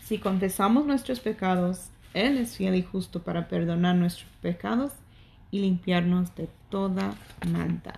Si 0.04 0.18
confesamos 0.18 0.86
nuestros 0.86 1.20
pecados, 1.20 1.90
Él 2.14 2.36
es 2.38 2.56
fiel 2.56 2.74
y 2.74 2.82
justo 2.82 3.22
para 3.22 3.46
perdonar 3.46 3.94
nuestros 3.94 4.28
pecados 4.42 4.92
y 5.52 5.60
limpiarnos 5.60 6.34
de 6.34 6.48
toda 6.68 7.14
maldad. 7.48 7.94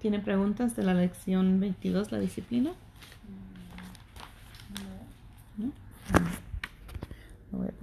¿Tiene 0.00 0.18
preguntas 0.18 0.74
de 0.74 0.82
la 0.82 0.94
lección 0.94 1.60
22, 1.60 2.10
la 2.10 2.18
disciplina? 2.18 2.72
All 7.54 7.60
right. 7.60 7.74